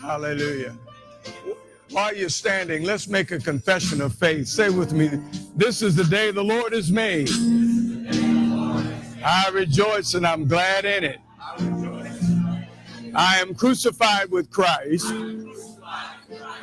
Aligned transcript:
Hallelujah. 0.00 0.76
While 1.90 2.14
you're 2.14 2.28
standing, 2.28 2.84
let's 2.84 3.08
make 3.08 3.32
a 3.32 3.38
confession 3.38 4.00
of 4.00 4.14
faith. 4.14 4.46
Say 4.46 4.70
with 4.70 4.92
me, 4.92 5.10
This 5.56 5.82
is 5.82 5.94
the 5.96 6.04
day 6.04 6.30
the 6.30 6.42
Lord 6.42 6.72
has 6.72 6.90
made. 6.90 7.28
I 9.22 9.50
rejoice 9.52 10.14
and 10.14 10.26
I'm 10.26 10.46
glad 10.46 10.84
in 10.84 11.04
it. 11.04 11.18
I 13.14 13.38
am 13.40 13.54
crucified 13.54 14.30
with 14.30 14.50
Christ. 14.50 15.12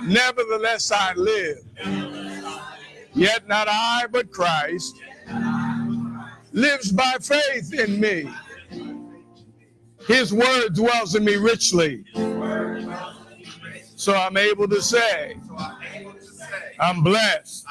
Nevertheless, 0.01 0.91
I 0.91 1.13
live. 1.13 1.59
Yet 3.13 3.47
not 3.47 3.67
I, 3.69 4.05
but 4.11 4.31
Christ 4.31 4.95
lives 6.53 6.91
by 6.91 7.17
faith 7.21 7.73
in 7.73 7.99
me. 7.99 8.29
His 10.07 10.33
word 10.33 10.73
dwells 10.73 11.15
in 11.15 11.25
me 11.25 11.35
richly. 11.35 12.05
So 14.07 14.15
I'm 14.15 14.37
able 14.37 14.69
to 14.69 14.81
say, 14.81 15.35
I'm 16.79 17.03
blessed. 17.03 17.65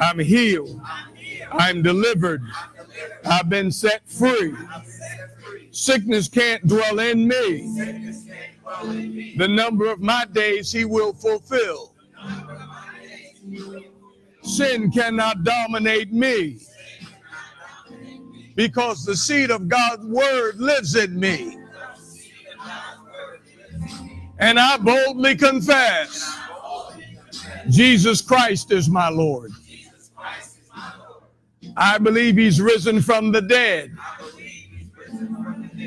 I'm 0.00 0.18
healed. 0.18 0.82
I'm 1.52 1.80
delivered. 1.80 2.42
I've 3.24 3.48
been 3.48 3.70
set 3.70 4.02
free. 4.10 4.52
Sickness 5.70 6.26
can't 6.26 6.66
dwell 6.66 6.98
in 6.98 7.28
me. 7.28 8.10
The 9.36 9.46
number 9.46 9.88
of 9.88 10.00
my 10.00 10.24
days 10.32 10.72
he 10.72 10.84
will 10.84 11.12
fulfill. 11.12 11.94
Sin 14.42 14.90
cannot 14.90 15.44
dominate 15.44 16.12
me 16.12 16.58
because 18.56 19.04
the 19.04 19.16
seed 19.16 19.52
of 19.52 19.68
God's 19.68 20.04
word 20.04 20.56
lives 20.56 20.96
in 20.96 21.20
me. 21.20 21.59
And 24.40 24.58
I 24.58 24.76
boldly 24.78 25.36
confess 25.36 26.36
Jesus 27.68 28.22
Christ 28.22 28.72
is 28.72 28.88
my 28.88 29.08
Lord. 29.08 29.52
I 31.76 31.98
believe 31.98 32.36
he's 32.36 32.60
risen 32.60 33.00
from 33.00 33.32
the 33.32 33.42
dead. 33.42 33.92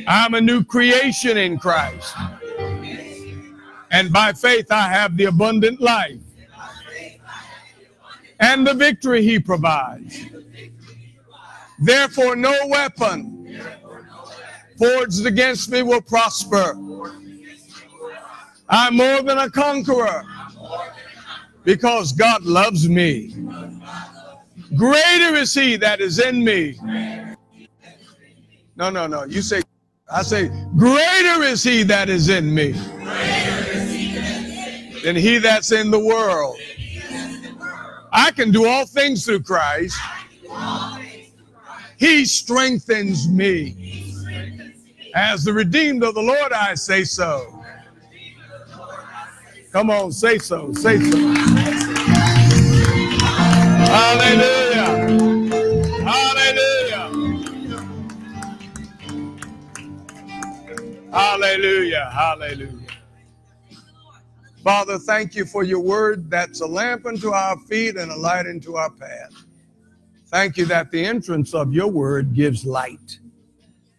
I'm 0.07 0.33
a 0.33 0.41
new 0.41 0.63
creation 0.63 1.37
in 1.37 1.57
Christ. 1.57 2.15
And 3.91 4.11
by 4.11 4.33
faith, 4.33 4.71
I 4.71 4.87
have 4.87 5.17
the 5.17 5.25
abundant 5.25 5.81
life 5.81 6.19
and 8.39 8.65
the 8.65 8.73
victory 8.73 9.23
he 9.23 9.39
provides. 9.39 10.25
Therefore, 11.79 12.35
no 12.35 12.55
weapon 12.67 13.61
forged 14.77 15.25
against 15.25 15.69
me 15.69 15.83
will 15.83 16.01
prosper. 16.01 16.75
I'm 18.69 18.95
more 18.97 19.21
than 19.21 19.37
a 19.37 19.49
conqueror 19.49 20.23
because 21.63 22.11
God 22.11 22.43
loves 22.43 22.89
me. 22.89 23.35
Greater 24.75 25.35
is 25.35 25.53
he 25.53 25.75
that 25.77 26.01
is 26.01 26.19
in 26.19 26.43
me. 26.43 26.77
No, 28.75 28.89
no, 28.89 29.05
no. 29.07 29.25
You 29.25 29.41
say, 29.41 29.61
I 30.11 30.23
say, 30.23 30.49
greater 30.75 31.43
is 31.43 31.63
he 31.63 31.83
that 31.83 32.09
is 32.09 32.29
in 32.29 32.53
me 32.53 32.73
than 35.03 35.15
he 35.15 35.37
that's 35.37 35.71
in 35.71 35.91
the 35.91 35.99
world. 35.99 36.57
I 38.11 38.31
can 38.31 38.51
do 38.51 38.67
all 38.67 38.85
things 38.85 39.25
through 39.25 39.41
Christ. 39.43 39.97
He 41.97 42.25
strengthens 42.25 43.27
me. 43.27 44.13
As 45.15 45.43
the 45.43 45.53
redeemed 45.53 46.03
of 46.03 46.15
the 46.15 46.21
Lord, 46.21 46.51
I 46.53 46.73
say 46.73 47.03
so. 47.03 47.52
Come 49.73 49.89
on, 49.89 50.11
say 50.11 50.37
so, 50.37 50.71
say 50.73 50.99
so. 50.99 51.17
Hallelujah. 53.89 54.85
Hallelujah. 56.03 57.09
Hallelujah. 61.11 62.09
Hallelujah. 62.13 62.87
Father, 64.63 64.99
thank 64.99 65.33
you 65.33 65.43
for 65.43 65.63
your 65.63 65.79
word 65.79 66.29
that's 66.29 66.61
a 66.61 66.67
lamp 66.67 67.07
unto 67.07 67.31
our 67.31 67.57
feet 67.57 67.97
and 67.97 68.11
a 68.11 68.15
light 68.15 68.45
into 68.45 68.75
our 68.75 68.91
path. 68.91 69.31
Thank 70.27 70.55
you 70.55 70.65
that 70.65 70.91
the 70.91 71.03
entrance 71.03 71.55
of 71.55 71.73
your 71.73 71.87
word 71.87 72.35
gives 72.35 72.63
light. 72.63 73.17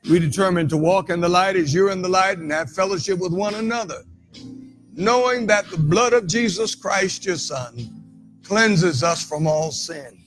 We 0.08 0.20
determine 0.20 0.68
to 0.68 0.76
walk 0.76 1.10
in 1.10 1.20
the 1.20 1.28
light 1.28 1.56
as 1.56 1.74
you're 1.74 1.90
in 1.90 2.00
the 2.00 2.08
light 2.08 2.38
and 2.38 2.52
have 2.52 2.70
fellowship 2.70 3.18
with 3.18 3.32
one 3.32 3.56
another, 3.56 4.04
knowing 4.96 5.46
that 5.46 5.68
the 5.70 5.78
blood 5.78 6.12
of 6.12 6.26
Jesus 6.26 6.74
Christ, 6.74 7.26
your 7.26 7.36
Son, 7.36 7.90
cleanses 8.44 9.02
us 9.02 9.26
from 9.26 9.46
all 9.46 9.70
sin. 9.70 10.22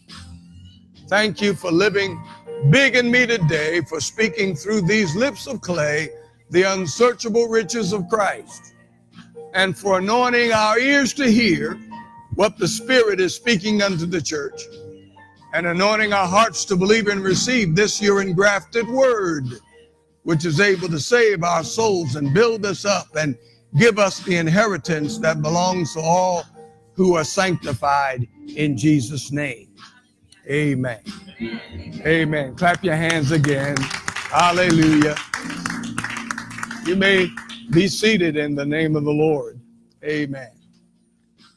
Thank 1.07 1.41
you 1.41 1.53
for 1.53 1.71
living 1.71 2.21
big 2.69 2.95
in 2.95 3.09
me 3.09 3.25
today, 3.25 3.81
for 3.81 4.01
speaking 4.01 4.55
through 4.55 4.81
these 4.81 5.15
lips 5.15 5.47
of 5.47 5.61
clay 5.61 6.09
the 6.49 6.63
unsearchable 6.63 7.47
riches 7.47 7.93
of 7.93 8.07
Christ 8.09 8.73
and 9.53 9.77
for 9.77 9.99
anointing 9.99 10.51
our 10.51 10.77
ears 10.77 11.13
to 11.13 11.31
hear 11.31 11.79
what 12.35 12.57
the 12.57 12.67
Spirit 12.67 13.19
is 13.19 13.35
speaking 13.35 13.81
unto 13.81 14.05
the 14.05 14.21
church, 14.21 14.61
and 15.53 15.65
anointing 15.65 16.13
our 16.13 16.27
hearts 16.27 16.65
to 16.65 16.75
believe 16.75 17.07
and 17.07 17.23
receive 17.23 17.75
this 17.75 17.99
your 18.01 18.21
engrafted 18.21 18.87
word, 18.87 19.45
which 20.23 20.45
is 20.45 20.59
able 20.59 20.87
to 20.87 20.99
save 20.99 21.43
our 21.43 21.63
souls 21.63 22.15
and 22.15 22.33
build 22.33 22.65
us 22.65 22.85
up 22.85 23.15
and 23.15 23.35
give 23.77 23.99
us 23.99 24.19
the 24.21 24.35
inheritance 24.35 25.17
that 25.19 25.41
belongs 25.41 25.93
to 25.93 25.99
all 25.99 26.45
who 26.93 27.15
are 27.15 27.23
sanctified 27.23 28.27
in 28.55 28.77
Jesus' 28.77 29.31
name. 29.31 29.69
Amen. 30.49 31.01
Amen. 32.05 32.55
Clap 32.55 32.83
your 32.83 32.95
hands 32.95 33.31
again. 33.31 33.75
Hallelujah. 33.79 35.15
You 36.85 36.95
may 36.95 37.29
be 37.71 37.87
seated 37.87 38.37
in 38.37 38.55
the 38.55 38.65
name 38.65 38.95
of 38.95 39.03
the 39.03 39.11
Lord. 39.11 39.59
Amen. 40.03 40.51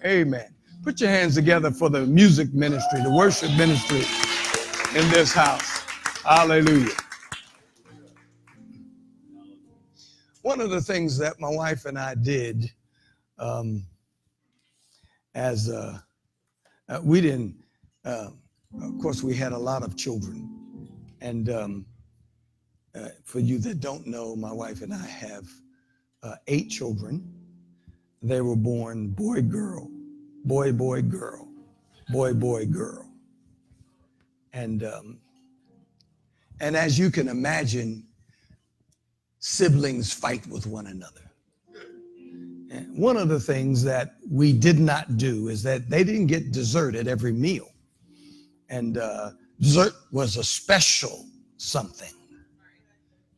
Amen. 0.04 0.54
Put 0.82 1.00
your 1.00 1.10
hands 1.10 1.34
together 1.34 1.70
for 1.70 1.88
the 1.88 2.06
music 2.06 2.52
ministry, 2.52 3.02
the 3.02 3.10
worship 3.10 3.50
ministry 3.56 4.02
in 4.98 5.08
this 5.10 5.32
house. 5.32 5.84
Hallelujah. 6.24 6.96
One 10.50 10.60
of 10.60 10.70
the 10.70 10.80
things 10.80 11.16
that 11.18 11.38
my 11.38 11.48
wife 11.48 11.84
and 11.84 11.96
I 11.96 12.16
did 12.16 12.72
um, 13.38 13.86
as 15.36 15.70
uh, 15.70 16.00
uh, 16.88 17.00
we 17.04 17.20
didn't, 17.20 17.54
uh, 18.04 18.30
of 18.82 18.98
course, 19.00 19.22
we 19.22 19.36
had 19.36 19.52
a 19.52 19.56
lot 19.56 19.84
of 19.84 19.96
children. 19.96 20.88
And 21.20 21.50
um, 21.50 21.86
uh, 22.96 23.10
for 23.22 23.38
you 23.38 23.58
that 23.60 23.78
don't 23.78 24.08
know, 24.08 24.34
my 24.34 24.50
wife 24.50 24.82
and 24.82 24.92
I 24.92 25.06
have 25.06 25.48
uh, 26.24 26.34
eight 26.48 26.68
children. 26.68 27.32
They 28.20 28.40
were 28.40 28.56
born 28.56 29.10
boy, 29.10 29.42
girl, 29.42 29.88
boy, 30.44 30.72
boy, 30.72 31.02
girl, 31.02 31.46
boy, 32.08 32.34
boy, 32.34 32.66
girl. 32.66 33.08
And, 34.52 34.82
um, 34.82 35.20
and 36.58 36.76
as 36.76 36.98
you 36.98 37.12
can 37.12 37.28
imagine, 37.28 38.04
siblings 39.40 40.12
fight 40.12 40.46
with 40.46 40.66
one 40.66 40.86
another. 40.86 41.22
And 42.70 42.96
one 42.96 43.16
of 43.16 43.28
the 43.28 43.40
things 43.40 43.82
that 43.82 44.14
we 44.30 44.52
did 44.52 44.78
not 44.78 45.16
do 45.16 45.48
is 45.48 45.62
that 45.64 45.90
they 45.90 46.04
didn't 46.04 46.28
get 46.28 46.52
dessert 46.52 46.94
at 46.94 47.08
every 47.08 47.32
meal. 47.32 47.68
And 48.68 48.98
uh, 48.98 49.32
dessert 49.58 49.92
was 50.12 50.36
a 50.36 50.44
special 50.44 51.26
something. 51.56 52.12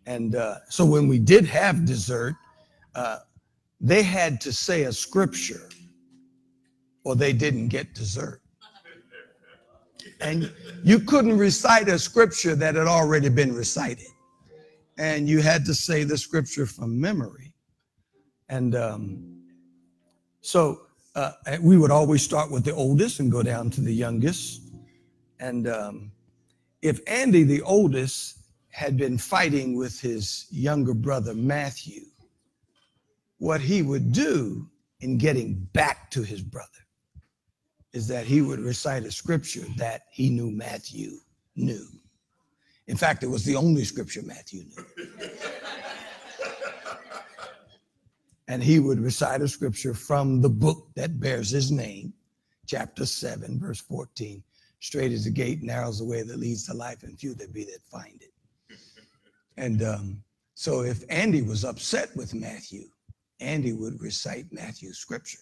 And 0.05 0.35
uh, 0.35 0.57
so 0.69 0.85
when 0.85 1.09
we 1.09 1.19
did 1.19 1.47
have 1.47 1.87
dessert, 1.87 2.35
uh, 2.95 3.21
they 3.81 4.03
had 4.03 4.41
to 4.43 4.53
say 4.53 4.83
a 4.83 4.93
scripture 4.93 5.69
or 7.05 7.17
they 7.17 7.33
didn't 7.33 7.69
get 7.69 7.95
dessert. 7.95 8.43
And 10.21 10.53
you 10.85 10.99
couldn't 11.01 11.39
recite 11.39 11.89
a 11.89 11.99
scripture 11.99 12.55
that 12.57 12.75
had 12.75 12.87
already 12.87 13.29
been 13.29 13.55
recited. 13.55 14.12
And 14.99 15.29
you 15.29 15.41
had 15.41 15.65
to 15.67 15.75
say 15.75 16.05
the 16.05 16.19
scripture 16.19 16.67
from 16.67 17.01
memory. 17.01 17.55
And 18.49 18.75
um, 18.75 19.43
so 20.41 20.83
uh, 21.15 21.33
we 21.61 21.79
would 21.79 21.91
always 21.91 22.23
start 22.23 22.51
with 22.51 22.65
the 22.65 22.75
oldest 22.75 23.21
and 23.21 23.31
go 23.31 23.43
down 23.43 23.71
to 23.71 23.81
the 23.81 23.95
youngest. 23.95 24.61
And 25.41 25.69
um, 25.69 26.13
if 26.83 27.01
Andy, 27.07 27.43
the 27.43 27.63
oldest, 27.63 28.39
had 28.71 28.97
been 28.97 29.19
fighting 29.19 29.77
with 29.77 30.01
his 30.01 30.47
younger 30.51 30.95
brother, 30.95 31.35
Matthew, 31.35 32.03
what 33.39 33.61
he 33.61 33.83
would 33.83 34.13
do 34.13 34.69
in 35.01 35.19
getting 35.19 35.69
back 35.73 36.11
to 36.13 36.23
his 36.23 36.41
brother 36.41 36.69
is 37.93 38.09
that 38.09 38.25
he 38.25 38.41
would 38.41 38.61
recite 38.61 39.05
a 39.05 39.11
scripture 39.11 39.67
that 39.77 40.03
he 40.11 40.31
knew 40.31 40.51
Matthew 40.51 41.19
knew. 41.57 41.87
In 42.89 42.97
fact, 42.97 43.23
it 43.23 43.29
was 43.29 43.45
the 43.45 43.57
only 43.57 43.85
scripture 43.85 44.23
Matthew 44.23 44.65
knew. 44.65 45.29
and 48.49 48.63
he 48.63 48.81
would 48.81 49.01
recite 49.01 49.41
a 49.41 49.49
scripture 49.49 49.95
from 49.95 50.41
the 50.41 50.49
book 50.49 50.89
that 50.97 51.21
bears 51.21 51.51
his 51.51 51.71
name, 51.71 52.13
chapter 52.67 53.07
7, 53.07 53.59
verse 53.61 53.81
14. 53.81 54.43
Straight 54.81 55.13
is 55.13 55.25
the 55.25 55.31
gate, 55.31 55.63
narrow 55.63 55.91
is 55.91 55.99
the 55.99 56.05
way 56.05 56.23
that 56.23 56.39
leads 56.39 56.67
to 56.67 56.75
life, 56.75 57.05
and 57.05 57.19
few 57.19 57.35
there 57.35 57.49
be 57.49 57.65
that 57.65 57.83
find 57.91 58.21
it. 58.21 58.79
And 59.57 59.83
um, 59.83 60.23
so 60.55 60.83
if 60.83 61.05
Andy 61.09 61.43
was 61.43 61.65
upset 61.65 62.09
with 62.17 62.35
Matthew, 62.35 62.89
Andy 63.41 63.73
would 63.73 64.01
recite 64.01 64.47
Matthew's 64.53 64.99
scripture. 64.99 65.39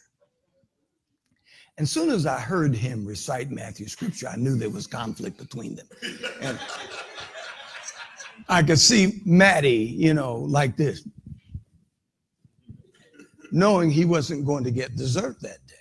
And 1.78 1.84
as 1.84 1.90
soon 1.90 2.10
as 2.10 2.26
I 2.26 2.38
heard 2.38 2.74
him 2.74 3.06
recite 3.06 3.50
Matthew's 3.50 3.92
scripture, 3.92 4.28
I 4.28 4.36
knew 4.36 4.56
there 4.56 4.68
was 4.68 4.86
conflict 4.86 5.38
between 5.38 5.76
them. 5.76 5.86
And 6.42 6.58
I 8.48 8.62
could 8.62 8.78
see 8.78 9.22
Maddie, 9.24 9.94
you 9.96 10.14
know, 10.14 10.36
like 10.36 10.76
this 10.76 11.04
knowing 13.52 13.90
he 13.90 14.04
wasn't 14.04 14.46
going 14.46 14.64
to 14.64 14.70
get 14.70 14.96
dessert 14.96 15.40
that 15.40 15.66
day. 15.66 15.74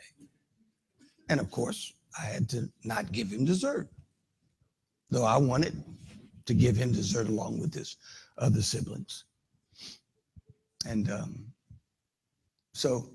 And 1.30 1.40
of 1.40 1.52
course, 1.52 1.94
I 2.20 2.26
had 2.26 2.50
to 2.50 2.70
not 2.84 3.12
give 3.12 3.30
him 3.30 3.46
dessert, 3.46 3.88
though 5.10 5.26
I 5.26 5.38
wanted 5.38 5.84
to 6.46 6.54
give 6.54 6.76
him 6.76 6.92
dessert 6.92 7.28
along 7.28 7.60
with 7.60 7.74
his 7.74 7.98
other 8.38 8.62
siblings. 8.62 9.26
And 10.88 11.12
um, 11.12 11.46
so 12.74 13.12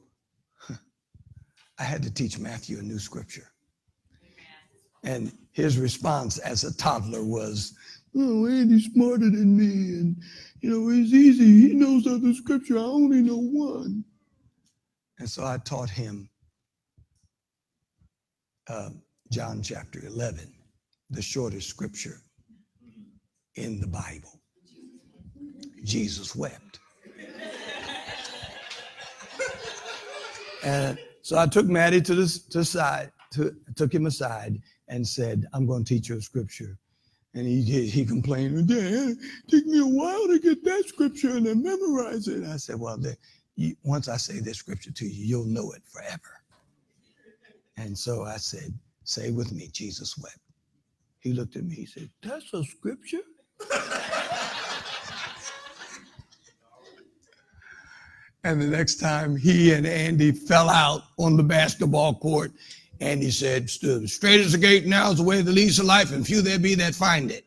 I 1.79 1.83
had 1.83 2.03
to 2.05 2.13
teach 2.13 2.39
Matthew 2.39 2.79
a 2.79 2.83
new 2.83 2.99
scripture. 2.99 3.51
And 5.03 5.33
his 5.53 5.79
response 5.79 6.39
as 6.39 6.65
a 6.65 6.75
toddler 6.77 7.25
was, 7.25 7.75
Oh, 8.17 8.47
Andy's 8.47 8.93
smarter 8.93 9.31
than 9.31 9.57
me. 9.57 9.99
And, 9.99 10.17
you 10.61 10.71
know, 10.71 10.89
it's 10.91 11.13
easy. 11.13 11.69
He 11.69 11.75
knows 11.75 12.07
other 12.07 12.33
scripture. 12.33 12.79
I 12.79 12.83
only 12.83 13.21
know 13.21 13.39
one. 13.39 14.05
And 15.19 15.29
so 15.29 15.45
I 15.45 15.59
taught 15.59 15.91
him 15.91 16.29
uh, 18.69 18.91
John 19.31 19.63
chapter 19.63 20.01
11, 20.07 20.53
the 21.11 21.23
shortest 21.23 21.69
scripture 21.69 22.21
in 23.57 23.81
the 23.81 23.87
Bible. 23.87 24.41
Jesus 25.85 26.35
wept. 26.35 26.79
and 30.65 30.99
so 31.23 31.39
I 31.39 31.47
took 31.47 31.67
Maddie 31.67 32.01
to 32.03 32.15
the, 32.15 32.41
to 32.51 32.65
side, 32.65 33.11
to, 33.33 33.55
took 33.77 33.93
him 33.93 34.07
aside 34.07 34.61
and 34.89 35.07
said, 35.07 35.47
I'm 35.53 35.67
going 35.67 35.85
to 35.85 35.95
teach 35.95 36.09
you 36.09 36.17
a 36.17 36.21
scripture. 36.21 36.79
And 37.35 37.47
he 37.49 37.65
did, 37.65 37.89
he 37.89 38.05
complained, 38.05 38.71
it 38.71 39.19
took 39.49 39.67
me 39.67 39.81
a 39.81 39.87
while 39.87 40.29
to 40.29 40.39
get 40.39 40.63
that 40.65 40.85
scripture 40.87 41.31
and 41.31 41.47
then 41.47 41.65
memorize 41.65 42.29
it. 42.29 42.45
I 42.45 42.57
said, 42.57 42.79
Well, 42.79 43.01
you, 43.57 43.75
once 43.83 44.09
I 44.09 44.17
say 44.17 44.39
this 44.39 44.59
scripture 44.59 44.93
to 44.93 45.05
you, 45.05 45.25
you'll 45.25 45.45
know 45.47 45.73
it 45.73 45.83
forever. 45.85 46.41
And 47.77 47.99
so 47.99 48.23
I 48.25 48.37
said, 48.37 48.73
Say 49.03 49.33
with 49.33 49.53
me, 49.53 49.69
Jesus 49.73 50.17
wept. 50.17 50.39
He 51.19 51.33
looked 51.33 51.57
at 51.57 51.65
me, 51.65 51.75
he 51.75 51.87
said, 51.87 52.09
That's 52.23 52.55
a 52.55 52.63
scripture? 52.63 53.23
and 58.45 58.63
the 58.63 58.67
next 58.67 58.97
time 58.97 59.37
he 59.37 59.73
and 59.73 59.87
Andy 59.87 60.31
fell 60.31 60.71
out 60.71 61.03
on 61.19 61.37
the 61.37 61.43
basketball 61.43 62.15
court, 62.15 62.53
Andy 63.01 63.31
said, 63.31 63.71
Straight 63.71 64.41
as 64.41 64.53
the 64.53 64.59
gate, 64.59 64.87
now 64.87 65.11
is 65.11 65.19
the 65.19 65.25
way 65.25 65.43
that 65.43 65.53
leads 65.53 65.77
to 65.77 65.83
life, 65.83 66.13
and 66.13 66.27
few 66.27 66.43
there 66.43 66.59
be 66.59 66.75
that 66.77 66.95
find 66.95 67.31
it. 67.31 67.45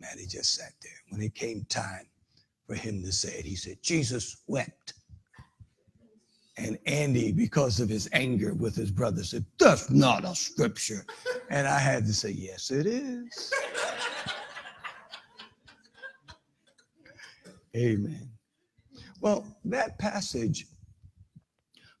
Maddie 0.00 0.26
just 0.26 0.54
sat 0.54 0.72
there. 0.82 0.92
When 1.08 1.22
it 1.22 1.34
came 1.34 1.64
time 1.68 2.06
for 2.66 2.74
him 2.74 3.02
to 3.02 3.10
say 3.10 3.38
it. 3.38 3.46
He 3.46 3.56
said, 3.56 3.78
Jesus 3.82 4.42
wept. 4.46 4.92
And 6.58 6.78
Andy, 6.86 7.32
because 7.32 7.80
of 7.80 7.88
his 7.88 8.08
anger 8.12 8.52
with 8.52 8.74
his 8.74 8.90
brother, 8.90 9.24
said, 9.24 9.44
That's 9.58 9.90
not 9.90 10.24
a 10.24 10.34
scripture. 10.34 11.06
And 11.50 11.66
I 11.66 11.78
had 11.78 12.04
to 12.06 12.12
say, 12.12 12.30
Yes, 12.30 12.70
it 12.70 12.86
is. 12.86 13.52
Amen. 17.76 18.30
Well, 19.20 19.46
that 19.64 19.98
passage 19.98 20.66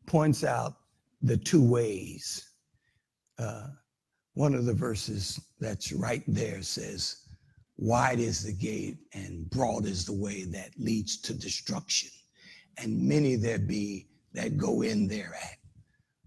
points 0.06 0.44
out 0.44 0.76
the 1.22 1.36
two 1.36 1.62
ways. 1.62 2.50
Uh, 3.38 3.68
one 4.34 4.54
of 4.54 4.64
the 4.64 4.74
verses 4.74 5.40
that's 5.60 5.92
right 5.92 6.22
there 6.26 6.62
says, 6.62 7.24
Wide 7.76 8.18
is 8.18 8.42
the 8.42 8.52
gate 8.52 8.98
and 9.12 9.48
broad 9.50 9.86
is 9.86 10.04
the 10.04 10.12
way 10.12 10.44
that 10.44 10.70
leads 10.78 11.20
to 11.22 11.32
destruction, 11.32 12.10
and 12.76 13.00
many 13.00 13.36
there 13.36 13.58
be 13.58 14.08
that 14.34 14.56
go 14.56 14.82
in 14.82 15.06
thereat. 15.06 15.58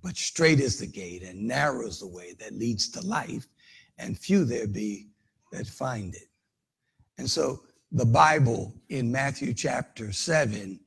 But 0.02 0.18
straight 0.18 0.60
is 0.60 0.80
the 0.80 0.88
gate 0.88 1.24
and 1.24 1.48
narrow 1.48 1.86
is 1.86 2.00
the 2.00 2.08
way 2.08 2.34
that 2.40 2.54
leads 2.54 2.90
to 2.92 3.06
life, 3.06 3.48
and 3.98 4.18
few 4.18 4.46
there 4.46 4.68
be 4.68 5.10
that 5.52 5.68
find 5.68 6.16
it. 6.16 6.30
And 7.18 7.30
so 7.30 7.64
the 7.92 8.06
Bible 8.06 8.74
in 8.90 9.12
Matthew 9.12 9.54
chapter 9.54 10.14
7 10.14 10.80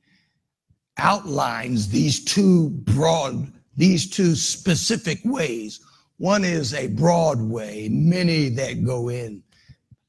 outlines 0.97 1.87
these 1.87 2.23
two 2.23 2.69
broad, 2.69 3.51
these 3.75 4.09
two 4.09 4.35
specific 4.35 5.19
ways. 5.23 5.81
One 6.17 6.45
is 6.45 6.73
a 6.73 6.87
broad 6.87 7.41
way, 7.41 7.89
many 7.91 8.49
that 8.49 8.85
go 8.85 9.09
in 9.09 9.43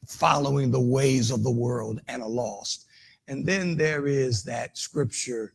following 0.07 0.71
the 0.71 0.81
ways 0.81 1.31
of 1.31 1.43
the 1.43 1.51
world 1.51 2.01
and 2.09 2.23
are 2.23 2.29
lost. 2.29 2.87
And 3.29 3.45
then 3.45 3.77
there 3.77 4.07
is 4.07 4.45
that 4.45 4.79
scripture 4.79 5.55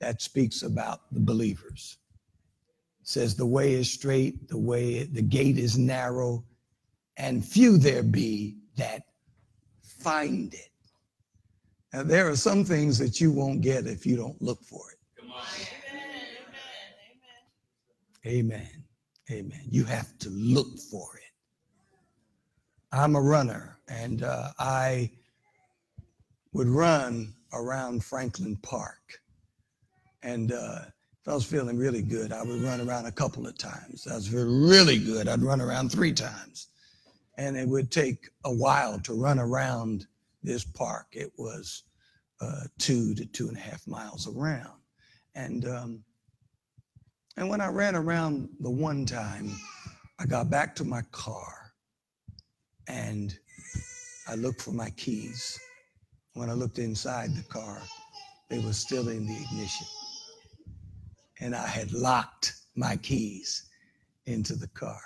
that 0.00 0.20
speaks 0.20 0.62
about 0.62 1.00
the 1.12 1.20
believers. 1.20 1.96
It 3.00 3.08
says 3.08 3.34
the 3.34 3.46
way 3.46 3.72
is 3.72 3.90
straight, 3.90 4.48
the 4.48 4.58
way 4.58 5.04
the 5.04 5.22
gate 5.22 5.56
is 5.56 5.78
narrow, 5.78 6.44
and 7.16 7.44
few 7.44 7.78
there 7.78 8.02
be 8.02 8.56
that 8.76 9.02
find 9.82 10.52
it. 10.52 10.68
Now 11.94 12.02
there 12.02 12.28
are 12.28 12.36
some 12.36 12.64
things 12.64 12.98
that 12.98 13.20
you 13.20 13.32
won't 13.32 13.62
get 13.62 13.86
if 13.86 14.04
you 14.04 14.16
don't 14.16 14.40
look 14.42 14.62
for 14.62 14.90
it. 14.90 14.98
Amen. 18.26 18.68
Amen. 19.30 19.60
You 19.70 19.84
have 19.84 20.18
to 20.18 20.30
look 20.30 20.78
for 20.90 21.16
it. 21.16 21.22
I'm 22.92 23.14
a 23.14 23.20
runner 23.20 23.78
and 23.88 24.24
uh, 24.24 24.50
I 24.58 25.10
would 26.52 26.68
run 26.68 27.34
around 27.52 28.02
Franklin 28.02 28.56
Park. 28.62 29.20
And 30.22 30.50
uh, 30.50 30.80
if 31.20 31.28
I 31.28 31.34
was 31.34 31.44
feeling 31.44 31.78
really 31.78 32.02
good, 32.02 32.32
I 32.32 32.42
would 32.42 32.62
run 32.62 32.80
around 32.80 33.06
a 33.06 33.12
couple 33.12 33.46
of 33.46 33.56
times. 33.58 34.06
If 34.06 34.12
I 34.12 34.16
was 34.16 34.32
really 34.32 34.98
good, 34.98 35.28
I'd 35.28 35.42
run 35.42 35.60
around 35.60 35.92
three 35.92 36.12
times. 36.12 36.68
And 37.38 37.56
it 37.56 37.68
would 37.68 37.92
take 37.92 38.28
a 38.44 38.52
while 38.52 38.98
to 39.00 39.14
run 39.14 39.38
around 39.38 40.06
this 40.42 40.64
park. 40.64 41.06
It 41.12 41.30
was 41.36 41.84
uh, 42.40 42.62
two 42.78 43.14
to 43.14 43.26
two 43.26 43.48
and 43.48 43.56
a 43.56 43.60
half 43.60 43.86
miles 43.86 44.26
around. 44.26 44.80
And 45.34 45.68
um, 45.68 46.04
and 47.36 47.48
when 47.48 47.60
I 47.60 47.68
ran 47.68 47.94
around 47.94 48.48
the 48.60 48.70
one 48.70 49.04
time, 49.04 49.50
I 50.18 50.24
got 50.24 50.48
back 50.48 50.74
to 50.76 50.84
my 50.84 51.02
car 51.12 51.72
and 52.88 53.36
I 54.26 54.34
looked 54.36 54.62
for 54.62 54.72
my 54.72 54.90
keys. 54.90 55.58
When 56.32 56.48
I 56.48 56.54
looked 56.54 56.78
inside 56.78 57.34
the 57.34 57.42
car, 57.42 57.80
they 58.48 58.58
were 58.58 58.72
still 58.72 59.08
in 59.08 59.26
the 59.26 59.36
ignition. 59.36 59.86
And 61.40 61.54
I 61.54 61.66
had 61.66 61.92
locked 61.92 62.54
my 62.74 62.96
keys 62.96 63.66
into 64.24 64.54
the 64.54 64.68
car. 64.68 65.00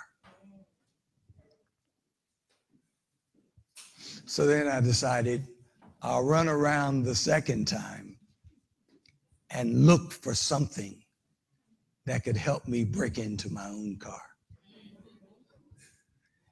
So 4.25 4.45
then 4.45 4.69
I 4.69 4.79
decided 4.79 5.47
I'll 6.01 6.23
run 6.23 6.47
around 6.47 7.03
the 7.03 7.15
second 7.15 7.67
time 7.67 8.17
and 9.49 9.85
look 9.85 10.13
for 10.13 10.33
something 10.33 11.00
that 12.11 12.25
could 12.25 12.35
help 12.35 12.67
me 12.67 12.83
break 12.83 13.17
into 13.17 13.49
my 13.49 13.65
own 13.67 13.95
car. 13.95 14.21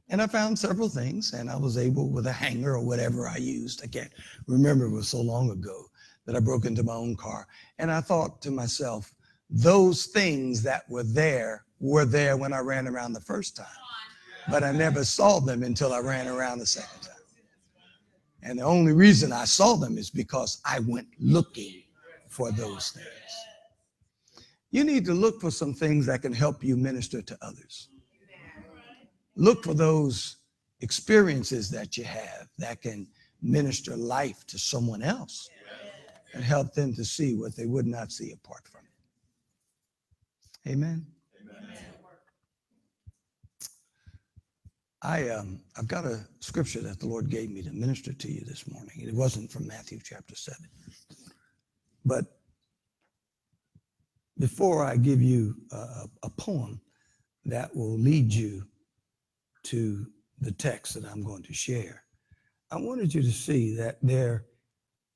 And 0.07 0.21
I 0.21 0.27
found 0.27 0.57
several 0.57 0.87
things, 0.87 1.33
and 1.33 1.51
I 1.51 1.57
was 1.57 1.77
able, 1.77 2.09
with 2.09 2.27
a 2.27 2.31
hanger 2.31 2.75
or 2.75 2.83
whatever 2.83 3.27
I 3.27 3.37
used, 3.37 3.81
I 3.83 3.87
can't 3.87 4.11
remember, 4.47 4.85
it 4.85 4.91
was 4.91 5.09
so 5.09 5.21
long 5.21 5.51
ago 5.51 5.85
that 6.25 6.35
I 6.35 6.39
broke 6.39 6.65
into 6.65 6.81
my 6.81 6.93
own 6.93 7.15
car. 7.15 7.45
And 7.77 7.91
I 7.91 7.99
thought 7.99 8.41
to 8.43 8.51
myself, 8.51 9.13
those 9.49 10.05
things 10.05 10.63
that 10.63 10.89
were 10.89 11.03
there 11.03 11.65
were 11.81 12.05
there 12.05 12.37
when 12.37 12.53
I 12.53 12.59
ran 12.59 12.87
around 12.87 13.11
the 13.11 13.21
first 13.21 13.57
time, 13.57 13.67
but 14.49 14.63
I 14.63 14.71
never 14.71 15.03
saw 15.03 15.39
them 15.39 15.63
until 15.63 15.91
I 15.91 15.99
ran 15.99 16.27
around 16.27 16.59
the 16.59 16.65
second 16.65 17.01
time. 17.01 17.15
And 18.43 18.59
the 18.59 18.63
only 18.63 18.93
reason 18.93 19.33
I 19.33 19.43
saw 19.43 19.75
them 19.75 19.97
is 19.97 20.09
because 20.09 20.61
I 20.65 20.79
went 20.79 21.09
looking 21.19 21.83
for 22.29 22.49
those 22.51 22.91
things. 22.91 23.18
You 24.71 24.83
need 24.83 25.05
to 25.05 25.13
look 25.13 25.41
for 25.41 25.51
some 25.51 25.73
things 25.73 26.05
that 26.05 26.21
can 26.21 26.33
help 26.33 26.63
you 26.63 26.77
minister 26.77 27.21
to 27.21 27.37
others. 27.41 27.89
Look 29.35 29.63
for 29.63 29.73
those 29.73 30.37
experiences 30.81 31.69
that 31.71 31.97
you 31.97 32.03
have 32.03 32.47
that 32.57 32.81
can 32.81 33.07
minister 33.41 33.95
life 33.95 34.45
to 34.47 34.57
someone 34.59 35.01
else. 35.01 35.49
and 36.33 36.43
help 36.43 36.73
them 36.73 36.93
to 36.93 37.03
see 37.03 37.35
what 37.35 37.55
they 37.55 37.65
would 37.65 37.87
not 37.87 38.11
see 38.11 38.31
apart 38.31 38.67
from 38.67 38.81
it. 40.65 40.71
Amen. 40.71 41.05
I 45.01 45.29
um, 45.29 45.61
I've 45.77 45.87
got 45.87 46.05
a 46.05 46.27
scripture 46.41 46.81
that 46.81 46.99
the 46.99 47.07
Lord 47.07 47.29
gave 47.29 47.49
me 47.49 47.61
to 47.63 47.71
minister 47.71 48.11
to 48.13 48.31
you 48.31 48.43
this 48.45 48.69
morning. 48.69 48.95
It 48.99 49.13
wasn't 49.13 49.49
from 49.51 49.65
Matthew 49.65 49.99
chapter 50.03 50.35
seven, 50.35 50.69
but 52.03 52.38
before 54.39 54.83
I 54.85 54.97
give 54.97 55.21
you 55.21 55.55
a, 55.71 56.05
a 56.23 56.29
poem 56.29 56.81
that 57.45 57.75
will 57.75 57.97
lead 57.97 58.33
you 58.33 58.65
to 59.63 60.05
the 60.39 60.51
text 60.51 60.93
that 60.93 61.05
I'm 61.05 61.23
going 61.23 61.43
to 61.43 61.53
share, 61.53 62.03
I 62.71 62.77
wanted 62.77 63.13
you 63.13 63.21
to 63.21 63.31
see 63.31 63.75
that 63.75 63.97
there 64.01 64.45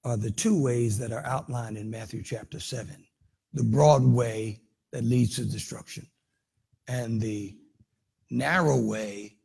are 0.04 0.18
the 0.18 0.32
two 0.32 0.62
ways 0.62 0.98
that 0.98 1.14
are 1.14 1.26
outlined 1.26 1.78
in 1.78 1.90
Matthew 1.90 2.24
chapter 2.24 2.60
7 2.60 3.06
the 3.54 3.64
broad 3.64 4.04
way 4.04 4.60
that 4.92 5.04
leads 5.04 5.36
to 5.36 5.46
destruction, 5.46 6.08
and 6.88 7.22
the 7.22 7.56
narrow 8.30 8.78
way 8.78 9.36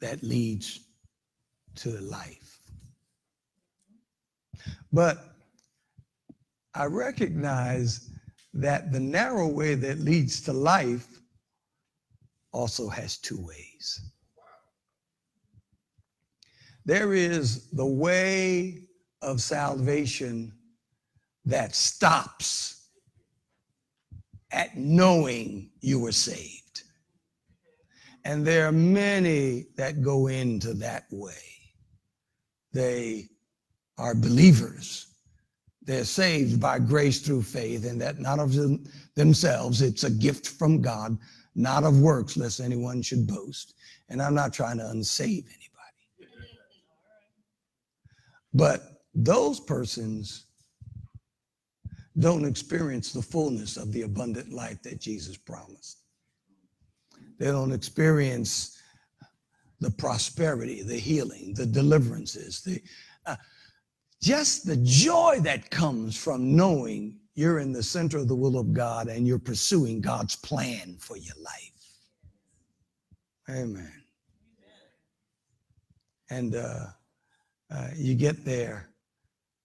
that 0.00 0.22
leads 0.22 0.80
to 1.76 1.90
life. 2.00 2.60
But 4.92 5.18
I 6.74 6.86
recognize 6.86 8.10
that 8.58 8.90
the 8.90 8.98
narrow 9.00 9.46
way 9.46 9.76
that 9.76 10.00
leads 10.00 10.40
to 10.40 10.52
life 10.52 11.06
also 12.52 12.88
has 12.88 13.16
two 13.16 13.38
ways. 13.40 14.00
There 16.84 17.14
is 17.14 17.70
the 17.70 17.86
way 17.86 18.88
of 19.22 19.40
salvation 19.40 20.52
that 21.44 21.74
stops 21.74 22.88
at 24.50 24.76
knowing 24.76 25.70
you 25.80 26.00
were 26.00 26.12
saved. 26.12 26.82
And 28.24 28.44
there 28.44 28.66
are 28.66 28.72
many 28.72 29.66
that 29.76 30.02
go 30.02 30.26
into 30.26 30.74
that 30.74 31.04
way. 31.12 31.34
They 32.72 33.28
are 33.98 34.14
believers. 34.16 35.07
They're 35.88 36.04
saved 36.04 36.60
by 36.60 36.80
grace 36.80 37.18
through 37.18 37.44
faith, 37.44 37.86
and 37.86 37.98
that 38.02 38.20
not 38.20 38.38
of 38.38 38.52
them, 38.52 38.84
themselves, 39.14 39.80
it's 39.80 40.04
a 40.04 40.10
gift 40.10 40.46
from 40.46 40.82
God, 40.82 41.16
not 41.54 41.82
of 41.82 41.98
works, 41.98 42.36
lest 42.36 42.60
anyone 42.60 43.00
should 43.00 43.26
boast. 43.26 43.72
And 44.10 44.20
I'm 44.20 44.34
not 44.34 44.52
trying 44.52 44.76
to 44.76 44.84
unsave 44.84 45.46
anybody. 45.46 46.28
But 48.52 49.00
those 49.14 49.60
persons 49.60 50.44
don't 52.18 52.44
experience 52.44 53.14
the 53.14 53.22
fullness 53.22 53.78
of 53.78 53.90
the 53.90 54.02
abundant 54.02 54.52
life 54.52 54.82
that 54.82 55.00
Jesus 55.00 55.38
promised. 55.38 56.02
They 57.38 57.46
don't 57.46 57.72
experience 57.72 58.78
the 59.80 59.90
prosperity, 59.92 60.82
the 60.82 60.98
healing, 60.98 61.54
the 61.54 61.64
deliverances, 61.64 62.60
the 62.60 62.82
uh, 63.24 63.36
just 64.20 64.66
the 64.66 64.76
joy 64.76 65.38
that 65.42 65.70
comes 65.70 66.16
from 66.16 66.56
knowing 66.56 67.18
you're 67.34 67.60
in 67.60 67.72
the 67.72 67.82
center 67.82 68.18
of 68.18 68.28
the 68.28 68.34
will 68.34 68.58
of 68.58 68.72
God 68.72 69.06
and 69.08 69.26
you're 69.26 69.38
pursuing 69.38 70.00
God's 70.00 70.34
plan 70.34 70.96
for 70.98 71.16
your 71.16 71.36
life. 71.40 71.78
Amen. 73.48 73.92
And 76.30 76.56
uh, 76.56 76.86
uh, 77.70 77.88
you 77.96 78.14
get 78.14 78.44
there 78.44 78.88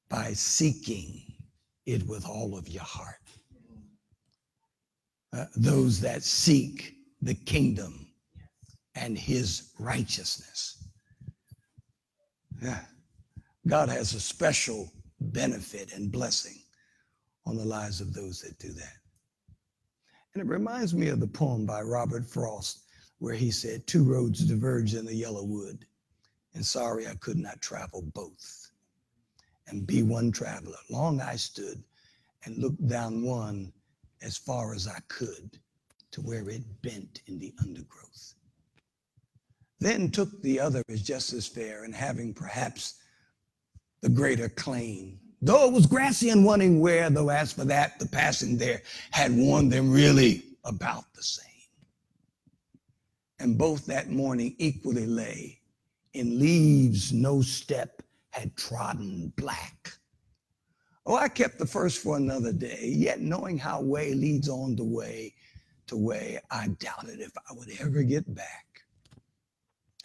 by 0.08 0.34
seeking 0.34 1.24
it 1.86 2.08
with 2.08 2.26
all 2.28 2.58
of 2.58 2.70
your 2.70 2.84
heart. 2.84 3.16
Uh, 5.36 5.46
those 5.56 6.00
that 6.00 6.24
seek 6.24 6.94
the 7.22 7.34
kingdom 7.34 8.08
and 8.96 9.18
his 9.18 9.72
righteousness. 9.80 10.88
Yeah. 12.62 12.80
God 13.68 13.90
has 13.90 14.14
a 14.14 14.20
special 14.20 14.92
benefit 15.20 15.94
and 15.94 16.12
blessing 16.12 16.60
on 17.46 17.56
the 17.56 17.66
lives 17.66 18.02
of 18.02 18.14
those 18.14 18.42
that 18.42 18.60
do 18.60 18.74
that. 18.74 18.98
And 20.34 20.42
it 20.42 20.48
reminds 20.48 20.94
me 20.94 21.10
of 21.10 21.20
the 21.20 21.28
poem 21.28 21.66
by 21.66 21.82
Robert 21.82 22.26
Frost 22.26 22.80
where 23.20 23.36
he 23.36 23.52
said, 23.52 23.88
Two 23.88 24.04
roads 24.04 24.44
diverge 24.44 24.96
in 24.96 25.06
the 25.06 25.16
yellow 25.16 25.44
wood 25.44 25.86
and 26.54 26.66
sorry 26.66 27.08
I 27.08 27.16
could 27.16 27.38
not 27.38 27.62
travel 27.62 28.04
both 28.14 28.72
and 29.68 29.88
be 29.88 30.04
one 30.04 30.32
traveler. 30.32 30.78
Long 30.90 31.22
I 31.22 31.36
stood 31.36 31.84
and 32.44 32.58
looked 32.58 32.86
down 32.88 33.24
one 33.24 33.72
as 34.22 34.38
far 34.38 34.74
as 34.74 34.88
I 34.88 35.00
could 35.08 35.58
to 36.12 36.22
where 36.22 36.48
it 36.50 36.64
bent 36.82 37.22
in 37.28 37.40
the 37.40 37.54
undergrowth. 37.62 38.36
Then 39.80 40.12
took 40.12 40.42
the 40.42 40.60
other 40.60 40.84
as 40.90 41.02
just 41.02 41.34
as 41.34 41.48
fair 41.48 41.84
and 41.84 41.96
having 41.96 42.34
perhaps 42.34 42.96
the 44.04 44.10
greater 44.10 44.50
claim. 44.50 45.18
Though 45.42 45.66
it 45.66 45.74
was 45.74 45.86
grassy 45.86 46.30
and 46.30 46.46
wanting 46.46 46.82
where, 46.82 47.10
though 47.10 47.30
as 47.30 47.54
for 47.54 47.64
that, 47.66 48.00
the 48.00 48.06
passing 48.06 48.58
there 48.58 48.82
had 49.12 49.34
warned 49.34 49.72
them 49.72 49.90
really 49.90 50.44
about 50.66 51.06
the 51.14 51.24
same. 51.24 51.46
And 53.40 53.58
both 53.58 53.86
that 53.86 54.10
morning 54.10 54.56
equally 54.60 55.06
lay 55.06 55.62
in 56.14 56.38
leaves 56.38 57.14
no 57.14 57.42
step 57.42 58.04
had 58.32 58.56
trodden 58.58 59.32
black. 59.38 59.94
Oh, 61.06 61.16
I 61.16 61.30
kept 61.30 61.58
the 61.58 61.66
first 61.66 62.04
for 62.04 62.18
another 62.18 62.52
day, 62.52 62.94
yet 62.94 63.22
knowing 63.22 63.58
how 63.58 63.82
way 63.82 64.14
leads 64.14 64.50
on 64.50 64.76
the 64.76 64.84
way 64.84 65.34
to 65.88 65.96
way, 65.96 66.40
I 66.52 66.68
doubted 66.80 67.22
if 67.22 67.32
I 67.38 67.54
would 67.54 67.70
ever 67.80 68.04
get 68.04 68.34
back. 68.36 68.66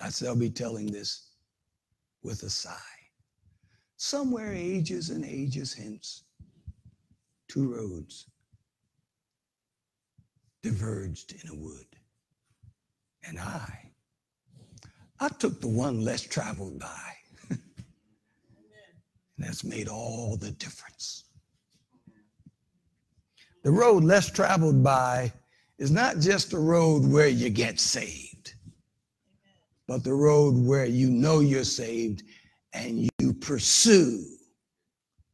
I 0.01 0.11
shall 0.11 0.37
be 0.37 0.51
telling 0.51 0.87
this 0.87 1.31
with 2.23 2.45
a 2.45 2.51
sigh. 2.51 2.98
Somewhere 3.99 4.53
ages 4.55 5.11
and 5.11 5.25
ages 5.25 5.75
hence, 5.75 6.23
two 7.49 7.75
roads 7.75 8.27
diverged 10.63 11.33
in 11.33 11.51
a 11.51 11.55
wood, 11.55 11.87
and 13.27 13.41
I 13.41 13.91
I 15.19 15.29
took 15.29 15.61
the 15.61 15.67
one 15.69 16.05
less 16.05 16.23
traveled 16.23 16.79
by. 16.79 17.13
and 17.51 17.61
that's 19.37 19.65
made 19.65 19.89
all 19.89 20.37
the 20.37 20.53
difference. 20.53 21.25
The 23.65 23.73
road 23.73 24.05
less 24.05 24.31
traveled 24.31 24.85
by 24.85 25.33
is 25.79 25.91
not 25.91 26.21
just 26.21 26.53
a 26.53 26.59
road 26.59 27.05
where 27.05 27.27
you 27.27 27.51
get 27.51 27.81
saved, 27.81 28.55
but 29.89 30.05
the 30.05 30.15
road 30.15 30.55
where 30.57 30.87
you 30.87 31.11
know 31.11 31.41
you're 31.41 31.65
saved 31.65 32.23
and 32.73 33.01
you 33.01 33.18
pursue 33.33 34.25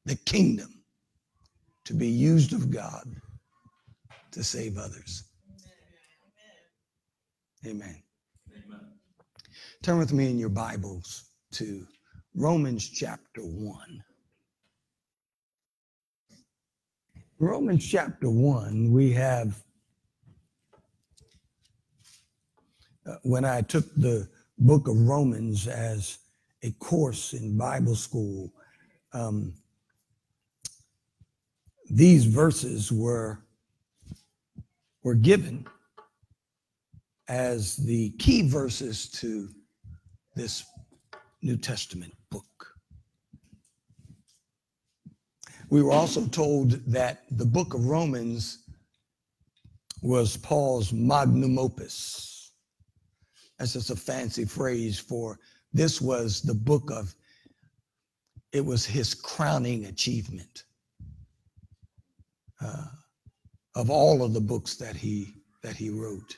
the 0.04 0.16
kingdom 0.16 0.82
to 1.84 1.94
be 1.94 2.08
used 2.08 2.52
of 2.52 2.70
God 2.70 3.04
to 4.32 4.42
save 4.42 4.78
others. 4.78 5.24
Amen. 7.66 8.02
Turn 9.82 9.98
with 9.98 10.12
me 10.12 10.30
in 10.30 10.38
your 10.38 10.48
Bibles 10.48 11.30
to 11.52 11.86
Romans 12.34 12.88
chapter 12.88 13.42
1. 13.42 14.04
Romans 17.38 17.86
chapter 17.86 18.30
1, 18.30 18.92
we 18.92 19.12
have, 19.12 19.62
uh, 23.06 23.16
when 23.22 23.44
I 23.44 23.60
took 23.60 23.84
the 23.94 24.28
book 24.58 24.88
of 24.88 24.96
Romans 24.96 25.66
as 25.66 26.18
a 26.64 26.72
course 26.72 27.34
in 27.34 27.58
Bible 27.58 27.94
school, 27.94 28.50
um, 29.12 29.52
these 31.90 32.24
verses 32.24 32.90
were, 32.90 33.38
were 35.02 35.14
given 35.14 35.66
as 37.28 37.76
the 37.76 38.10
key 38.18 38.48
verses 38.48 39.10
to 39.10 39.48
this 40.34 40.64
New 41.42 41.58
Testament 41.58 42.14
book. 42.30 42.44
We 45.68 45.82
were 45.82 45.92
also 45.92 46.26
told 46.26 46.70
that 46.86 47.24
the 47.30 47.44
book 47.44 47.74
of 47.74 47.84
Romans 47.84 48.64
was 50.00 50.38
Paul's 50.38 50.94
magnum 50.94 51.58
opus. 51.58 52.52
That's 53.58 53.74
just 53.74 53.90
a 53.90 53.96
fancy 53.96 54.46
phrase 54.46 54.98
for 54.98 55.38
this 55.74 56.00
was 56.00 56.40
the 56.40 56.54
book 56.54 56.90
of, 56.92 57.14
it 58.52 58.64
was 58.64 58.86
his 58.86 59.12
crowning 59.12 59.86
achievement 59.86 60.62
uh, 62.64 62.86
of 63.74 63.90
all 63.90 64.22
of 64.22 64.32
the 64.32 64.40
books 64.40 64.76
that 64.76 64.94
he 64.94 65.34
that 65.64 65.74
he 65.74 65.90
wrote. 65.90 66.36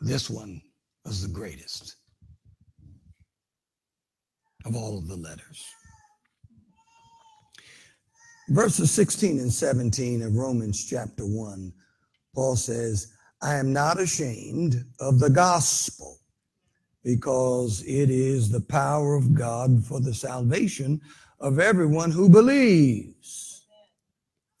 This 0.00 0.30
one 0.30 0.62
was 1.04 1.22
the 1.22 1.34
greatest 1.34 1.96
of 4.64 4.76
all 4.76 4.98
of 4.98 5.08
the 5.08 5.16
letters. 5.16 5.64
Verses 8.50 8.90
16 8.92 9.40
and 9.40 9.52
17 9.52 10.22
of 10.22 10.36
Romans 10.36 10.84
chapter 10.84 11.24
1, 11.24 11.72
Paul 12.34 12.56
says, 12.56 13.12
I 13.42 13.56
am 13.56 13.72
not 13.72 14.00
ashamed 14.00 14.84
of 15.00 15.18
the 15.18 15.30
gospel 15.30 16.18
because 17.08 17.82
it 17.86 18.10
is 18.10 18.50
the 18.50 18.60
power 18.60 19.14
of 19.14 19.32
God 19.32 19.82
for 19.82 19.98
the 19.98 20.12
salvation 20.12 21.00
of 21.40 21.58
everyone 21.58 22.10
who 22.10 22.28
believes. 22.28 23.64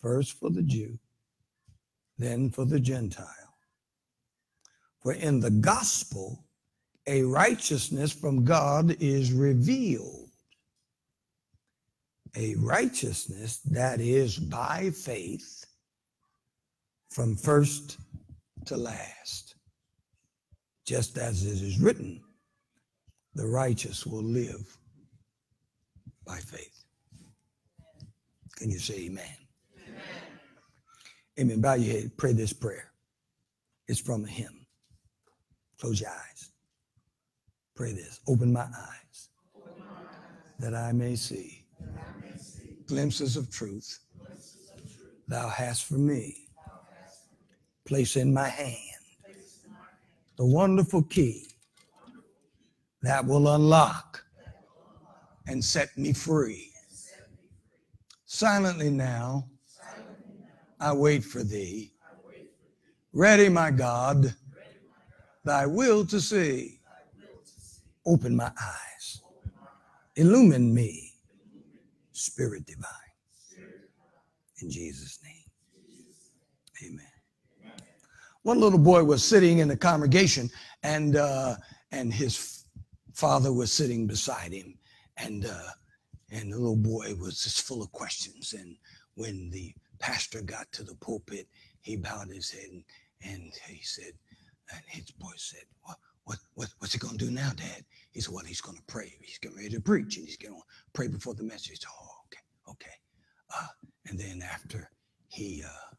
First 0.00 0.32
for 0.32 0.48
the 0.48 0.62
Jew, 0.62 0.98
then 2.16 2.48
for 2.48 2.64
the 2.64 2.80
Gentile. 2.80 3.26
For 5.02 5.12
in 5.12 5.40
the 5.40 5.50
gospel, 5.50 6.42
a 7.06 7.22
righteousness 7.22 8.14
from 8.14 8.46
God 8.46 8.96
is 8.98 9.30
revealed. 9.30 10.30
A 12.34 12.54
righteousness 12.54 13.58
that 13.66 14.00
is 14.00 14.38
by 14.38 14.88
faith 14.88 15.66
from 17.10 17.36
first 17.36 17.98
to 18.64 18.78
last. 18.78 19.56
Just 20.86 21.18
as 21.18 21.44
it 21.44 21.62
is 21.62 21.78
written, 21.78 22.22
the 23.34 23.46
righteous 23.46 24.06
will 24.06 24.22
live 24.22 24.76
by 26.26 26.38
faith. 26.38 26.84
Can 28.56 28.70
you 28.70 28.78
say 28.78 29.06
amen? 29.06 29.24
Amen. 29.86 30.00
amen. 31.40 31.60
Bow 31.60 31.74
your 31.74 31.94
head. 31.94 32.16
Pray 32.16 32.32
this 32.32 32.52
prayer. 32.52 32.92
It's 33.86 34.00
from 34.00 34.24
a 34.24 34.28
hymn. 34.28 34.66
Close 35.80 36.00
your 36.00 36.10
eyes. 36.10 36.50
Pray 37.76 37.92
this. 37.92 38.20
Open 38.26 38.52
my 38.52 38.62
eyes, 38.62 39.28
that, 40.58 40.74
I 40.74 40.90
may 40.90 41.14
see, 41.14 41.64
glimpses 42.86 43.36
of 43.36 43.50
truth, 43.50 44.00
thou. 45.28 45.48
Hast 45.48 45.84
for 45.84 45.94
me. 45.94 46.48
Place 47.84 48.16
in 48.16 48.34
my 48.34 48.48
hand 48.48 48.98
the 50.38 50.46
wonderful 50.46 51.02
key 51.02 51.48
that 53.02 53.24
will 53.24 53.54
unlock 53.54 54.22
and 55.46 55.64
set 55.64 55.96
me 55.96 56.12
free. 56.12 56.72
Silently 58.26 58.90
now, 58.90 59.48
I 60.80 60.92
wait 60.92 61.24
for 61.24 61.42
thee. 61.42 61.92
Ready, 63.12 63.48
my 63.48 63.70
God, 63.70 64.34
thy 65.44 65.66
will 65.66 66.04
to 66.06 66.20
see. 66.20 66.80
Open 68.06 68.36
my 68.36 68.50
eyes. 68.60 69.22
Illumine 70.16 70.72
me, 70.72 71.12
Spirit 72.12 72.66
divine. 72.66 72.84
In 74.60 74.70
Jesus' 74.70 75.20
name, 75.22 76.92
amen. 76.92 77.74
One 78.42 78.60
little 78.60 78.78
boy 78.78 79.04
was 79.04 79.22
sitting 79.22 79.58
in 79.58 79.68
the 79.68 79.76
congregation, 79.76 80.50
and 80.82 81.16
uh, 81.16 81.56
and 81.92 82.12
his 82.12 82.57
father 83.18 83.52
was 83.52 83.72
sitting 83.72 84.06
beside 84.06 84.52
him, 84.52 84.78
and 85.16 85.44
uh, 85.44 85.70
and 86.30 86.52
the 86.52 86.56
little 86.56 86.76
boy 86.76 87.14
was 87.20 87.42
just 87.42 87.66
full 87.66 87.82
of 87.82 87.90
questions. 87.90 88.54
And 88.56 88.76
when 89.14 89.50
the 89.50 89.74
pastor 89.98 90.40
got 90.40 90.70
to 90.72 90.84
the 90.84 90.94
pulpit, 90.96 91.48
he 91.80 91.96
bowed 91.96 92.28
his 92.28 92.50
head 92.50 92.70
and, 92.70 92.84
and 93.24 93.52
he 93.66 93.82
said, 93.82 94.12
and 94.70 94.82
his 94.86 95.10
boy 95.10 95.32
said, 95.36 95.64
what, 95.82 95.96
what, 96.24 96.38
what, 96.54 96.68
what's 96.78 96.92
he 96.92 96.98
going 96.98 97.18
to 97.18 97.24
do 97.24 97.30
now, 97.32 97.50
Dad? 97.56 97.84
He 98.12 98.20
said, 98.20 98.34
well, 98.34 98.44
he's 98.44 98.60
going 98.60 98.76
to 98.76 98.84
pray. 98.86 99.12
He's 99.20 99.38
getting 99.38 99.56
ready 99.56 99.70
to 99.70 99.80
preach, 99.80 100.16
and 100.16 100.26
he's 100.26 100.36
going 100.36 100.54
to 100.54 100.62
pray 100.92 101.08
before 101.08 101.34
the 101.34 101.42
message. 101.42 101.80
Oh, 101.88 102.08
okay, 102.26 102.72
okay. 102.72 102.96
Uh, 103.52 103.66
and 104.08 104.18
then 104.18 104.42
after 104.42 104.90
he 105.28 105.64
uh, 105.66 105.96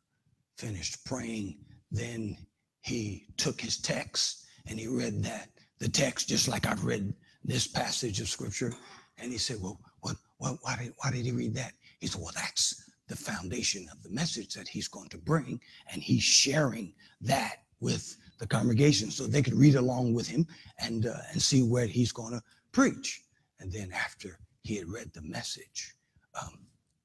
finished 0.58 1.04
praying, 1.04 1.58
then 1.92 2.38
he 2.82 3.26
took 3.36 3.60
his 3.60 3.78
text 3.78 4.46
and 4.68 4.79
he 4.79 4.88
read 4.88 5.24
that, 5.24 5.50
the 5.79 5.89
text, 5.89 6.29
just 6.29 6.48
like 6.48 6.68
I've 6.68 6.85
read 6.85 7.13
this 7.44 7.68
passage 7.68 8.20
of 8.20 8.29
scripture. 8.29 8.74
And 9.18 9.31
he 9.31 9.37
said, 9.37 9.57
Well, 9.61 9.79
what, 10.01 10.15
what, 10.37 10.57
why, 10.61 10.77
did, 10.77 10.94
why 10.98 11.11
did 11.11 11.25
he 11.25 11.31
read 11.31 11.55
that? 11.55 11.74
He 12.00 12.07
said, 12.07 12.22
Well, 12.22 12.31
that's 12.35 12.89
the 13.07 13.15
foundation 13.15 13.87
of 13.92 14.01
the 14.03 14.09
message 14.09 14.53
that 14.53 14.68
he's 14.68 14.87
going 14.87 15.09
to 15.09 15.18
bring. 15.18 15.59
And 15.92 16.01
he's 16.01 16.24
sharing 16.24 16.94
that 17.22 17.57
with 17.79 18.15
the 18.39 18.48
congregation 18.48 19.11
so 19.11 19.25
they 19.25 19.42
could 19.42 19.55
read 19.55 19.75
along 19.75 20.13
with 20.13 20.27
him 20.27 20.46
and, 20.79 21.07
uh, 21.07 21.18
and 21.31 21.42
see 21.42 21.63
where 21.63 21.87
he's 21.87 22.11
going 22.11 22.33
to 22.33 22.42
preach. 22.72 23.24
And 23.59 23.72
then 23.72 23.92
after 23.92 24.39
he 24.61 24.75
had 24.75 24.87
read 24.87 25.11
the 25.13 25.22
message, 25.22 25.96
um, 26.42 26.59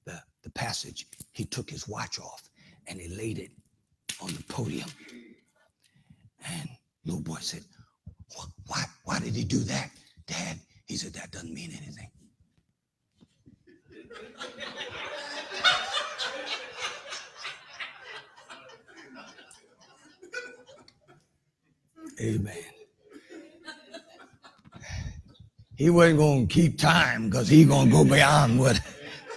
the, 0.05 0.21
the 0.43 0.51
passage, 0.51 1.07
he 1.33 1.45
took 1.45 1.71
his 1.71 1.89
watch 1.89 2.21
off 2.21 2.49
and 2.87 3.01
he 3.01 3.09
laid 3.17 3.39
it 3.39 3.51
on 4.23 4.29
the 4.35 4.43
podium. 4.45 4.89
And 6.47 6.69
little 7.05 7.23
boy 7.23 7.39
said, 7.41 7.65
why, 8.67 8.85
why 9.05 9.19
did 9.21 9.35
he 9.35 9.45
do 9.45 9.59
that, 9.61 9.91
Dad? 10.27 10.59
He 10.87 10.97
said, 10.97 11.13
that 11.15 11.31
doesn't 11.31 11.53
mean 11.53 11.71
anything. 11.71 12.11
Amen. 22.21 22.57
He 25.77 25.91
wasn't 25.91 26.19
going 26.19 26.47
to 26.47 26.55
keep 26.55 26.79
time 26.79 27.29
because 27.29 27.49
he's 27.49 27.67
going 27.67 27.87
to 27.87 27.93
go 27.93 28.05
beyond 28.05 28.61
what 28.61 28.81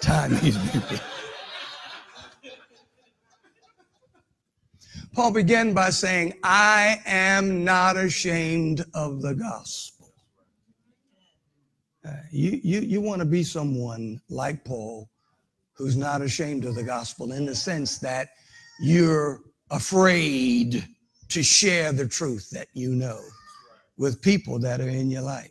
time 0.02 0.36
he's 0.36 0.58
been. 0.58 1.00
Paul 5.18 5.32
began 5.32 5.74
by 5.74 5.90
saying, 5.90 6.36
I 6.44 7.02
am 7.08 7.64
not 7.64 7.98
ashamed 7.98 8.86
of 8.94 9.24
the 9.24 9.34
gospel. 9.34 10.14
Uh, 12.08 12.12
you 12.32 12.62
you, 12.64 12.82
you 12.82 13.02
want 13.02 13.22
to 13.22 13.26
be 13.26 13.42
someone 13.42 14.22
like 14.30 14.64
Paul 14.64 15.10
who's 15.74 15.98
not 15.98 16.22
ashamed 16.22 16.66
of 16.66 16.76
the 16.76 16.84
gospel 16.84 17.32
in 17.32 17.48
the 17.48 17.56
sense 17.56 17.98
that 17.98 18.28
you're 18.80 19.42
afraid 19.72 20.88
to 21.30 21.42
share 21.42 21.92
the 21.92 22.08
truth 22.08 22.52
that 22.52 22.68
you 22.74 22.94
know 22.94 23.20
with 23.98 24.22
people 24.22 24.60
that 24.60 24.82
are 24.82 24.90
in 24.90 25.10
your 25.10 25.24
life. 25.24 25.50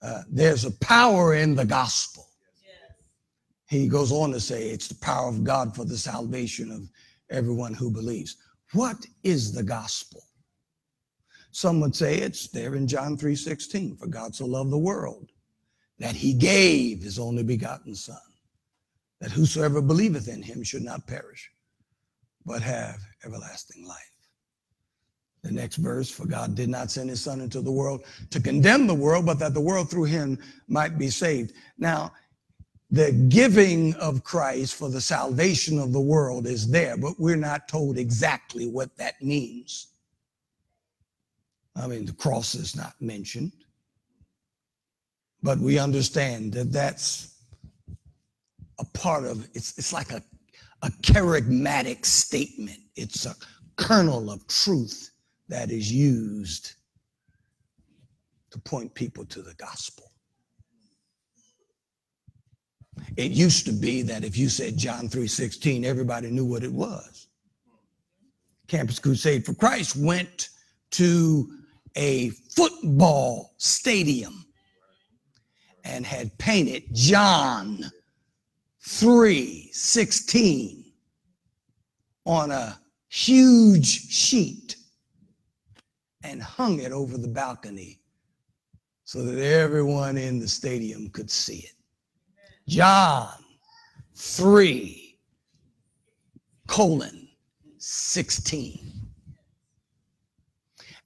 Uh, 0.00 0.22
there's 0.30 0.64
a 0.64 0.70
power 0.78 1.34
in 1.34 1.56
the 1.56 1.64
gospel. 1.66 2.28
He 3.68 3.88
goes 3.88 4.12
on 4.12 4.30
to 4.30 4.38
say 4.38 4.68
it's 4.68 4.86
the 4.86 4.94
power 4.94 5.28
of 5.28 5.42
God 5.42 5.74
for 5.74 5.84
the 5.84 5.98
salvation 5.98 6.70
of 6.70 6.88
everyone 7.32 7.74
who 7.74 7.90
believes. 7.90 8.36
What 8.72 9.06
is 9.22 9.52
the 9.52 9.62
gospel? 9.62 10.22
Some 11.50 11.80
would 11.80 11.94
say 11.94 12.18
it's 12.18 12.48
there 12.48 12.74
in 12.74 12.86
John 12.86 13.16
3:16, 13.16 13.96
for 13.96 14.06
God 14.06 14.34
so 14.34 14.46
loved 14.46 14.70
the 14.70 14.78
world 14.78 15.30
that 15.98 16.16
he 16.16 16.32
gave 16.32 17.02
his 17.02 17.18
only 17.18 17.42
begotten 17.42 17.94
son, 17.94 18.16
that 19.20 19.30
whosoever 19.30 19.82
believeth 19.82 20.28
in 20.28 20.42
him 20.42 20.62
should 20.62 20.82
not 20.82 21.06
perish, 21.06 21.50
but 22.46 22.62
have 22.62 23.00
everlasting 23.24 23.86
life. 23.86 23.98
The 25.42 25.50
next 25.50 25.76
verse, 25.76 26.08
for 26.08 26.24
God 26.24 26.54
did 26.54 26.68
not 26.68 26.90
send 26.90 27.10
his 27.10 27.20
son 27.20 27.40
into 27.40 27.60
the 27.60 27.70
world 27.70 28.04
to 28.30 28.40
condemn 28.40 28.86
the 28.86 28.94
world, 28.94 29.26
but 29.26 29.38
that 29.40 29.54
the 29.54 29.60
world 29.60 29.90
through 29.90 30.04
him 30.04 30.38
might 30.68 30.98
be 30.98 31.10
saved. 31.10 31.52
Now, 31.78 32.12
the 32.92 33.10
giving 33.30 33.94
of 33.94 34.22
Christ 34.22 34.74
for 34.74 34.90
the 34.90 35.00
salvation 35.00 35.78
of 35.78 35.94
the 35.94 36.00
world 36.00 36.46
is 36.46 36.70
there, 36.70 36.98
but 36.98 37.18
we're 37.18 37.36
not 37.36 37.66
told 37.66 37.96
exactly 37.96 38.68
what 38.68 38.94
that 38.98 39.20
means. 39.22 39.88
I 41.74 41.86
mean, 41.86 42.04
the 42.04 42.12
cross 42.12 42.54
is 42.54 42.76
not 42.76 42.92
mentioned, 43.00 43.52
but 45.42 45.58
we 45.58 45.78
understand 45.78 46.52
that 46.52 46.70
that's 46.70 47.34
a 48.78 48.84
part 48.92 49.24
of 49.24 49.48
it's, 49.54 49.78
it's 49.78 49.94
like 49.94 50.12
a, 50.12 50.22
a 50.82 50.90
kerygmatic 51.00 52.04
statement, 52.04 52.78
it's 52.94 53.24
a 53.24 53.34
kernel 53.76 54.30
of 54.30 54.46
truth 54.48 55.12
that 55.48 55.70
is 55.70 55.90
used 55.90 56.74
to 58.50 58.58
point 58.58 58.92
people 58.92 59.24
to 59.24 59.40
the 59.40 59.54
gospel. 59.54 60.11
It 63.16 63.32
used 63.32 63.66
to 63.66 63.72
be 63.72 64.02
that 64.02 64.24
if 64.24 64.36
you 64.36 64.48
said 64.48 64.76
John 64.76 65.08
3:16, 65.08 65.84
everybody 65.84 66.30
knew 66.30 66.44
what 66.44 66.64
it 66.64 66.72
was. 66.72 67.28
Campus 68.68 68.98
Crusade 68.98 69.44
for 69.44 69.54
Christ 69.54 69.96
went 69.96 70.48
to 70.92 71.58
a 71.94 72.30
football 72.30 73.54
stadium 73.58 74.46
and 75.84 76.06
had 76.06 76.38
painted 76.38 76.84
John 76.94 77.90
3:16 78.80 80.92
on 82.24 82.50
a 82.50 82.80
huge 83.08 84.10
sheet 84.10 84.76
and 86.22 86.42
hung 86.42 86.80
it 86.80 86.92
over 86.92 87.18
the 87.18 87.28
balcony 87.28 88.00
so 89.04 89.22
that 89.24 89.38
everyone 89.38 90.16
in 90.16 90.38
the 90.38 90.48
stadium 90.48 91.10
could 91.10 91.30
see 91.30 91.58
it. 91.58 91.74
John 92.68 93.28
3 94.14 95.18
colon 96.66 97.28
16. 97.78 98.78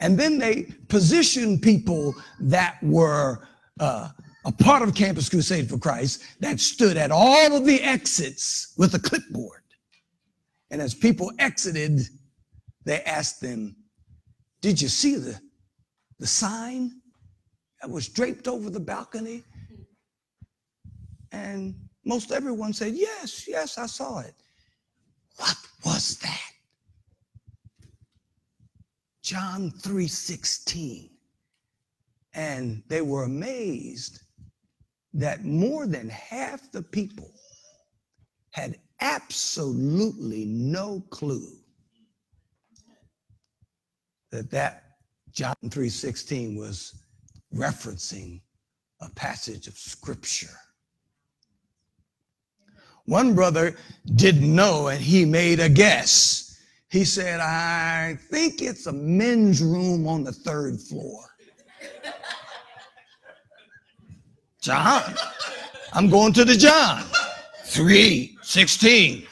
And 0.00 0.18
then 0.18 0.38
they 0.38 0.68
positioned 0.88 1.62
people 1.62 2.14
that 2.38 2.76
were 2.82 3.48
uh, 3.80 4.10
a 4.44 4.52
part 4.52 4.82
of 4.82 4.94
Campus 4.94 5.28
Crusade 5.28 5.68
for 5.68 5.78
Christ 5.78 6.22
that 6.40 6.60
stood 6.60 6.96
at 6.96 7.10
all 7.10 7.56
of 7.56 7.64
the 7.64 7.82
exits 7.82 8.74
with 8.76 8.94
a 8.94 8.98
clipboard. 8.98 9.62
And 10.70 10.82
as 10.82 10.94
people 10.94 11.32
exited, 11.38 12.00
they 12.84 13.00
asked 13.02 13.40
them, 13.40 13.76
Did 14.60 14.80
you 14.80 14.88
see 14.88 15.16
the, 15.16 15.40
the 16.18 16.26
sign 16.26 17.00
that 17.80 17.90
was 17.90 18.08
draped 18.08 18.46
over 18.46 18.68
the 18.68 18.80
balcony? 18.80 19.42
And 21.36 21.74
most 22.04 22.32
everyone 22.32 22.72
said, 22.72 22.94
Yes, 22.94 23.46
yes, 23.46 23.78
I 23.78 23.86
saw 23.86 24.20
it. 24.20 24.34
What 25.36 25.56
was 25.84 26.16
that? 26.18 26.52
John 29.22 29.70
3:16. 29.82 31.10
And 32.32 32.82
they 32.88 33.00
were 33.00 33.24
amazed 33.24 34.20
that 35.14 35.44
more 35.44 35.86
than 35.86 36.08
half 36.08 36.70
the 36.70 36.82
people 36.82 37.32
had 38.50 38.78
absolutely 39.00 40.44
no 40.44 41.00
clue 41.10 41.52
that 44.30 44.50
that 44.50 44.84
John 45.32 45.56
3:16 45.64 46.56
was 46.56 46.94
referencing 47.54 48.42
a 49.00 49.10
passage 49.10 49.66
of 49.66 49.78
scripture. 49.78 50.58
One 53.06 53.34
brother 53.34 53.76
didn't 54.14 54.54
know 54.54 54.88
and 54.88 55.00
he 55.00 55.24
made 55.24 55.60
a 55.60 55.68
guess. 55.68 56.58
He 56.88 57.04
said, 57.04 57.40
I 57.40 58.18
think 58.30 58.62
it's 58.62 58.86
a 58.86 58.92
men's 58.92 59.62
room 59.62 60.06
on 60.06 60.24
the 60.24 60.32
third 60.32 60.80
floor. 60.80 61.24
John, 64.60 65.14
I'm 65.92 66.10
going 66.10 66.32
to 66.34 66.44
the 66.44 66.56
John. 66.56 67.04
3, 67.64 68.38
16. 68.42 69.26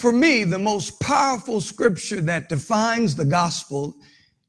For 0.00 0.12
me, 0.12 0.44
the 0.44 0.58
most 0.58 0.98
powerful 0.98 1.60
scripture 1.60 2.22
that 2.22 2.48
defines 2.48 3.14
the 3.14 3.26
gospel 3.26 3.94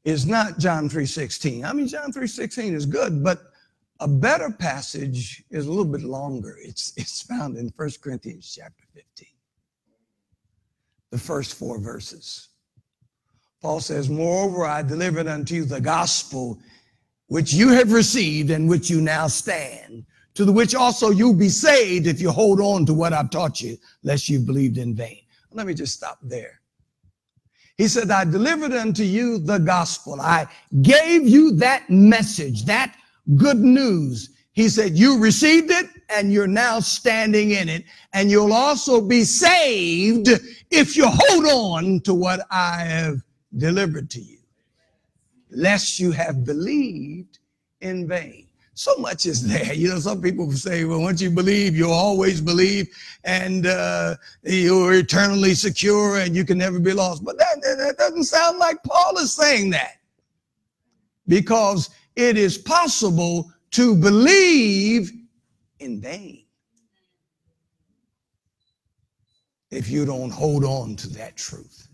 is 0.02 0.24
not 0.24 0.58
John 0.58 0.88
3:16. 0.88 1.62
I 1.62 1.74
mean, 1.74 1.86
John 1.86 2.10
3:16 2.10 2.72
is 2.72 2.86
good, 2.86 3.22
but 3.22 3.52
a 4.00 4.08
better 4.08 4.50
passage 4.50 5.44
is 5.50 5.66
a 5.66 5.68
little 5.68 5.84
bit 5.92 6.04
longer. 6.04 6.56
It's, 6.62 6.94
it's 6.96 7.20
found 7.20 7.58
in 7.58 7.68
1 7.76 7.90
Corinthians 8.00 8.50
chapter 8.50 8.84
15, 8.94 9.28
the 11.10 11.18
first 11.18 11.54
four 11.54 11.78
verses. 11.78 12.48
Paul 13.60 13.80
says, 13.80 14.08
Moreover, 14.08 14.64
I 14.64 14.80
delivered 14.80 15.26
unto 15.26 15.54
you 15.54 15.64
the 15.66 15.82
gospel 15.82 16.60
which 17.26 17.52
you 17.52 17.68
have 17.68 17.92
received 17.92 18.48
and 18.50 18.70
which 18.70 18.88
you 18.88 19.02
now 19.02 19.26
stand, 19.26 20.06
to 20.32 20.46
the 20.46 20.52
which 20.52 20.74
also 20.74 21.10
you'll 21.10 21.34
be 21.34 21.50
saved 21.50 22.06
if 22.06 22.22
you 22.22 22.30
hold 22.30 22.58
on 22.58 22.86
to 22.86 22.94
what 22.94 23.12
I've 23.12 23.28
taught 23.28 23.60
you, 23.60 23.76
lest 24.02 24.30
you 24.30 24.38
believed 24.40 24.78
in 24.78 24.94
vain. 24.94 25.18
Let 25.54 25.66
me 25.66 25.74
just 25.74 25.94
stop 25.94 26.18
there. 26.22 26.60
He 27.76 27.88
said, 27.88 28.10
I 28.10 28.24
delivered 28.24 28.72
unto 28.72 29.02
you 29.02 29.38
the 29.38 29.58
gospel. 29.58 30.20
I 30.20 30.46
gave 30.82 31.26
you 31.26 31.52
that 31.56 31.88
message, 31.88 32.64
that 32.66 32.96
good 33.36 33.58
news. 33.58 34.30
He 34.52 34.68
said, 34.68 34.96
You 34.96 35.18
received 35.18 35.70
it 35.70 35.86
and 36.14 36.32
you're 36.32 36.46
now 36.46 36.80
standing 36.80 37.52
in 37.52 37.68
it. 37.68 37.84
And 38.12 38.30
you'll 38.30 38.52
also 38.52 39.00
be 39.00 39.24
saved 39.24 40.28
if 40.70 40.96
you 40.96 41.06
hold 41.06 41.46
on 41.46 42.00
to 42.00 42.14
what 42.14 42.46
I 42.50 42.82
have 42.82 43.22
delivered 43.56 44.10
to 44.10 44.20
you, 44.20 44.38
lest 45.50 45.98
you 45.98 46.12
have 46.12 46.44
believed 46.44 47.38
in 47.80 48.06
vain 48.06 48.46
so 48.74 48.96
much 48.96 49.26
is 49.26 49.46
there. 49.48 49.74
You 49.74 49.88
know, 49.88 49.98
some 49.98 50.20
people 50.20 50.50
say, 50.52 50.84
well, 50.84 51.00
once 51.00 51.20
you 51.20 51.30
believe, 51.30 51.76
you'll 51.76 51.92
always 51.92 52.40
believe 52.40 52.88
and 53.24 53.66
uh, 53.66 54.16
you're 54.42 54.94
eternally 54.94 55.54
secure 55.54 56.18
and 56.18 56.34
you 56.34 56.44
can 56.44 56.58
never 56.58 56.78
be 56.78 56.92
lost. 56.92 57.24
But 57.24 57.38
that, 57.38 57.60
that 57.62 57.96
doesn't 57.98 58.24
sound 58.24 58.58
like 58.58 58.82
Paul 58.84 59.18
is 59.18 59.32
saying 59.32 59.70
that 59.70 59.96
because 61.28 61.90
it 62.16 62.36
is 62.36 62.58
possible 62.58 63.52
to 63.72 63.96
believe 63.96 65.10
in 65.80 66.00
vain 66.00 66.44
if 69.70 69.88
you 69.88 70.04
don't 70.04 70.30
hold 70.30 70.64
on 70.64 70.94
to 70.96 71.08
that 71.08 71.36
truth. 71.36 71.88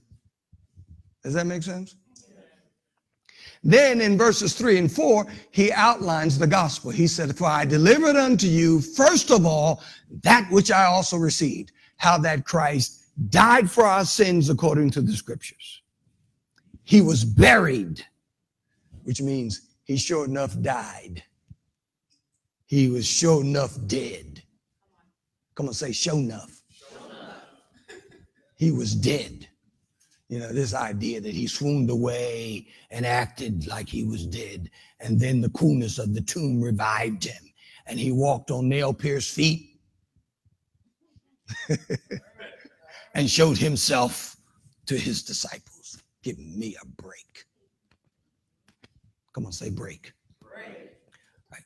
Does 1.22 1.34
that 1.34 1.46
make 1.46 1.62
sense? 1.62 1.94
Then 3.64 4.00
in 4.00 4.16
verses 4.16 4.54
three 4.54 4.78
and 4.78 4.90
four, 4.90 5.26
he 5.50 5.72
outlines 5.72 6.38
the 6.38 6.46
gospel. 6.46 6.90
He 6.90 7.06
said, 7.06 7.36
For 7.36 7.46
I 7.46 7.64
delivered 7.64 8.16
unto 8.16 8.46
you, 8.46 8.80
first 8.80 9.30
of 9.30 9.44
all, 9.44 9.82
that 10.22 10.48
which 10.50 10.70
I 10.70 10.84
also 10.84 11.16
received, 11.16 11.72
how 11.96 12.18
that 12.18 12.44
Christ 12.44 13.04
died 13.30 13.70
for 13.70 13.84
our 13.84 14.04
sins 14.04 14.48
according 14.48 14.90
to 14.90 15.00
the 15.00 15.12
scriptures. 15.12 15.82
He 16.84 17.00
was 17.00 17.24
buried, 17.24 18.04
which 19.02 19.20
means 19.20 19.68
he 19.84 19.96
sure 19.96 20.24
enough 20.24 20.58
died. 20.60 21.22
He 22.66 22.88
was 22.88 23.06
sure 23.06 23.40
enough 23.42 23.76
dead. 23.86 24.42
Come 25.54 25.66
on, 25.66 25.74
say, 25.74 25.90
sure 25.92 26.14
enough. 26.14 26.62
He 28.56 28.70
was 28.70 28.94
dead. 28.94 29.47
You 30.28 30.40
know, 30.40 30.52
this 30.52 30.74
idea 30.74 31.20
that 31.22 31.34
he 31.34 31.46
swooned 31.46 31.88
away 31.88 32.66
and 32.90 33.06
acted 33.06 33.66
like 33.66 33.88
he 33.88 34.04
was 34.04 34.26
dead. 34.26 34.70
And 35.00 35.18
then 35.18 35.40
the 35.40 35.48
coolness 35.50 35.98
of 35.98 36.14
the 36.14 36.20
tomb 36.20 36.60
revived 36.62 37.24
him 37.24 37.48
and 37.86 37.98
he 37.98 38.12
walked 38.12 38.50
on 38.50 38.68
nail 38.68 38.92
pierced 38.92 39.34
feet 39.34 39.80
and 43.14 43.28
showed 43.28 43.56
himself 43.56 44.36
to 44.86 44.96
his 44.96 45.22
disciples. 45.22 46.02
Give 46.22 46.38
me 46.38 46.76
a 46.80 46.86
break. 47.02 47.46
Come 49.32 49.46
on, 49.46 49.52
say 49.52 49.70
break. 49.70 50.12
break. 50.42 50.90
Right. 51.50 51.62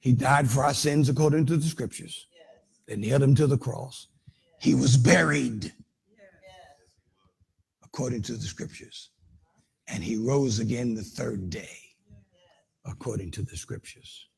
He 0.00 0.12
died 0.12 0.50
for 0.50 0.64
our 0.64 0.74
sins 0.74 1.08
according 1.08 1.46
to 1.46 1.56
the 1.56 1.66
scriptures. 1.66 2.26
Yes. 2.34 2.80
They 2.86 2.96
nailed 2.96 3.22
him 3.22 3.36
to 3.36 3.46
the 3.46 3.58
cross. 3.58 4.08
Yes. 4.26 4.34
He 4.58 4.74
was 4.74 4.96
buried 4.96 5.72
according 7.92 8.22
to 8.22 8.32
the 8.32 8.46
scriptures. 8.46 9.10
And 9.88 10.02
he 10.04 10.16
rose 10.16 10.60
again 10.60 10.94
the 10.94 11.02
third 11.02 11.50
day, 11.50 11.76
according 12.84 13.32
to 13.32 13.42
the 13.42 13.56
scriptures. 13.56 14.28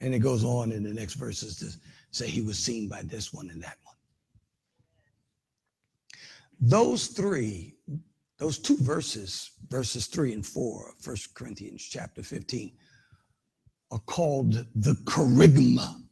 And 0.00 0.14
it 0.14 0.18
goes 0.18 0.44
on 0.44 0.72
in 0.72 0.82
the 0.82 0.92
next 0.92 1.14
verses 1.14 1.56
to 1.58 1.70
say 2.10 2.28
he 2.28 2.42
was 2.42 2.58
seen 2.58 2.88
by 2.88 3.02
this 3.02 3.32
one 3.32 3.48
and 3.50 3.62
that 3.62 3.78
one. 3.82 3.94
Those 6.60 7.06
three, 7.06 7.76
those 8.38 8.58
two 8.58 8.76
verses, 8.76 9.50
verses 9.68 10.06
three 10.06 10.32
and 10.34 10.44
four 10.44 10.90
of 10.90 11.06
1 11.06 11.16
Corinthians 11.34 11.82
chapter 11.82 12.22
15, 12.22 12.72
are 13.90 13.98
called 14.00 14.66
the 14.74 14.94
kerygma 15.04 16.02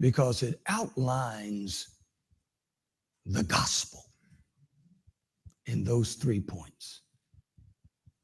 because 0.00 0.42
it 0.42 0.60
outlines 0.68 1.88
the 3.24 3.42
gospel 3.44 4.04
in 5.66 5.84
those 5.84 6.14
three 6.14 6.40
points. 6.40 7.02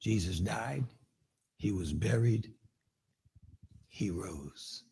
Jesus 0.01 0.41
died, 0.41 0.85
he 1.57 1.73
was 1.73 1.93
buried, 1.93 2.53
he 3.89 4.11
rose. 4.11 4.85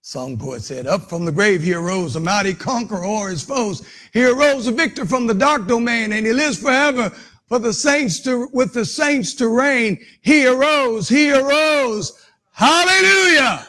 Song 0.00 0.38
poet 0.38 0.62
said, 0.62 0.86
Up 0.86 1.10
from 1.10 1.26
the 1.26 1.32
grave 1.32 1.62
he 1.62 1.74
arose, 1.74 2.16
a 2.16 2.20
mighty 2.20 2.54
conqueror 2.54 3.04
o'er 3.04 3.28
his 3.28 3.44
foes. 3.44 3.86
He 4.14 4.24
arose 4.24 4.66
a 4.66 4.72
victor 4.72 5.04
from 5.04 5.26
the 5.26 5.34
dark 5.34 5.66
domain, 5.66 6.12
and 6.12 6.24
he 6.24 6.32
lives 6.32 6.58
forever 6.58 7.10
for 7.46 7.58
the 7.58 7.74
saints 7.74 8.20
to, 8.20 8.48
with 8.54 8.72
the 8.72 8.86
saints 8.86 9.34
to 9.34 9.48
reign. 9.48 9.98
He 10.22 10.46
arose, 10.46 11.10
he 11.10 11.30
arose. 11.30 12.24
Hallelujah! 12.52 13.66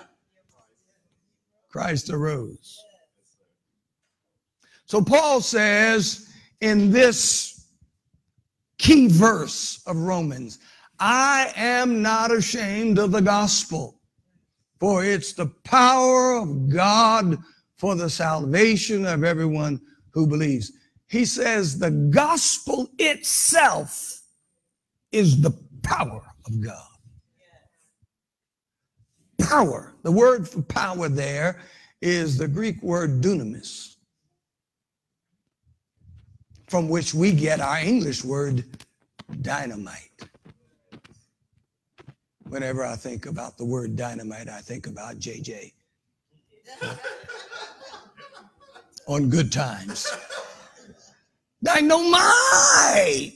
Christ 1.70 2.10
arose. 2.10 2.80
So 4.86 5.02
Paul 5.02 5.42
says 5.42 6.34
in 6.62 6.90
this 6.90 7.59
key 8.80 9.08
verse 9.08 9.84
of 9.86 9.98
Romans. 9.98 10.58
I 11.00 11.54
am 11.56 12.02
not 12.02 12.32
ashamed 12.32 12.98
of 12.98 13.12
the 13.12 13.22
gospel, 13.22 14.02
for 14.80 15.06
it's 15.06 15.34
the 15.34 15.48
power 15.64 16.38
of 16.38 16.70
God 16.70 17.38
for 17.78 17.96
the 17.96 18.10
salvation 18.10 19.06
of 19.06 19.24
everyone 19.24 19.80
who 20.12 20.26
believes. 20.28 20.72
He 21.08 21.26
says 21.26 21.78
the 21.78 21.92
gospel 21.92 22.90
itself 22.98 24.22
is 25.12 25.42
the 25.42 25.52
power 25.82 26.22
of 26.46 26.62
God. 26.62 26.86
Power. 29.40 29.96
The 30.04 30.12
word 30.12 30.48
for 30.48 30.62
power 30.62 31.10
there 31.10 31.62
is 32.02 32.38
the 32.38 32.48
Greek 32.48 32.82
word 32.84 33.22
dunamis, 33.22 33.89
from 36.70 36.88
which 36.88 37.14
we 37.16 37.32
get 37.32 37.60
our 37.60 37.80
English 37.80 38.24
word 38.24 38.64
dynamite. 39.42 40.12
Whenever 42.48 42.86
I 42.86 42.96
think 42.96 43.26
about 43.26 43.58
the 43.58 43.66
word 43.66 43.96
dynamite, 43.96 44.48
I 44.48 44.62
think 44.62 44.86
about 44.88 45.18
JJ. 45.18 45.74
On 49.08 49.30
good 49.30 49.52
times. 49.52 50.08
Dynamite! 51.64 53.34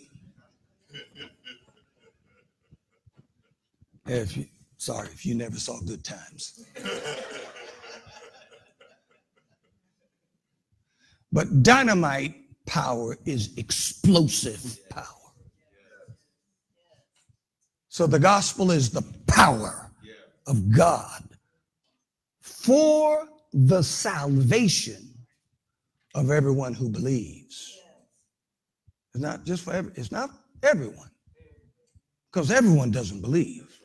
If 4.05 4.37
you, 4.37 4.45
sorry 4.77 5.07
if 5.07 5.25
you 5.25 5.33
never 5.33 5.57
saw 5.57 5.79
good 5.81 6.03
times. 6.03 6.63
but 11.31 11.63
dynamite 11.63 12.42
power 12.65 13.17
is 13.25 13.55
explosive 13.57 14.77
power. 14.89 15.05
So 17.89 18.07
the 18.07 18.19
gospel 18.19 18.71
is 18.71 18.89
the 18.89 19.03
power 19.27 19.91
of 20.47 20.71
God 20.71 21.23
for 22.41 23.27
the 23.53 23.83
salvation 23.83 25.13
of 26.15 26.31
everyone 26.31 26.73
who 26.73 26.89
believes. 26.89 27.77
It's 29.13 29.21
not 29.21 29.45
just 29.45 29.63
for 29.63 29.73
every, 29.73 29.91
it's 29.95 30.11
not 30.11 30.31
everyone. 30.63 31.09
Because 32.31 32.49
everyone 32.49 32.89
doesn't 32.89 33.21
believe. 33.21 33.79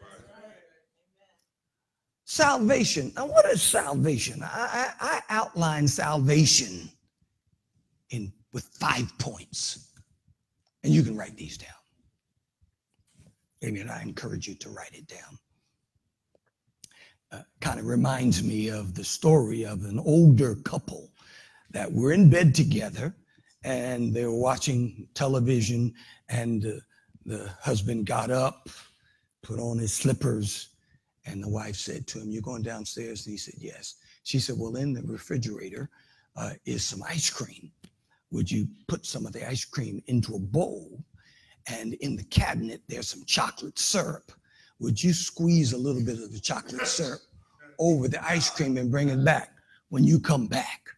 Salvation. 2.24 3.12
Now, 3.14 3.26
what 3.26 3.44
is 3.46 3.60
salvation? 3.60 4.42
I, 4.42 4.92
I, 5.00 5.16
I 5.16 5.20
outline 5.28 5.86
salvation 5.86 6.90
in 8.10 8.32
with 8.52 8.64
five 8.64 9.10
points. 9.18 9.92
And 10.84 10.92
you 10.92 11.02
can 11.02 11.16
write 11.16 11.36
these 11.36 11.58
down. 11.58 11.70
And 13.62 13.90
I 13.90 14.02
encourage 14.02 14.46
you 14.46 14.54
to 14.56 14.70
write 14.70 14.94
it 14.94 15.08
down. 15.08 15.38
Uh, 17.30 17.42
kind 17.60 17.78
of 17.78 17.86
reminds 17.86 18.42
me 18.42 18.68
of 18.68 18.94
the 18.94 19.04
story 19.04 19.64
of 19.64 19.84
an 19.84 19.98
older 19.98 20.54
couple 20.64 21.10
that 21.70 21.92
were 21.92 22.12
in 22.12 22.30
bed 22.30 22.54
together 22.54 23.14
and 23.64 24.14
they 24.14 24.24
were 24.24 24.38
watching 24.38 25.06
television 25.12 25.92
and 26.30 26.64
uh, 26.64 26.70
the 27.26 27.50
husband 27.60 28.06
got 28.06 28.30
up 28.30 28.70
put 29.42 29.58
on 29.58 29.78
his 29.78 29.92
slippers 29.92 30.70
and 31.26 31.42
the 31.42 31.48
wife 31.48 31.76
said 31.76 32.06
to 32.06 32.20
him, 32.20 32.30
You're 32.30 32.42
going 32.42 32.62
downstairs? 32.62 33.26
And 33.26 33.32
he 33.32 33.38
said, 33.38 33.54
Yes. 33.58 33.96
She 34.22 34.38
said, 34.38 34.56
Well, 34.58 34.76
in 34.76 34.92
the 34.92 35.02
refrigerator 35.02 35.90
uh, 36.36 36.52
is 36.64 36.84
some 36.84 37.02
ice 37.02 37.30
cream. 37.30 37.70
Would 38.30 38.50
you 38.50 38.68
put 38.86 39.06
some 39.06 39.26
of 39.26 39.32
the 39.32 39.48
ice 39.48 39.64
cream 39.64 40.02
into 40.06 40.34
a 40.34 40.38
bowl? 40.38 41.02
And 41.66 41.94
in 41.94 42.16
the 42.16 42.24
cabinet, 42.24 42.82
there's 42.88 43.08
some 43.08 43.24
chocolate 43.24 43.78
syrup. 43.78 44.32
Would 44.80 45.02
you 45.02 45.12
squeeze 45.12 45.72
a 45.72 45.78
little 45.78 46.04
bit 46.04 46.18
of 46.18 46.32
the 46.32 46.40
chocolate 46.40 46.86
syrup 46.86 47.20
over 47.78 48.08
the 48.08 48.24
ice 48.24 48.50
cream 48.50 48.76
and 48.76 48.90
bring 48.90 49.08
it 49.08 49.24
back 49.24 49.52
when 49.88 50.04
you 50.04 50.20
come 50.20 50.46
back? 50.46 50.88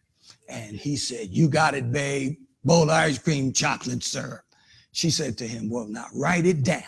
And 0.49 0.75
he 0.75 0.95
said, 0.95 1.29
You 1.29 1.49
got 1.49 1.73
it, 1.73 1.91
babe. 1.91 2.37
Bowl 2.63 2.83
of 2.83 2.89
ice 2.89 3.17
cream, 3.17 3.53
chocolate 3.53 4.03
syrup. 4.03 4.43
She 4.91 5.09
said 5.09 5.37
to 5.39 5.47
him, 5.47 5.69
Well, 5.69 5.87
now 5.87 6.05
write 6.13 6.45
it 6.45 6.63
down 6.63 6.83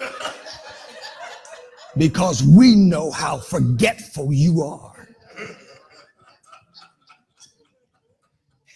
because 1.96 2.42
we 2.42 2.74
know 2.74 3.10
how 3.10 3.38
forgetful 3.38 4.32
you 4.32 4.62
are. 4.62 4.97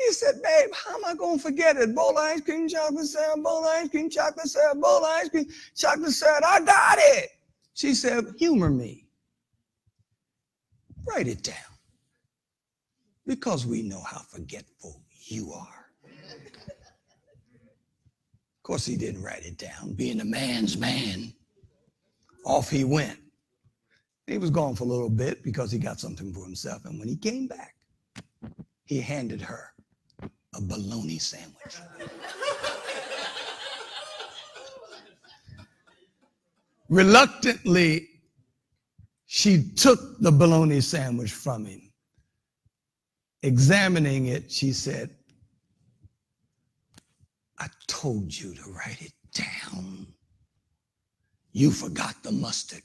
He 0.07 0.13
said, 0.13 0.43
babe, 0.43 0.71
how 0.75 0.97
am 0.97 1.05
I 1.05 1.15
going 1.15 1.37
to 1.37 1.43
forget 1.43 1.77
it? 1.77 1.95
Bowl 1.95 2.17
ice 2.19 2.41
cream, 2.41 2.69
chocolate 2.69 3.07
syrup, 3.07 3.43
bowl 3.43 3.65
ice 3.65 3.89
cream, 3.89 4.11
chocolate 4.11 4.49
syrup, 4.49 4.81
bowl 4.81 5.05
ice 5.05 5.29
cream, 5.29 5.47
chocolate 5.77 6.13
syrup. 6.13 6.43
I 6.47 6.61
got 6.61 6.99
it. 6.99 7.31
She 7.75 7.95
said, 7.95 8.27
humor 8.37 8.71
me. 8.71 9.07
Write 11.07 11.29
it 11.29 11.43
down. 11.43 11.57
Because 13.27 13.65
we 13.65 13.83
know 13.83 14.03
how 14.03 14.23
forgetful 14.29 15.01
you 15.25 15.53
are. 15.53 15.87
Of 16.05 16.11
course, 18.65 18.85
he 18.85 18.97
didn't 18.97 19.23
write 19.23 19.45
it 19.45 19.59
down. 19.59 19.95
Being 19.95 20.21
a 20.21 20.25
man's 20.25 20.77
man, 20.77 21.33
off 22.45 22.71
he 22.71 22.85
went. 22.85 23.19
He 24.27 24.39
was 24.39 24.51
gone 24.51 24.75
for 24.75 24.85
a 24.85 24.89
little 24.89 25.11
bit 25.11 25.43
because 25.43 25.71
he 25.71 25.79
got 25.79 26.01
something 26.01 26.33
for 26.33 26.45
himself. 26.45 26.85
And 26.85 26.99
when 26.99 27.09
he 27.09 27.17
came 27.17 27.47
back, 27.47 27.75
he 28.85 29.01
handed 29.01 29.41
her 29.43 29.72
a 30.55 30.61
bologna 30.61 31.19
sandwich. 31.19 31.77
Reluctantly, 36.89 38.09
she 39.27 39.71
took 39.77 40.21
the 40.21 40.31
bologna 40.31 40.81
sandwich 40.81 41.33
from 41.33 41.65
him. 41.65 41.91
Examining 43.43 44.27
it, 44.27 44.53
she 44.53 44.73
said, 44.73 45.11
I 47.59 47.69
told 47.87 48.37
you 48.37 48.55
to 48.55 48.63
write 48.71 49.01
it 49.01 49.13
down. 49.33 50.07
You 51.53 51.71
forgot 51.71 52.23
the 52.23 52.33
mustard. 52.33 52.83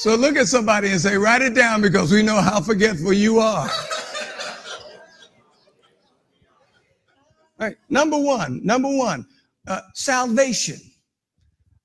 So 0.00 0.14
look 0.14 0.36
at 0.36 0.48
somebody 0.48 0.92
and 0.92 0.98
say, 0.98 1.18
write 1.18 1.42
it 1.42 1.54
down 1.54 1.82
because 1.82 2.10
we 2.10 2.22
know 2.22 2.40
how 2.40 2.62
forgetful 2.62 3.12
you 3.12 3.38
are. 3.38 3.68
All 7.58 7.66
right, 7.66 7.76
number 7.90 8.18
one, 8.18 8.64
number 8.64 8.88
one, 8.88 9.26
uh, 9.68 9.82
salvation. 9.92 10.78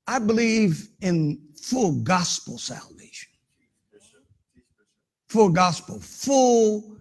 I 0.08 0.20
believe 0.20 0.88
in 1.02 1.42
full 1.62 2.02
gospel 2.04 2.58
salvation. 2.58 3.32
Full 5.28 5.50
gospel, 5.50 6.00
full 6.00 6.96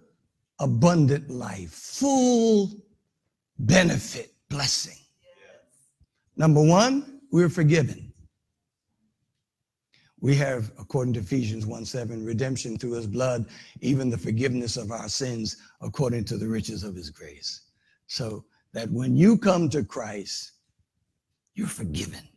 abundant 0.59 1.29
life, 1.29 1.71
full 1.71 2.71
benefit, 3.57 4.33
blessing. 4.49 4.99
Number 6.35 6.61
one, 6.61 7.21
we're 7.31 7.47
forgiven. 7.47 8.04
We 10.25 10.33
have, 10.37 10.71
according 10.79 11.13
to 11.13 11.19
Ephesians 11.19 11.67
1 11.67 11.85
7, 11.85 12.25
redemption 12.25 12.79
through 12.79 12.93
his 12.93 13.05
blood, 13.05 13.45
even 13.81 14.09
the 14.09 14.17
forgiveness 14.17 14.75
of 14.75 14.89
our 14.89 15.07
sins 15.07 15.57
according 15.81 16.25
to 16.25 16.35
the 16.35 16.47
riches 16.47 16.83
of 16.83 16.95
his 16.95 17.11
grace. 17.11 17.69
So 18.07 18.43
that 18.73 18.89
when 18.89 19.15
you 19.15 19.37
come 19.37 19.69
to 19.69 19.83
Christ, 19.83 20.53
you're 21.53 21.67
forgiven. 21.67 22.27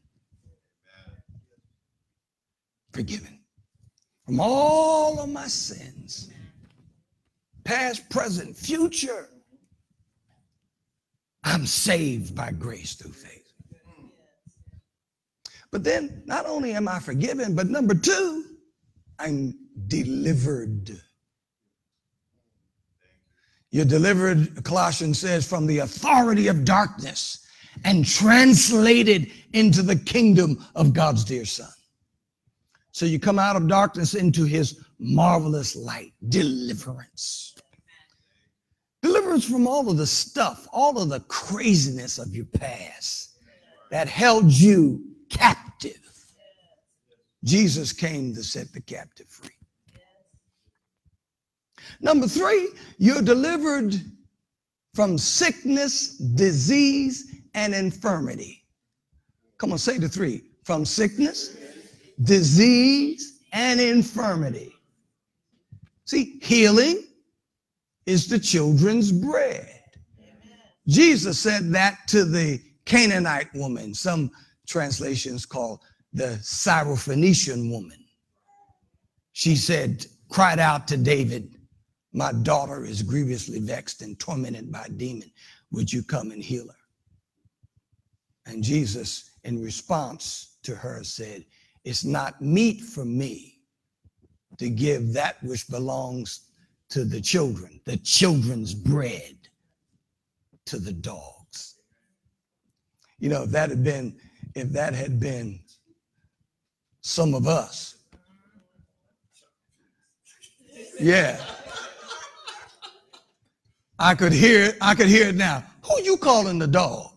Forgiven 2.93 3.39
from 4.27 4.39
all 4.39 5.19
of 5.21 5.31
my 5.31 5.47
sins, 5.47 6.31
past, 7.65 8.11
present, 8.11 8.55
future. 8.55 9.31
I'm 11.43 11.65
saved 11.65 12.37
by 12.37 12.53
grace 12.53 12.97
through 12.97 13.13
faith. 13.13 13.48
But 15.71 15.85
then 15.85 16.23
not 16.27 16.47
only 16.47 16.73
am 16.73 16.89
I 16.89 16.99
forgiven, 16.99 17.55
but 17.55 17.69
number 17.69 17.95
two, 17.95 18.45
I'm 19.19 19.55
delivered. 19.87 20.99
You're 23.71 23.85
delivered, 23.85 24.65
Colossians 24.65 25.19
says, 25.19 25.47
from 25.47 25.67
the 25.67 25.81
authority 25.81 26.49
of 26.49 26.65
darkness 26.65 27.47
and 27.85 28.07
translated 28.07 29.31
into 29.53 29.83
the 29.83 29.97
kingdom 29.97 30.65
of 30.75 30.95
God's 30.95 31.25
dear 31.25 31.45
Son. 31.45 31.69
So 32.93 33.05
you 33.05 33.21
come 33.21 33.39
out 33.39 33.57
of 33.57 33.69
darkness 33.69 34.15
into 34.15 34.45
his 34.45 34.85
marvelous 34.99 35.77
light, 35.77 36.13
deliverance. 36.29 37.55
Deliverance 39.03 39.45
from 39.45 39.69
all 39.69 39.89
of 39.89 39.97
the 39.97 40.07
stuff, 40.07 40.67
all 40.73 41.01
of 41.01 41.11
the 41.11 41.21
craziness 41.21 42.19
of 42.19 42.35
your 42.35 42.47
past 42.47 43.39
that 43.91 44.09
held 44.09 44.51
you 44.51 45.08
captive. 45.31 46.01
Jesus 47.45 47.93
came 47.93 48.35
to 48.35 48.43
set 48.43 48.73
the 48.73 48.81
captive 48.81 49.29
free. 49.29 49.51
Number 52.01 52.27
three, 52.27 52.71
you're 52.99 53.23
delivered 53.23 53.95
from 54.95 55.17
sickness, 55.17 56.17
disease, 56.19 57.35
and 57.55 57.75
infirmity. 57.75 58.65
Come 59.59 59.73
on, 59.73 59.79
say 59.79 59.99
the 59.99 60.09
three 60.09 60.43
from 60.65 60.85
sickness, 60.85 61.57
disease, 62.23 63.41
and 63.53 63.81
infirmity. 63.81 64.73
See, 66.05 66.39
healing 66.43 67.05
is 68.07 68.27
the 68.29 68.39
children's 68.39 69.13
bread. 69.13 69.83
Jesus 70.87 71.39
said 71.39 71.71
that 71.73 71.99
to 72.09 72.25
the 72.25 72.61
Canaanite 72.87 73.53
woman. 73.55 73.95
Some 73.95 74.31
translations 74.69 75.47
call 75.47 75.83
the 76.13 76.39
Syrophoenician 76.43 77.71
woman. 77.71 78.05
She 79.33 79.57
said, 79.57 80.07
cried 80.29 80.59
out 80.59 80.87
to 80.89 80.97
David, 80.97 81.57
My 82.13 82.33
daughter 82.33 82.85
is 82.85 83.03
grievously 83.03 83.61
vexed 83.61 84.03
and 84.03 84.19
tormented 84.19 84.71
by 84.71 84.85
a 84.87 84.91
demon. 84.91 85.31
Would 85.73 85.93
you 85.93 86.03
come 86.03 86.31
and 86.31 86.43
heal 86.43 86.67
her? 86.69 88.53
And 88.53 88.63
Jesus, 88.63 89.31
in 89.45 89.63
response 89.63 90.59
to 90.63 90.75
her, 90.75 91.03
said, 91.05 91.45
It's 91.85 92.05
not 92.05 92.41
meet 92.41 92.81
for 92.81 93.05
me 93.05 93.61
to 94.59 94.71
give 94.71 95.13
that 95.13 95.43
which 95.43 95.69
belongs 95.69 96.49
to 96.91 97.05
the 97.05 97.21
children, 97.21 97.81
the 97.85 97.99
children's 97.99 98.75
bread 98.75 99.37
to 100.65 100.79
the 100.79 100.93
dogs. 100.93 101.77
You 103.19 103.29
know, 103.29 103.43
if 103.43 103.51
that 103.51 103.71
had 103.71 103.85
been, 103.85 104.19
if 104.59 104.71
that 104.71 104.95
had 104.95 105.19
been 105.21 105.61
some 107.01 107.35
of 107.35 107.47
us, 107.47 107.97
yeah. 111.01 111.41
I 113.99 114.15
could 114.15 114.33
hear 114.33 114.65
it. 114.65 114.77
I 114.81 114.95
could 114.95 115.09
hear 115.09 115.29
it 115.29 115.35
now. 115.35 115.65
Who 115.83 116.03
you 116.03 116.17
calling 116.17 116.59
the 116.59 116.67
dog? 116.67 117.11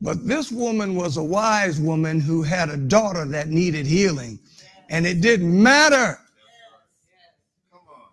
But 0.00 0.26
this 0.26 0.52
woman 0.52 0.94
was 0.94 1.16
a 1.16 1.22
wise 1.22 1.80
woman 1.80 2.20
who 2.20 2.42
had 2.42 2.68
a 2.68 2.76
daughter 2.76 3.24
that 3.26 3.48
needed 3.48 3.84
healing. 3.84 4.38
And 4.90 5.06
it 5.06 5.20
didn't 5.20 5.60
matter. 5.60 6.18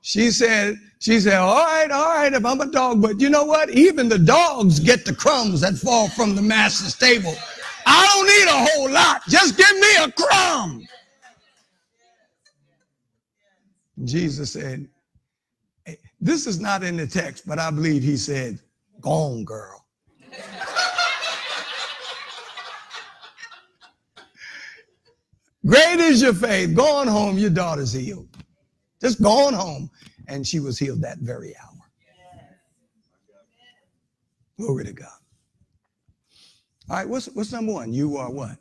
She 0.06 0.30
said, 0.30 0.80
she 1.00 1.20
said, 1.20 1.39
all 1.39 1.56
right, 1.56 1.89
all 1.89 2.13
right, 2.13 2.32
if 2.32 2.46
I'm 2.46 2.62
a 2.62 2.68
dog, 2.68 3.02
but 3.02 3.20
you 3.20 3.28
know 3.28 3.44
what? 3.44 3.72
Even 3.72 4.08
the 4.08 4.20
dogs 4.20 4.80
get 4.80 5.04
the 5.04 5.15
crumbs 5.15 5.62
that 5.62 5.74
fall 5.74 6.10
from 6.10 6.36
the 6.36 6.44
master's 6.44 6.96
table. 6.96 7.34
I 7.88 8.06
don't 8.06 8.28
need 8.28 8.46
a 8.48 8.70
whole 8.70 8.91
lot. 8.91 9.24
Just 9.28 9.58
give 9.58 9.76
me 9.80 9.96
a 10.04 10.12
crumb. 10.12 10.88
Jesus 14.04 14.52
said, 14.52 14.88
this 16.22 16.46
is 16.46 16.60
not 16.60 16.84
in 16.84 16.98
the 16.98 17.08
text, 17.08 17.48
but 17.48 17.58
I 17.58 17.72
believe 17.72 18.04
he 18.04 18.15
said, 18.15 18.60
gone, 19.02 19.44
girl. 19.44 19.88
Great 25.65 26.00
is 26.00 26.22
your 26.22 26.36
faith. 26.36 26.76
Go 26.76 26.86
on 26.98 27.08
home, 27.08 27.39
your 27.39 27.50
daughter's 27.50 27.91
healed. 27.91 28.35
Just 29.01 29.21
go 29.21 29.47
on 29.47 29.53
home. 29.53 29.89
And 30.27 30.45
she 30.45 30.60
was 30.60 30.79
healed 30.79 31.01
that 31.01 31.19
very 31.19 31.55
hour. 31.58 31.71
Glory 34.58 34.86
to 34.86 34.93
God. 34.93 35.10
All 36.89 36.97
right, 36.97 37.08
what's, 37.08 37.27
what's 37.27 37.51
number 37.51 37.73
one? 37.73 37.91
You 37.91 38.17
are 38.17 38.31
what? 38.31 38.58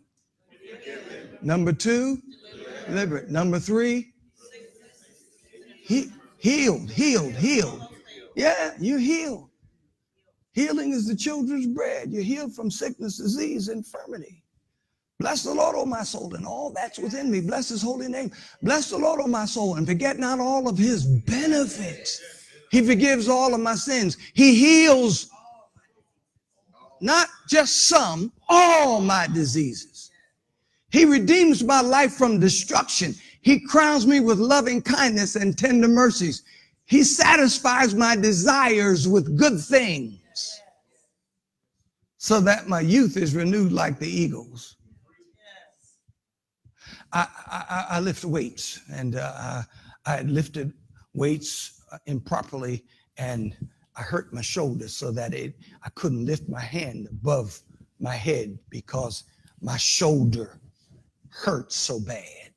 Number 1.42 1.72
two, 1.72 2.18
deliberate. 2.86 3.30
Number 3.30 3.58
three, 3.58 4.12
he, 5.82 6.10
healed, 6.38 6.90
healed, 6.90 7.34
healed. 7.34 7.86
Yeah, 8.34 8.72
you 8.78 8.96
healed. 8.96 9.50
Healing 10.52 10.92
is 10.92 11.06
the 11.06 11.16
children's 11.16 11.66
bread. 11.66 12.10
You're 12.10 12.22
healed 12.22 12.54
from 12.54 12.70
sickness, 12.70 13.18
disease, 13.18 13.68
infirmity. 13.68 14.43
Bless 15.20 15.44
the 15.44 15.54
Lord, 15.54 15.76
O 15.76 15.86
my 15.86 16.02
soul, 16.02 16.34
and 16.34 16.44
all 16.44 16.70
that's 16.70 16.98
within 16.98 17.30
me. 17.30 17.40
Bless 17.40 17.68
his 17.68 17.82
holy 17.82 18.08
name. 18.08 18.32
Bless 18.62 18.90
the 18.90 18.98
Lord, 18.98 19.20
O 19.20 19.26
my 19.26 19.46
soul, 19.46 19.76
and 19.76 19.86
forget 19.86 20.18
not 20.18 20.40
all 20.40 20.68
of 20.68 20.76
his 20.76 21.06
benefits. 21.06 22.20
He 22.70 22.82
forgives 22.82 23.28
all 23.28 23.54
of 23.54 23.60
my 23.60 23.76
sins. 23.76 24.16
He 24.34 24.54
heals 24.54 25.30
not 27.00 27.28
just 27.48 27.88
some, 27.88 28.32
all 28.48 29.00
my 29.00 29.28
diseases. 29.28 30.10
He 30.90 31.04
redeems 31.04 31.62
my 31.62 31.80
life 31.80 32.14
from 32.14 32.40
destruction. 32.40 33.14
He 33.42 33.60
crowns 33.60 34.06
me 34.06 34.20
with 34.20 34.38
loving 34.38 34.80
kindness 34.80 35.36
and 35.36 35.56
tender 35.56 35.88
mercies. 35.88 36.42
He 36.86 37.04
satisfies 37.04 37.94
my 37.94 38.16
desires 38.16 39.06
with 39.06 39.36
good 39.36 39.60
things 39.60 40.60
so 42.16 42.40
that 42.40 42.68
my 42.68 42.80
youth 42.80 43.16
is 43.16 43.34
renewed 43.34 43.72
like 43.72 43.98
the 43.98 44.08
eagles. 44.08 44.76
I, 47.14 47.28
I, 47.46 47.86
I 47.90 48.00
lift 48.00 48.24
weights 48.24 48.80
and 48.92 49.16
uh, 49.16 49.62
I 50.04 50.22
lifted 50.22 50.72
weights 51.14 51.80
improperly 52.06 52.84
and 53.16 53.56
I 53.96 54.02
hurt 54.02 54.34
my 54.34 54.42
shoulder 54.42 54.88
so 54.88 55.12
that 55.12 55.32
it, 55.32 55.54
I 55.84 55.90
couldn't 55.90 56.26
lift 56.26 56.48
my 56.48 56.60
hand 56.60 57.06
above 57.10 57.60
my 58.00 58.16
head 58.16 58.58
because 58.68 59.24
my 59.60 59.76
shoulder 59.76 60.58
hurt 61.30 61.72
so 61.72 62.00
bad. 62.00 62.50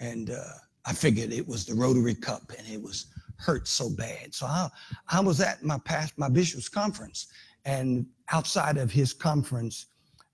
And 0.00 0.30
uh, 0.30 0.42
I 0.84 0.92
figured 0.92 1.32
it 1.32 1.46
was 1.46 1.64
the 1.64 1.74
Rotary 1.74 2.14
Cup 2.14 2.52
and 2.58 2.66
it 2.68 2.82
was 2.82 3.06
hurt 3.36 3.68
so 3.68 3.88
bad. 3.88 4.34
So 4.34 4.46
I, 4.46 4.68
I 5.08 5.20
was 5.20 5.40
at 5.40 5.62
my 5.62 5.78
past, 5.84 6.18
my 6.18 6.28
bishop's 6.28 6.68
conference 6.68 7.28
and 7.64 8.06
outside 8.32 8.78
of 8.78 8.90
his 8.90 9.12
conference 9.12 9.86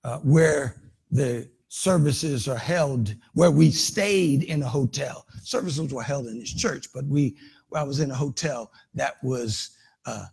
uh, 0.05 0.19
where 0.19 0.81
the 1.11 1.49
services 1.75 2.47
are 2.47 2.57
held, 2.57 3.13
where 3.33 3.51
we 3.51 3.69
stayed 3.69 4.45
in 4.45 4.63
a 4.63 4.69
hotel. 4.69 5.27
Services 5.43 5.93
were 5.93 6.05
held 6.05 6.29
in 6.29 6.39
his 6.39 6.55
church, 6.55 6.87
but 6.95 7.05
we, 7.07 7.35
I 7.75 7.83
was 7.83 7.99
in 7.99 8.13
a 8.13 8.15
hotel 8.15 8.71
that 8.95 9.17
was 9.25 9.71
uh, 10.07 10.27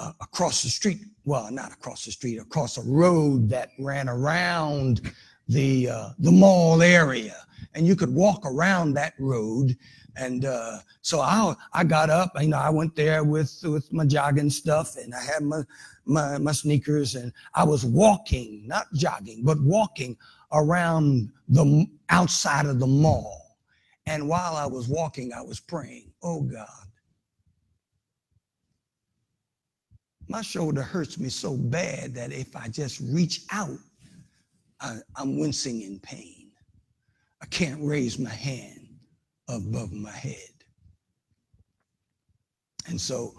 uh, 0.00 0.12
across 0.20 0.64
the 0.64 0.68
street. 0.68 0.98
Well, 1.24 1.52
not 1.52 1.72
across 1.72 2.04
the 2.04 2.10
street, 2.10 2.38
across 2.38 2.78
a 2.78 2.82
road 2.82 3.48
that 3.48 3.68
ran 3.78 4.08
around 4.08 5.12
the 5.46 5.88
uh, 5.88 6.08
the 6.18 6.32
mall 6.32 6.82
area, 6.82 7.36
and 7.74 7.86
you 7.86 7.94
could 7.94 8.12
walk 8.12 8.44
around 8.44 8.94
that 8.94 9.14
road. 9.20 9.76
And 10.16 10.46
uh, 10.46 10.78
so 11.00 11.20
I 11.20 11.54
I 11.72 11.84
got 11.84 12.10
up. 12.10 12.32
You 12.40 12.48
know, 12.48 12.58
I 12.58 12.70
went 12.70 12.96
there 12.96 13.22
with 13.22 13.56
with 13.62 13.92
my 13.92 14.04
jogging 14.04 14.50
stuff, 14.50 14.96
and 14.96 15.14
I 15.14 15.22
had 15.22 15.44
my 15.44 15.62
my, 16.06 16.38
my 16.38 16.52
sneakers, 16.52 17.14
and 17.14 17.32
I 17.54 17.62
was 17.62 17.84
walking, 17.84 18.66
not 18.66 18.92
jogging, 18.94 19.44
but 19.44 19.60
walking 19.60 20.16
around 20.52 21.30
the 21.48 21.86
outside 22.08 22.66
of 22.66 22.78
the 22.78 22.86
mall. 22.86 23.58
And 24.06 24.28
while 24.28 24.56
I 24.56 24.66
was 24.66 24.88
walking, 24.88 25.32
I 25.32 25.42
was 25.42 25.60
praying, 25.60 26.12
"Oh 26.22 26.42
God." 26.42 26.88
my 30.28 30.42
shoulder 30.42 30.82
hurts 30.82 31.18
me 31.18 31.28
so 31.28 31.56
bad 31.56 32.14
that 32.14 32.32
if 32.32 32.54
I 32.54 32.68
just 32.68 33.00
reach 33.00 33.42
out, 33.50 33.78
I, 34.80 34.98
am 35.16 35.38
wincing 35.38 35.82
in 35.82 35.98
pain. 36.00 36.50
I 37.42 37.46
can't 37.46 37.80
raise 37.82 38.18
my 38.18 38.30
hand 38.30 38.88
above 39.48 39.92
my 39.92 40.10
head. 40.12 40.36
And 42.86 43.00
so 43.00 43.34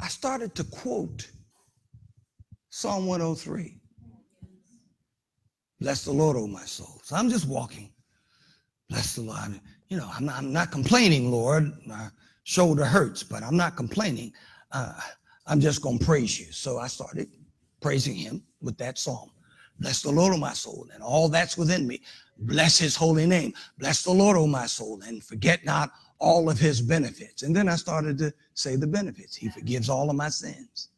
I 0.00 0.08
started 0.08 0.54
to 0.56 0.64
quote 0.64 1.30
Psalm 2.70 3.06
103. 3.06 3.81
Bless 5.82 6.04
the 6.04 6.12
Lord, 6.12 6.36
O 6.36 6.46
my 6.46 6.64
soul. 6.64 7.00
So 7.02 7.16
I'm 7.16 7.28
just 7.28 7.48
walking. 7.48 7.90
Bless 8.88 9.16
the 9.16 9.22
Lord. 9.22 9.60
You 9.88 9.96
know, 9.96 10.08
I'm 10.14 10.26
not, 10.26 10.38
I'm 10.38 10.52
not 10.52 10.70
complaining, 10.70 11.30
Lord 11.30 11.72
My 11.86 12.08
shoulder 12.44 12.84
hurts, 12.84 13.24
but 13.24 13.42
I'm 13.42 13.56
not 13.56 13.76
complaining. 13.76 14.32
Uh, 14.70 14.94
I'm 15.46 15.60
just 15.60 15.82
going 15.82 15.98
to 15.98 16.04
praise 16.04 16.38
you. 16.38 16.52
So 16.52 16.78
I 16.78 16.86
started 16.86 17.28
praising 17.80 18.14
him 18.14 18.44
with 18.60 18.78
that 18.78 18.96
psalm. 18.96 19.32
Bless 19.80 20.02
the 20.02 20.12
Lord, 20.12 20.32
O 20.32 20.36
my 20.36 20.52
soul, 20.52 20.86
and 20.94 21.02
all 21.02 21.28
that's 21.28 21.58
within 21.58 21.88
me. 21.88 22.00
Bless 22.38 22.78
his 22.78 22.94
holy 22.94 23.26
name. 23.26 23.52
Bless 23.78 24.04
the 24.04 24.12
Lord, 24.12 24.36
O 24.36 24.46
my 24.46 24.66
soul, 24.66 25.00
and 25.04 25.22
forget 25.24 25.64
not 25.64 25.90
all 26.20 26.48
of 26.48 26.60
his 26.60 26.80
benefits. 26.80 27.42
And 27.42 27.56
then 27.56 27.68
I 27.68 27.74
started 27.74 28.18
to 28.18 28.32
say 28.54 28.76
the 28.76 28.86
benefits. 28.86 29.34
He 29.34 29.48
forgives 29.48 29.88
all 29.88 30.10
of 30.10 30.14
my 30.14 30.28
sins. 30.28 30.90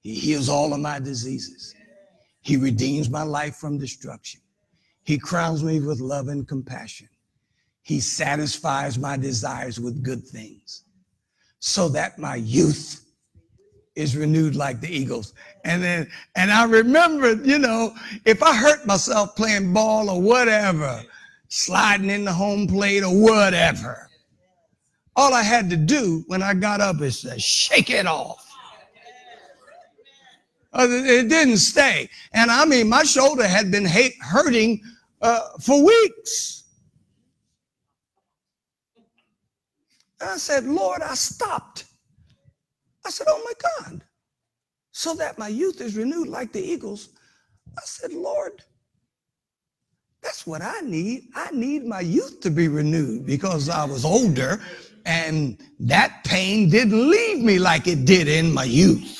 He 0.00 0.14
heals 0.14 0.48
all 0.48 0.72
of 0.72 0.80
my 0.80 0.98
diseases. 0.98 1.74
He 2.48 2.56
redeems 2.56 3.10
my 3.10 3.24
life 3.24 3.56
from 3.56 3.76
destruction. 3.76 4.40
He 5.04 5.18
crowns 5.18 5.62
me 5.62 5.80
with 5.80 6.00
love 6.00 6.28
and 6.28 6.48
compassion. 6.48 7.10
He 7.82 8.00
satisfies 8.00 8.98
my 8.98 9.18
desires 9.18 9.78
with 9.78 10.02
good 10.02 10.26
things 10.26 10.84
so 11.58 11.90
that 11.90 12.18
my 12.18 12.36
youth 12.36 13.04
is 13.96 14.16
renewed 14.16 14.56
like 14.56 14.80
the 14.80 14.88
eagles. 14.88 15.34
And 15.64 15.82
then, 15.82 16.08
and 16.36 16.50
I 16.50 16.64
remember, 16.64 17.34
you 17.34 17.58
know, 17.58 17.94
if 18.24 18.42
I 18.42 18.56
hurt 18.56 18.86
myself 18.86 19.36
playing 19.36 19.74
ball 19.74 20.08
or 20.08 20.18
whatever, 20.18 21.02
sliding 21.48 22.08
in 22.08 22.24
the 22.24 22.32
home 22.32 22.66
plate 22.66 23.04
or 23.04 23.14
whatever, 23.14 24.08
all 25.16 25.34
I 25.34 25.42
had 25.42 25.68
to 25.68 25.76
do 25.76 26.24
when 26.28 26.42
I 26.42 26.54
got 26.54 26.80
up 26.80 27.02
is 27.02 27.20
to 27.20 27.38
shake 27.38 27.90
it 27.90 28.06
off. 28.06 28.47
Uh, 30.72 30.86
it 30.90 31.28
didn't 31.28 31.56
stay. 31.58 32.08
And 32.32 32.50
I 32.50 32.64
mean, 32.64 32.88
my 32.88 33.02
shoulder 33.02 33.46
had 33.46 33.70
been 33.70 33.86
hate, 33.86 34.14
hurting 34.20 34.80
uh, 35.22 35.40
for 35.60 35.84
weeks. 35.84 36.64
And 40.20 40.30
I 40.30 40.36
said, 40.36 40.64
Lord, 40.64 41.00
I 41.02 41.14
stopped. 41.14 41.84
I 43.06 43.10
said, 43.10 43.26
Oh 43.30 43.42
my 43.44 43.52
God. 43.86 44.04
So 44.92 45.14
that 45.14 45.38
my 45.38 45.48
youth 45.48 45.80
is 45.80 45.96
renewed 45.96 46.28
like 46.28 46.52
the 46.52 46.60
eagles. 46.60 47.10
I 47.76 47.82
said, 47.84 48.12
Lord, 48.12 48.64
that's 50.22 50.46
what 50.46 50.60
I 50.60 50.80
need. 50.80 51.28
I 51.34 51.50
need 51.52 51.84
my 51.84 52.00
youth 52.00 52.40
to 52.40 52.50
be 52.50 52.68
renewed 52.68 53.24
because 53.24 53.68
I 53.68 53.84
was 53.84 54.04
older 54.04 54.60
and 55.06 55.56
that 55.80 56.22
pain 56.24 56.68
didn't 56.68 57.08
leave 57.08 57.42
me 57.42 57.58
like 57.58 57.86
it 57.86 58.04
did 58.04 58.28
in 58.28 58.52
my 58.52 58.64
youth. 58.64 59.17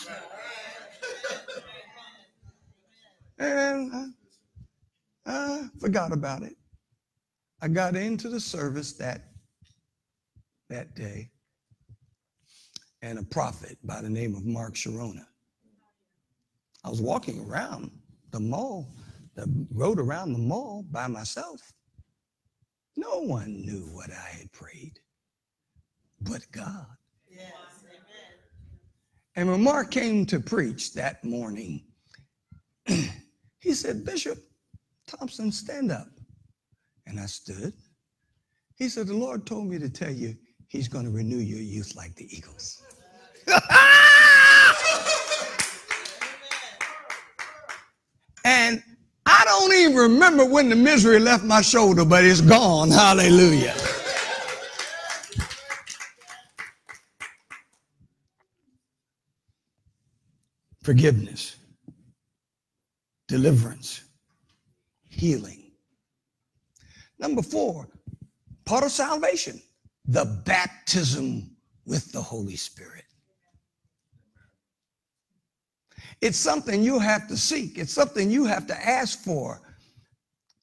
And 3.39 3.93
I, 3.95 4.07
I 5.27 5.69
forgot 5.81 6.13
about 6.13 6.43
it. 6.43 6.57
I 7.61 7.69
got 7.69 7.97
into 7.97 8.29
the 8.29 8.41
service 8.41 8.93
that 8.95 9.25
that 10.71 10.95
day 10.95 11.31
and 13.03 13.19
a 13.19 13.23
prophet 13.23 13.79
by 13.85 14.03
the 14.03 14.11
name 14.11 14.35
of 14.35 14.45
Mark 14.45 14.75
Sharona. 14.75 15.25
I 16.85 16.91
was 16.91 17.01
walking 17.01 17.41
around 17.41 17.91
the 18.31 18.41
mall, 18.41 18.95
the 19.35 19.47
road 19.73 19.99
around 19.99 20.33
the 20.33 20.39
mall 20.39 20.85
by 20.91 21.07
myself. 21.07 21.73
No 22.97 23.21
one 23.21 23.63
knew 23.63 23.89
what 23.93 24.11
I 24.11 24.37
had 24.37 24.53
prayed 24.53 25.01
but 26.21 26.43
God. 26.53 26.87
Yes, 27.31 27.53
and 29.37 29.49
when 29.49 29.63
Mark 29.63 29.93
came 29.93 30.27
to 30.27 30.41
preach 30.41 30.95
that 30.95 31.25
morning, 31.25 31.85
he 33.69 33.75
said, 33.75 34.03
Bishop 34.03 34.39
Thompson, 35.07 35.53
stand 35.53 35.93
up. 35.93 36.09
And 37.07 37.21
I 37.21 37.27
stood. 37.27 37.75
He 38.77 38.89
said, 38.89 39.07
The 39.07 39.13
Lord 39.15 39.45
told 39.47 39.69
me 39.69 39.79
to 39.79 39.91
tell 39.91 40.11
you 40.11 40.35
he's 40.69 40.89
going 40.89 41.05
to 41.05 41.11
renew 41.11 41.37
your 41.37 41.61
youth 41.61 41.95
like 41.95 42.15
the 42.15 42.27
eagles. 42.35 42.83
and 48.47 48.83
I 49.27 49.43
don't 49.45 49.75
even 49.75 49.97
remember 49.97 50.47
when 50.47 50.71
the 50.71 50.77
misery 50.77 51.19
left 51.19 51.45
my 51.45 51.61
shoulder, 51.61 52.07
but 52.07 52.25
it's 52.25 52.41
gone. 52.41 52.91
Hallelujah. 52.91 53.75
Forgiveness, 60.83 61.57
deliverance, 63.29 64.03
healing. 65.09 65.71
Number 67.19 67.43
four, 67.43 67.89
part 68.65 68.85
of 68.85 68.91
salvation, 68.91 69.61
the 70.07 70.25
baptism 70.45 71.51
with 71.85 72.11
the 72.13 72.21
Holy 72.21 72.57
Spirit. 72.57 73.05
It's 76.21 76.39
something 76.39 76.83
you 76.83 76.99
have 76.99 77.29
to 77.29 77.37
seek, 77.37 77.79
it's 77.79 77.93
something 77.93 78.31
you 78.31 78.45
have 78.45 78.67
to 78.67 78.89
ask 78.89 79.21
for. 79.21 79.61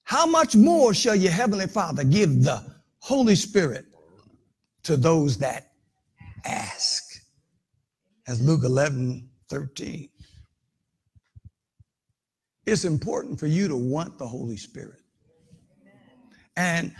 How 0.03 0.25
much 0.25 0.55
more 0.55 0.93
shall 0.93 1.15
your 1.15 1.31
Heavenly 1.31 1.67
Father 1.67 2.03
give 2.03 2.43
the 2.43 2.63
Holy 2.99 3.35
Spirit 3.35 3.85
to 4.83 4.97
those 4.97 5.37
that 5.37 5.71
ask? 6.43 7.03
As 8.27 8.41
Luke 8.41 8.63
11 8.63 9.29
13. 9.49 10.09
It's 12.65 12.85
important 12.85 13.39
for 13.39 13.47
you 13.47 13.67
to 13.67 13.75
want 13.75 14.17
the 14.17 14.27
Holy 14.27 14.57
Spirit. 14.57 15.01
And 16.57 16.95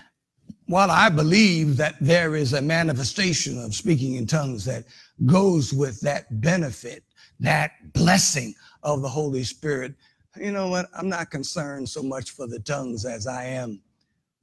while 0.67 0.91
I 0.91 1.09
believe 1.09 1.77
that 1.77 1.95
there 2.01 2.35
is 2.35 2.53
a 2.53 2.61
manifestation 2.61 3.59
of 3.59 3.73
speaking 3.73 4.15
in 4.15 4.27
tongues 4.27 4.65
that 4.65 4.85
goes 5.25 5.73
with 5.73 6.01
that 6.01 6.41
benefit, 6.41 7.03
that 7.39 7.71
blessing 7.93 8.53
of 8.83 9.01
the 9.01 9.09
Holy 9.09 9.43
Spirit. 9.43 9.95
You 10.37 10.51
know 10.51 10.69
what? 10.69 10.87
I'm 10.97 11.09
not 11.09 11.31
concerned 11.31 11.89
so 11.89 12.03
much 12.03 12.31
for 12.31 12.47
the 12.47 12.59
tongues 12.59 13.05
as 13.05 13.27
I 13.27 13.45
am 13.45 13.81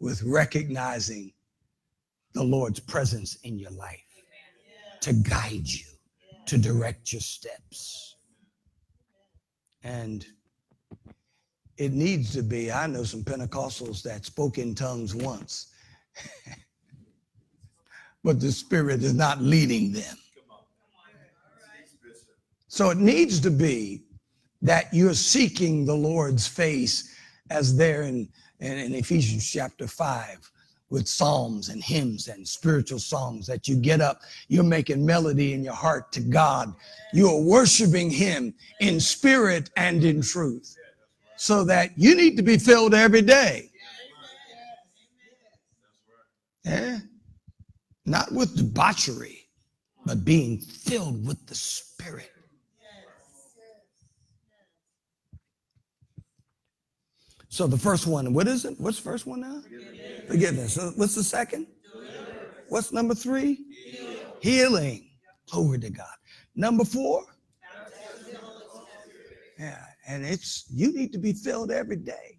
with 0.00 0.22
recognizing 0.22 1.32
the 2.34 2.42
Lord's 2.42 2.80
presence 2.80 3.36
in 3.44 3.58
your 3.58 3.70
life 3.70 4.00
to 5.00 5.12
guide 5.12 5.66
you, 5.66 5.84
to 6.46 6.58
direct 6.58 7.12
your 7.12 7.20
steps. 7.20 8.16
And 9.82 10.24
it 11.82 11.92
needs 11.92 12.32
to 12.34 12.42
be. 12.42 12.70
I 12.70 12.86
know 12.86 13.02
some 13.02 13.24
Pentecostals 13.24 14.02
that 14.02 14.24
spoke 14.24 14.58
in 14.58 14.74
tongues 14.74 15.16
once, 15.16 15.72
but 18.24 18.38
the 18.38 18.52
Spirit 18.52 19.02
is 19.02 19.14
not 19.14 19.42
leading 19.42 19.92
them. 19.92 20.16
So 22.68 22.90
it 22.90 22.98
needs 22.98 23.40
to 23.40 23.50
be 23.50 24.04
that 24.62 24.94
you're 24.94 25.12
seeking 25.12 25.84
the 25.84 25.94
Lord's 25.94 26.46
face 26.46 27.14
as 27.50 27.76
there 27.76 28.02
in, 28.02 28.28
in, 28.60 28.78
in, 28.78 28.94
Ephesians 28.94 29.50
chapter 29.50 29.86
5 29.86 30.50
with 30.88 31.08
psalms 31.08 31.68
and 31.68 31.82
hymns 31.82 32.28
and 32.28 32.46
spiritual 32.46 32.98
songs 32.98 33.46
that 33.46 33.66
you 33.66 33.76
get 33.76 34.00
up, 34.00 34.20
you're 34.48 34.62
making 34.62 35.04
melody 35.04 35.52
in 35.52 35.64
your 35.64 35.74
heart 35.74 36.12
to 36.12 36.20
God. 36.20 36.72
You're 37.12 37.42
worshiping 37.42 38.08
Him 38.08 38.54
in 38.80 39.00
spirit 39.00 39.68
and 39.76 40.02
in 40.04 40.22
truth 40.22 40.76
so 41.42 41.64
that 41.64 41.90
you 41.96 42.14
need 42.14 42.36
to 42.36 42.42
be 42.42 42.56
filled 42.56 42.94
every 42.94 43.20
day. 43.20 43.68
Yeah? 46.64 46.98
Not 48.06 48.30
with 48.30 48.56
debauchery, 48.56 49.48
but 50.06 50.24
being 50.24 50.60
filled 50.60 51.26
with 51.26 51.44
the 51.48 51.56
Spirit. 51.56 52.30
So 57.48 57.66
the 57.66 57.76
first 57.76 58.06
one, 58.06 58.32
what 58.32 58.46
is 58.46 58.64
it? 58.64 58.78
What's 58.78 58.98
the 58.98 59.02
first 59.02 59.26
one 59.26 59.40
now? 59.40 59.62
Forgiveness. 59.62 60.28
Forgiveness. 60.28 60.74
So 60.74 60.92
what's 60.94 61.16
the 61.16 61.24
second? 61.24 61.66
What's 62.68 62.92
number 62.92 63.16
three? 63.16 63.64
Healing. 63.84 64.16
Healing. 64.40 65.08
Glory 65.50 65.80
to 65.80 65.90
God. 65.90 66.06
Number 66.54 66.84
four? 66.84 67.24
Yeah, 69.58 69.84
and 70.12 70.24
it's 70.24 70.66
you 70.70 70.92
need 70.92 71.12
to 71.12 71.18
be 71.18 71.32
filled 71.32 71.70
every 71.70 71.96
day. 71.96 72.38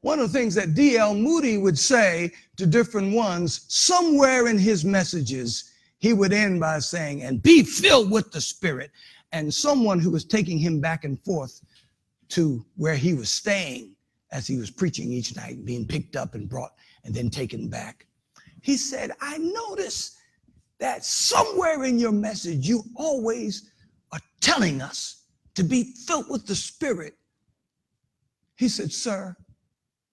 One 0.00 0.18
of 0.18 0.32
the 0.32 0.38
things 0.38 0.54
that 0.56 0.74
D.L. 0.74 1.14
Moody 1.14 1.58
would 1.58 1.78
say 1.78 2.32
to 2.56 2.66
different 2.66 3.14
ones, 3.14 3.66
somewhere 3.68 4.48
in 4.48 4.58
his 4.58 4.84
messages, 4.84 5.70
he 5.98 6.12
would 6.12 6.32
end 6.32 6.58
by 6.58 6.80
saying, 6.80 7.22
and 7.22 7.40
be 7.40 7.62
filled 7.62 8.10
with 8.10 8.32
the 8.32 8.40
Spirit. 8.40 8.90
And 9.30 9.54
someone 9.54 10.00
who 10.00 10.10
was 10.10 10.24
taking 10.24 10.58
him 10.58 10.80
back 10.80 11.04
and 11.04 11.22
forth 11.24 11.60
to 12.30 12.66
where 12.76 12.96
he 12.96 13.14
was 13.14 13.30
staying 13.30 13.94
as 14.32 14.46
he 14.46 14.56
was 14.56 14.70
preaching 14.70 15.12
each 15.12 15.36
night, 15.36 15.64
being 15.64 15.86
picked 15.86 16.16
up 16.16 16.34
and 16.34 16.48
brought 16.48 16.72
and 17.04 17.14
then 17.14 17.30
taken 17.30 17.68
back. 17.68 18.06
He 18.60 18.76
said, 18.76 19.12
I 19.20 19.38
notice 19.38 20.16
that 20.80 21.04
somewhere 21.04 21.84
in 21.84 21.98
your 22.00 22.12
message, 22.12 22.68
you 22.68 22.82
always 22.96 23.70
are 24.10 24.20
telling 24.40 24.82
us 24.82 25.21
to 25.54 25.62
be 25.62 25.94
filled 26.06 26.30
with 26.30 26.46
the 26.46 26.54
Spirit. 26.54 27.14
He 28.56 28.68
said, 28.68 28.92
Sir, 28.92 29.36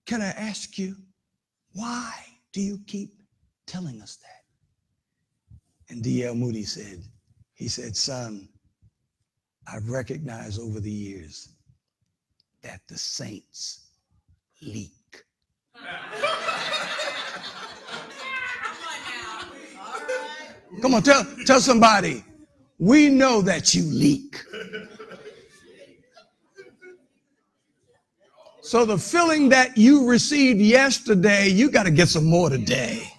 can 0.05 0.21
I 0.21 0.29
ask 0.29 0.77
you, 0.77 0.95
why 1.73 2.13
do 2.51 2.61
you 2.61 2.79
keep 2.87 3.13
telling 3.65 4.01
us 4.01 4.17
that? 4.17 4.43
And 5.89 6.03
D.L. 6.03 6.35
Moody 6.35 6.63
said, 6.63 7.03
He 7.53 7.67
said, 7.67 7.95
Son, 7.95 8.49
I've 9.71 9.89
recognized 9.89 10.59
over 10.59 10.79
the 10.79 10.91
years 10.91 11.49
that 12.63 12.81
the 12.87 12.97
saints 12.97 13.87
leak. 14.61 14.93
Come 20.81 20.93
on, 20.93 21.03
tell, 21.03 21.25
tell 21.45 21.59
somebody, 21.59 22.23
we 22.77 23.09
know 23.09 23.41
that 23.41 23.73
you 23.73 23.83
leak. 23.83 24.41
So 28.69 28.85
the 28.85 28.99
feeling 28.99 29.49
that 29.49 29.79
you 29.79 30.07
received 30.07 30.61
yesterday, 30.61 31.47
you 31.47 31.71
got 31.71 31.87
to 31.87 31.91
get 31.91 32.07
some 32.07 32.25
more 32.25 32.51
today. 32.51 33.11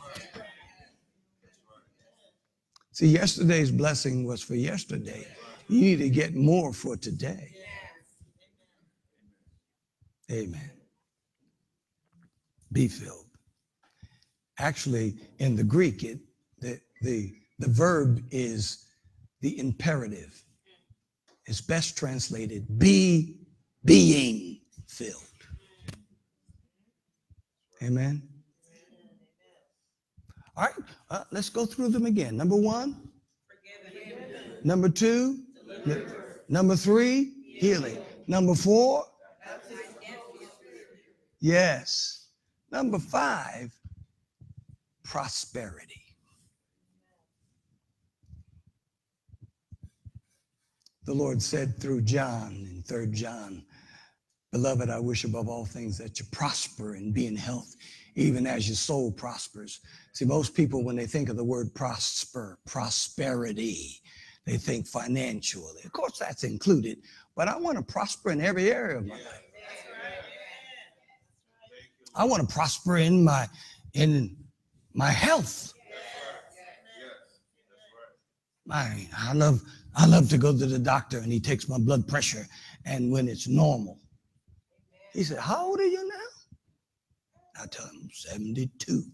See, 2.92 3.08
yesterday's 3.08 3.72
blessing 3.72 4.24
was 4.24 4.40
for 4.40 4.54
yesterday. 4.54 5.26
You 5.66 5.80
need 5.80 5.96
to 5.96 6.08
get 6.08 6.36
more 6.36 6.72
for 6.72 6.96
today. 6.96 7.50
Amen. 10.30 10.70
Be 12.70 12.86
filled. 12.86 13.26
Actually, 14.60 15.16
in 15.40 15.56
the 15.56 15.64
Greek, 15.64 16.04
it, 16.04 16.20
the, 16.60 16.80
the, 17.02 17.34
the 17.58 17.68
verb 17.68 18.22
is 18.30 18.86
the 19.40 19.58
imperative. 19.58 20.44
It's 21.46 21.60
best 21.60 21.98
translated 21.98 22.78
be 22.78 23.40
being 23.84 24.60
filled. 24.86 25.24
Amen. 27.82 28.22
All 30.56 30.64
right, 30.64 30.74
uh, 31.08 31.24
let's 31.32 31.48
go 31.48 31.64
through 31.64 31.88
them 31.88 32.06
again. 32.06 32.36
Number 32.36 32.56
one, 32.56 33.08
number 34.62 34.88
two, 34.88 35.38
number 36.48 36.76
three, 36.76 37.32
healing. 37.56 37.98
Number 38.26 38.54
four, 38.54 39.04
yes. 41.40 42.28
Number 42.70 42.98
five, 42.98 43.72
prosperity. 45.02 46.00
The 51.06 51.14
Lord 51.14 51.42
said 51.42 51.76
through 51.80 52.02
John 52.02 52.68
in 52.70 52.84
3 52.86 53.08
John, 53.08 53.64
Beloved, 54.52 54.90
I 54.90 54.98
wish 54.98 55.22
above 55.22 55.48
all 55.48 55.64
things 55.64 55.96
that 55.98 56.18
you 56.18 56.26
prosper 56.32 56.94
and 56.94 57.14
be 57.14 57.26
in 57.26 57.36
health, 57.36 57.76
even 58.16 58.46
as 58.48 58.66
your 58.66 58.74
soul 58.74 59.12
prospers. 59.12 59.80
See, 60.12 60.24
most 60.24 60.54
people, 60.54 60.82
when 60.82 60.96
they 60.96 61.06
think 61.06 61.28
of 61.28 61.36
the 61.36 61.44
word 61.44 61.72
prosper, 61.72 62.58
prosperity, 62.66 64.00
they 64.46 64.56
think 64.56 64.88
financially. 64.88 65.82
Of 65.84 65.92
course, 65.92 66.18
that's 66.18 66.42
included, 66.42 66.98
but 67.36 67.46
I 67.46 67.56
want 67.56 67.76
to 67.76 67.82
prosper 67.84 68.32
in 68.32 68.40
every 68.40 68.72
area 68.72 68.98
of 68.98 69.06
my 69.06 69.14
life. 69.14 69.44
I 72.16 72.24
want 72.24 72.46
to 72.46 72.52
prosper 72.52 72.96
in 72.96 73.22
my 73.22 73.48
in 73.94 74.36
my 74.94 75.10
health. 75.10 75.72
My, 78.66 79.06
I 79.16 79.32
love 79.32 79.62
I 79.94 80.06
love 80.06 80.28
to 80.30 80.38
go 80.38 80.50
to 80.50 80.66
the 80.66 80.78
doctor 80.78 81.18
and 81.18 81.32
he 81.32 81.38
takes 81.38 81.68
my 81.68 81.78
blood 81.78 82.08
pressure, 82.08 82.46
and 82.84 83.12
when 83.12 83.28
it's 83.28 83.46
normal, 83.46 83.99
he 85.12 85.24
said, 85.24 85.38
How 85.38 85.66
old 85.66 85.80
are 85.80 85.86
you 85.86 86.08
now? 86.08 87.62
I 87.62 87.66
tell 87.66 87.86
him, 87.86 88.08
72. 88.12 89.04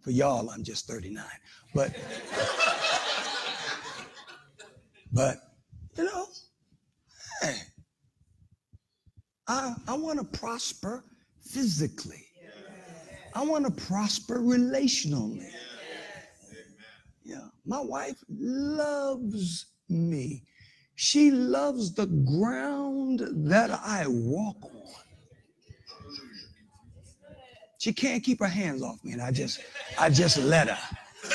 For 0.00 0.10
y'all, 0.10 0.48
I'm 0.50 0.62
just 0.62 0.86
39. 0.86 1.24
But, 1.74 1.94
but, 5.12 5.36
you 5.96 6.04
know, 6.04 6.26
hey, 7.42 7.56
I, 9.46 9.74
I 9.88 9.96
want 9.96 10.18
to 10.18 10.38
prosper 10.38 11.04
physically. 11.42 12.26
I 13.34 13.44
want 13.44 13.64
to 13.64 13.84
prosper 13.84 14.38
relationally. 14.38 15.46
Yeah, 17.22 17.48
my 17.64 17.80
wife 17.80 18.16
loves 18.28 19.66
me. 19.88 20.44
She 21.02 21.30
loves 21.30 21.94
the 21.94 22.04
ground 22.04 23.26
that 23.48 23.70
I 23.70 24.04
walk 24.06 24.62
on. 24.62 24.82
She 27.78 27.94
can't 27.94 28.22
keep 28.22 28.38
her 28.40 28.46
hands 28.46 28.82
off 28.82 29.02
me, 29.02 29.12
and 29.12 29.22
I 29.22 29.30
just, 29.30 29.60
I 29.98 30.10
just 30.10 30.36
let 30.36 30.68
her. 30.68 30.76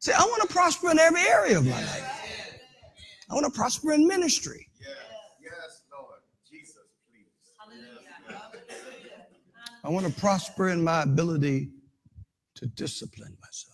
See, 0.00 0.12
I 0.12 0.20
want 0.20 0.42
to 0.42 0.48
prosper 0.48 0.90
in 0.90 0.98
every 0.98 1.22
area 1.22 1.56
of 1.56 1.64
my 1.64 1.70
life. 1.70 2.20
I 3.30 3.34
want 3.34 3.46
to 3.46 3.52
prosper 3.52 3.92
in 3.92 4.06
ministry. 4.06 4.68
Yes, 5.42 5.84
Lord. 5.90 6.20
Jesus, 6.46 6.74
please. 7.10 7.30
I 9.82 9.88
want 9.88 10.04
to 10.06 10.12
prosper 10.20 10.68
in 10.68 10.84
my 10.84 11.04
ability 11.04 11.70
to 12.56 12.66
discipline 12.66 13.34
myself. 13.40 13.69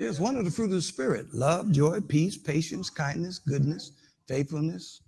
It's 0.00 0.18
one 0.18 0.36
of 0.36 0.46
the 0.46 0.50
fruit 0.50 0.66
of 0.66 0.70
the 0.70 0.80
Spirit 0.82 1.34
love, 1.34 1.70
joy, 1.72 2.00
peace, 2.00 2.34
patience, 2.38 2.88
kindness, 2.88 3.38
goodness, 3.38 3.92
faithfulness. 4.26 5.02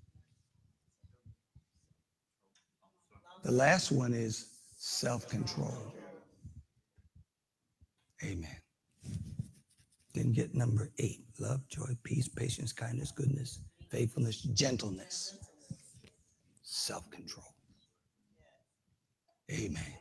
The 3.42 3.52
last 3.52 3.90
one 3.90 4.12
is 4.12 4.48
self 4.76 5.26
control. 5.30 5.74
Amen. 8.22 8.54
Then 10.12 10.32
get 10.32 10.54
number 10.54 10.90
eight 10.98 11.24
love, 11.40 11.66
joy, 11.70 11.96
peace, 12.04 12.28
patience, 12.28 12.74
kindness, 12.74 13.12
goodness, 13.12 13.60
faithfulness, 13.88 14.42
gentleness, 14.42 15.38
self 16.60 17.10
control. 17.10 17.46
Amen. 19.50 19.94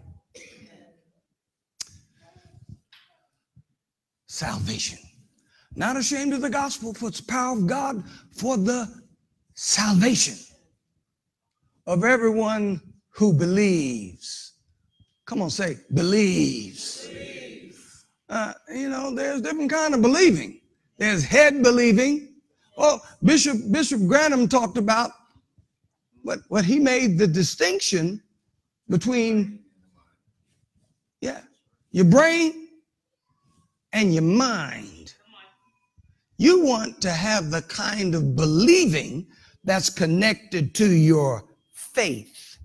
Salvation. 4.31 4.97
Not 5.75 5.97
ashamed 5.97 6.33
of 6.33 6.41
the 6.41 6.49
gospel, 6.49 6.93
for 6.93 7.09
it's 7.09 7.19
power 7.19 7.57
of 7.57 7.67
God 7.67 8.03
for 8.31 8.55
the 8.55 8.87
salvation 9.55 10.37
of 11.85 12.05
everyone 12.05 12.81
who 13.09 13.33
believes. 13.33 14.53
Come 15.25 15.41
on, 15.41 15.49
say 15.49 15.77
believes. 15.93 17.07
believes. 17.07 18.05
Uh, 18.29 18.53
you 18.73 18.89
know, 18.89 19.13
there's 19.13 19.41
different 19.41 19.69
kind 19.69 19.93
of 19.93 20.01
believing. 20.01 20.61
There's 20.97 21.25
head 21.25 21.61
believing. 21.61 22.35
Well, 22.77 23.01
Bishop 23.23 23.57
Bishop 23.69 23.99
Granham 24.07 24.47
talked 24.47 24.77
about 24.77 25.11
what 26.23 26.39
what 26.47 26.63
he 26.63 26.79
made 26.79 27.17
the 27.17 27.27
distinction 27.27 28.21
between 28.87 29.59
yeah 31.19 31.41
your 31.91 32.05
brain 32.05 32.60
and 33.93 34.13
your 34.13 34.23
mind. 34.23 35.13
You 36.37 36.65
want 36.65 37.01
to 37.01 37.11
have 37.11 37.51
the 37.51 37.61
kind 37.63 38.15
of 38.15 38.35
believing 38.35 39.27
that's 39.63 39.89
connected 39.89 40.73
to 40.75 40.91
your 40.91 41.43
faith. 41.73 42.57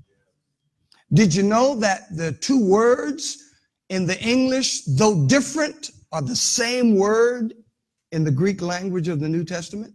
Did 1.12 1.34
you 1.34 1.42
know 1.42 1.74
that 1.76 2.16
the 2.16 2.32
two 2.32 2.64
words 2.64 3.50
in 3.90 4.06
the 4.06 4.18
English, 4.20 4.82
though 4.84 5.26
different, 5.26 5.90
are 6.12 6.22
the 6.22 6.36
same 6.36 6.96
word 6.96 7.54
in 8.12 8.24
the 8.24 8.30
Greek 8.30 8.62
language 8.62 9.08
of 9.08 9.20
the 9.20 9.28
New 9.28 9.44
Testament? 9.44 9.92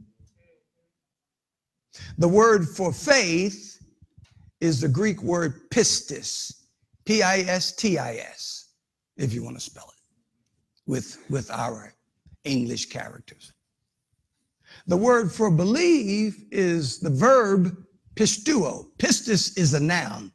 The 2.18 2.28
word 2.28 2.68
for 2.70 2.94
faith 2.94 3.80
is 4.60 4.80
the 4.80 4.88
Greek 4.88 5.22
word 5.24 5.70
pistis, 5.72 6.54
P 7.06 7.24
I 7.24 7.40
S 7.40 7.76
T 7.76 7.98
I 7.98 8.16
S, 8.16 8.74
if 9.18 9.34
you 9.34 9.44
want 9.44 9.58
to 9.58 9.62
spell 9.62 9.90
it 9.90 10.01
with, 10.92 11.24
with 11.30 11.50
our 11.50 11.94
English 12.44 12.88
characters. 12.88 13.54
The 14.88 14.98
word 14.98 15.32
for 15.32 15.50
believe 15.50 16.44
is 16.52 17.00
the 17.00 17.10
verb 17.10 17.78
pisteuo. 18.16 18.88
Pistis 18.98 19.58
is 19.58 19.74
a 19.74 19.80
noun. 19.80 20.34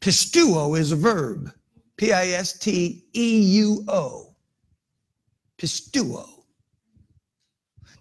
Pisteuo 0.00 0.78
is 0.78 0.92
a 0.92 0.96
verb. 0.96 1.52
P 1.96 2.12
I 2.12 2.28
S 2.28 2.56
T 2.56 3.04
E 3.12 3.40
U 3.64 3.84
O. 3.88 4.36
Pisteuo. 5.58 6.28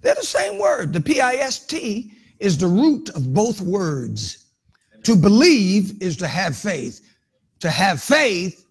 They're 0.01 0.13
the 0.13 0.21
same 0.21 0.59
word. 0.59 0.93
The 0.93 1.01
P 1.01 1.21
I 1.21 1.33
S 1.37 1.65
T 1.65 2.11
is 2.37 2.55
the 2.55 2.67
root 2.67 3.09
of 3.15 3.33
both 3.33 3.61
words. 3.61 4.45
To 5.05 5.15
believe 5.15 5.99
is 6.03 6.15
to 6.17 6.27
have 6.27 6.55
faith. 6.55 7.01
To 7.61 7.71
have 7.71 7.99
faith 7.99 8.68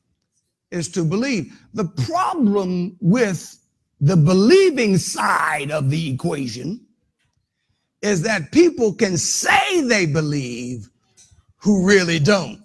is 0.70 0.88
to 0.90 1.04
believe. 1.04 1.58
The 1.74 1.84
problem 1.84 2.96
with 3.00 3.58
the 4.00 4.16
believing 4.16 4.98
side 4.98 5.70
of 5.70 5.90
the 5.90 6.10
equation 6.10 6.80
is 8.02 8.22
that 8.22 8.52
people 8.52 8.94
can 8.94 9.16
say 9.16 9.82
they 9.82 10.06
believe 10.06 10.88
who 11.56 11.86
really 11.86 12.18
don't. 12.18 12.62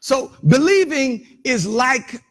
So 0.00 0.32
believing 0.46 1.26
is 1.44 1.66
like 1.66 2.22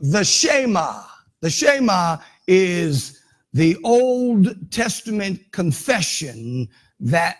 the 0.00 0.24
Shema. 0.24 1.02
The 1.40 1.50
Shema 1.50 2.18
is 2.46 3.20
the 3.52 3.76
Old 3.84 4.70
Testament 4.72 5.40
confession 5.52 6.68
that 7.00 7.36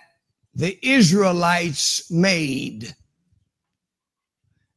the 0.54 0.78
Israelites 0.86 2.10
made 2.10 2.94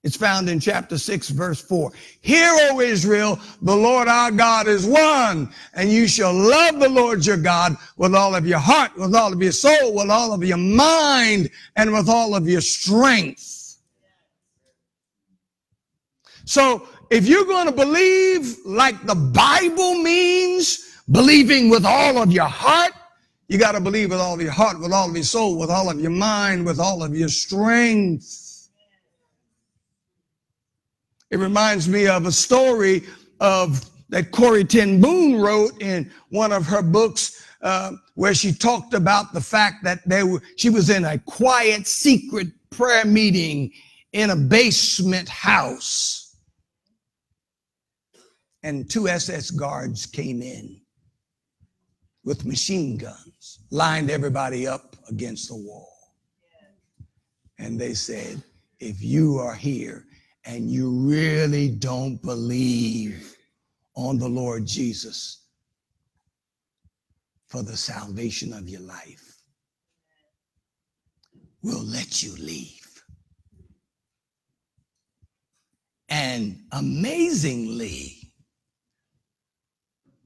it's 0.07 0.15
found 0.15 0.49
in 0.49 0.57
chapter 0.57 0.97
6, 0.97 1.31
verse 1.31 1.61
4. 1.61 1.91
Hear, 2.21 2.49
O 2.71 2.79
Israel, 2.79 3.37
the 3.61 3.75
Lord 3.75 4.07
our 4.07 4.31
God 4.31 4.65
is 4.65 4.85
one, 4.85 5.53
and 5.73 5.91
you 5.91 6.07
shall 6.07 6.33
love 6.33 6.79
the 6.79 6.87
Lord 6.87 7.25
your 7.25 7.35
God 7.35 7.75
with 7.97 8.15
all 8.15 8.33
of 8.33 8.47
your 8.47 8.57
heart, 8.57 8.95
with 8.95 9.13
all 9.13 9.33
of 9.33 9.43
your 9.43 9.51
soul, 9.51 9.93
with 9.93 10.09
all 10.09 10.31
of 10.31 10.45
your 10.45 10.55
mind, 10.55 11.49
and 11.75 11.91
with 11.91 12.07
all 12.07 12.35
of 12.35 12.47
your 12.47 12.61
strength. 12.61 13.79
So, 16.45 16.87
if 17.09 17.27
you're 17.27 17.43
going 17.43 17.65
to 17.65 17.73
believe 17.73 18.59
like 18.63 19.05
the 19.05 19.15
Bible 19.15 19.95
means, 19.95 21.01
believing 21.11 21.69
with 21.69 21.85
all 21.85 22.17
of 22.17 22.31
your 22.31 22.45
heart, 22.45 22.93
you 23.49 23.57
got 23.57 23.73
to 23.73 23.81
believe 23.81 24.11
with 24.11 24.21
all 24.21 24.35
of 24.35 24.41
your 24.41 24.53
heart, 24.53 24.79
with 24.79 24.93
all 24.93 25.09
of 25.09 25.15
your 25.15 25.25
soul, 25.25 25.59
with 25.59 25.69
all 25.69 25.89
of 25.89 25.99
your 25.99 26.11
mind, 26.11 26.65
with 26.65 26.79
all 26.79 27.03
of 27.03 27.13
your 27.13 27.27
strength. 27.27 28.46
It 31.29 31.39
reminds 31.39 31.87
me 31.89 32.07
of 32.07 32.25
a 32.25 32.31
story 32.31 33.03
of 33.39 33.89
that 34.09 34.31
Corrie 34.31 34.63
ten 34.63 35.01
Boom 35.01 35.41
wrote 35.41 35.81
in 35.81 36.11
one 36.29 36.51
of 36.53 36.65
her 36.65 36.81
books 36.81 37.45
uh, 37.61 37.91
where 38.15 38.33
she 38.33 38.53
talked 38.53 38.93
about 38.93 39.33
the 39.33 39.41
fact 39.41 39.83
that 39.83 40.07
they 40.07 40.23
were, 40.23 40.41
she 40.55 40.69
was 40.69 40.89
in 40.89 41.03
a 41.05 41.17
quiet, 41.19 41.85
secret 41.85 42.47
prayer 42.69 43.05
meeting 43.05 43.71
in 44.13 44.29
a 44.29 44.35
basement 44.35 45.27
house. 45.27 46.35
And 48.63 48.89
two 48.89 49.07
SS 49.07 49.51
guards 49.51 50.05
came 50.05 50.41
in 50.41 50.79
with 52.23 52.45
machine 52.45 52.97
guns, 52.97 53.59
lined 53.69 54.09
everybody 54.09 54.67
up 54.67 54.95
against 55.09 55.49
the 55.49 55.55
wall. 55.55 55.93
And 57.59 57.79
they 57.79 57.93
said, 57.93 58.41
if 58.79 59.01
you 59.01 59.37
are 59.37 59.55
here 59.55 60.05
and 60.47 60.71
you 60.71 60.89
really 60.89 61.67
don't 61.67 62.21
believe 62.23 63.35
on 63.95 64.17
the 64.17 64.29
Lord 64.29 64.65
Jesus 64.65 65.43
for 67.47 67.61
the 67.61 67.75
salvation 67.75 68.53
of 68.53 68.69
your 68.69 68.79
life, 68.79 69.41
we'll 71.61 71.83
let 71.83 72.23
you 72.23 72.33
leave. 72.37 73.03
And 76.07 76.61
amazingly, 76.71 78.15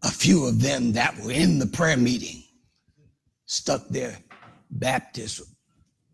a 0.04 0.12
few 0.12 0.46
of 0.46 0.62
them 0.62 0.92
that 0.92 1.18
were 1.18 1.32
in 1.32 1.58
the 1.58 1.66
prayer 1.66 1.98
meeting 1.98 2.44
stuck 3.46 3.88
their 3.88 4.20
Baptist, 4.70 5.42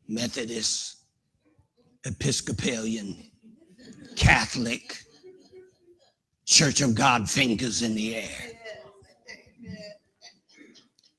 Methodist, 0.07 0.95
Episcopalian, 2.05 3.26
Catholic, 4.17 5.03
Church 6.45 6.81
of 6.81 6.95
God 6.95 7.29
fingers 7.29 7.83
in 7.83 7.93
the 7.95 8.15
air 8.15 8.51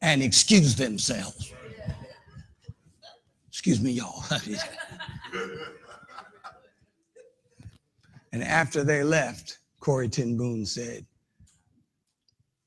and 0.03 0.23
excuse 0.23 0.75
themselves. 0.75 1.53
Excuse 3.49 3.81
me, 3.81 3.93
y'all. 3.93 4.25
and 8.33 8.43
after 8.43 8.85
they 8.85 9.03
left, 9.03 9.59
Corrie 9.81 10.09
ten 10.09 10.37
Boom 10.37 10.65
said, 10.65 11.07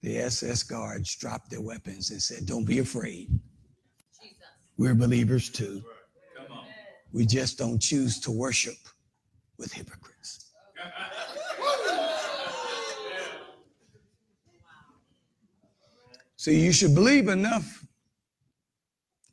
the 0.01 0.17
SS 0.17 0.63
guards 0.63 1.15
dropped 1.15 1.51
their 1.51 1.61
weapons 1.61 2.09
and 2.11 2.21
said, 2.21 2.45
Don't 2.45 2.65
be 2.65 2.79
afraid. 2.79 3.29
We're 4.77 4.95
believers 4.95 5.49
too. 5.49 5.83
We 7.13 7.25
just 7.25 7.57
don't 7.57 7.79
choose 7.79 8.19
to 8.21 8.31
worship 8.31 8.77
with 9.57 9.71
hypocrites. 9.73 10.00
So 16.41 16.49
you 16.49 16.71
should 16.71 16.95
believe 16.95 17.27
enough 17.27 17.85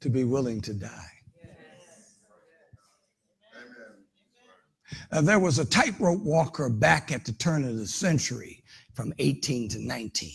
to 0.01 0.11
be 0.11 0.25
willing 0.25 0.61
to 0.61 0.75
die. 0.75 1.11
Uh, 5.11 5.23
there 5.23 5.39
was 5.39 5.59
a 5.59 5.65
tightrope 5.65 6.21
walker 6.21 6.69
back 6.69 7.11
at 7.11 7.25
the 7.25 7.33
turn 7.33 7.65
of 7.65 7.79
the 7.79 7.87
century 7.87 8.63
from 8.93 9.15
18 9.19 9.71
to 9.71 9.79
19, 9.79 10.31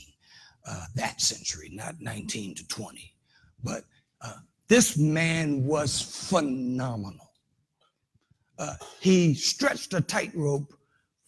uh, 0.68 0.86
that 0.96 1.22
century, 1.22 1.70
not 1.74 1.94
19 2.02 2.56
to 2.56 2.68
20. 2.68 3.14
But 3.64 3.84
uh, 4.22 4.38
this 4.68 4.98
man 4.98 5.64
was 5.64 6.02
phenomenal. 6.02 7.34
Uh, 8.58 8.74
he 9.00 9.36
stretched 9.36 9.94
a 9.94 10.02
tightrope 10.02 10.74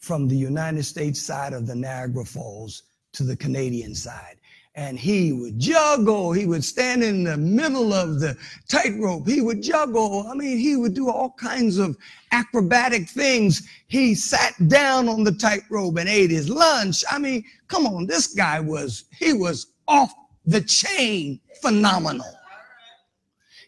from 0.05 0.27
the 0.27 0.37
United 0.37 0.83
States 0.83 1.19
side 1.21 1.53
of 1.53 1.65
the 1.65 1.75
Niagara 1.75 2.23
Falls 2.23 2.83
to 3.13 3.23
the 3.23 3.35
Canadian 3.35 3.95
side 3.95 4.37
and 4.75 4.99
he 4.99 5.31
would 5.31 5.57
juggle. 5.57 6.33
He 6.33 6.45
would 6.45 6.63
stand 6.63 7.03
in 7.03 7.23
the 7.23 7.37
middle 7.37 7.93
of 7.93 8.19
the 8.19 8.37
tightrope. 8.67 9.27
He 9.27 9.41
would 9.41 9.63
juggle. 9.63 10.27
I 10.27 10.35
mean, 10.35 10.57
he 10.57 10.75
would 10.75 10.93
do 10.93 11.09
all 11.09 11.31
kinds 11.39 11.77
of 11.77 11.97
acrobatic 12.33 13.09
things. 13.09 13.67
He 13.87 14.13
sat 14.15 14.53
down 14.67 15.07
on 15.07 15.23
the 15.23 15.31
tightrope 15.31 15.97
and 15.97 16.09
ate 16.09 16.29
his 16.29 16.49
lunch. 16.49 17.03
I 17.09 17.19
mean, 17.19 17.43
come 17.67 17.87
on, 17.87 18.05
this 18.05 18.27
guy 18.27 18.59
was, 18.59 19.05
he 19.17 19.31
was 19.31 19.67
off 19.87 20.13
the 20.45 20.61
chain 20.61 21.39
phenomenal. 21.61 22.33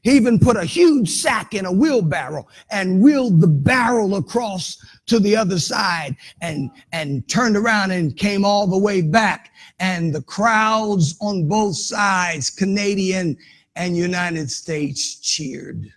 He 0.03 0.11
even 0.11 0.39
put 0.39 0.57
a 0.57 0.65
huge 0.65 1.09
sack 1.09 1.53
in 1.53 1.65
a 1.65 1.71
wheelbarrow 1.71 2.47
and 2.69 3.01
wheeled 3.01 3.41
the 3.41 3.47
barrel 3.47 4.15
across 4.15 4.77
to 5.07 5.19
the 5.19 5.35
other 5.35 5.59
side 5.59 6.15
and, 6.41 6.69
and 6.91 7.27
turned 7.27 7.57
around 7.57 7.91
and 7.91 8.15
came 8.15 8.45
all 8.45 8.67
the 8.67 8.77
way 8.77 9.01
back. 9.01 9.51
And 9.79 10.13
the 10.13 10.21
crowds 10.21 11.17
on 11.21 11.47
both 11.47 11.75
sides, 11.75 12.49
Canadian 12.49 13.37
and 13.75 13.97
United 13.97 14.49
States, 14.49 15.19
cheered. 15.19 15.91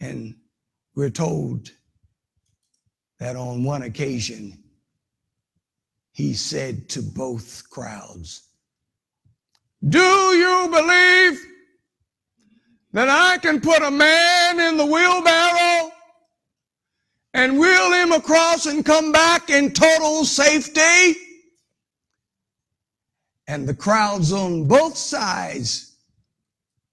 And 0.00 0.34
we're 0.94 1.10
told 1.10 1.70
that 3.18 3.36
on 3.36 3.64
one 3.64 3.82
occasion, 3.82 4.58
he 6.12 6.34
said 6.34 6.88
to 6.90 7.02
both 7.02 7.68
crowds, 7.70 8.48
Do 9.88 9.98
you 9.98 10.68
believe 10.70 11.40
that 12.92 13.08
I 13.08 13.38
can 13.38 13.60
put 13.60 13.82
a 13.82 13.90
man 13.90 14.60
in 14.60 14.76
the 14.76 14.84
wheelbarrow 14.84 15.92
and 17.34 17.58
wheel 17.58 17.92
him 17.92 18.12
across 18.12 18.66
and 18.66 18.84
come 18.84 19.12
back 19.12 19.50
in 19.50 19.72
total 19.72 20.24
safety. 20.24 21.16
And 23.46 23.68
the 23.68 23.74
crowds 23.74 24.32
on 24.32 24.66
both 24.66 24.96
sides, 24.96 25.96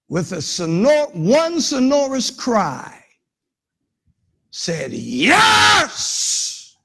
with 0.08 0.32
a 0.32 0.36
sonor- 0.36 1.14
one 1.14 1.60
sonorous 1.60 2.30
cry, 2.30 3.04
said, 4.50 4.92
Yes! 4.92 6.76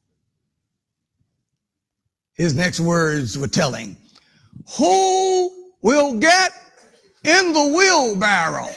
His 2.33 2.55
next 2.55 2.79
words 2.79 3.37
were 3.37 3.47
telling, 3.47 3.95
Who 4.77 5.71
will 5.81 6.19
get 6.19 6.51
in 7.23 7.53
the 7.53 7.67
wheelbarrow? 7.67 8.69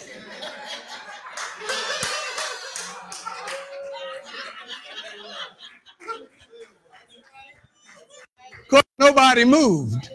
Because 8.69 8.85
nobody 8.99 9.45
moved. 9.45 10.11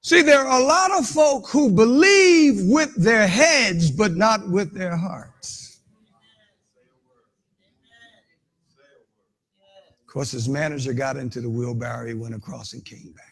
See, 0.00 0.22
there 0.22 0.46
are 0.46 0.60
a 0.60 0.64
lot 0.64 0.98
of 0.98 1.06
folk 1.06 1.48
who 1.48 1.70
believe 1.70 2.56
with 2.66 2.94
their 2.96 3.26
heads, 3.26 3.90
but 3.90 4.16
not 4.16 4.48
with 4.48 4.72
their 4.74 4.96
hearts. 4.96 5.80
Of 10.00 10.12
course, 10.12 10.30
his 10.30 10.48
manager 10.48 10.92
got 10.92 11.16
into 11.16 11.40
the 11.40 11.48
wheelbarrow, 11.48 12.06
he 12.06 12.14
went 12.14 12.34
across 12.34 12.72
and 12.72 12.84
came 12.84 13.12
back. 13.16 13.24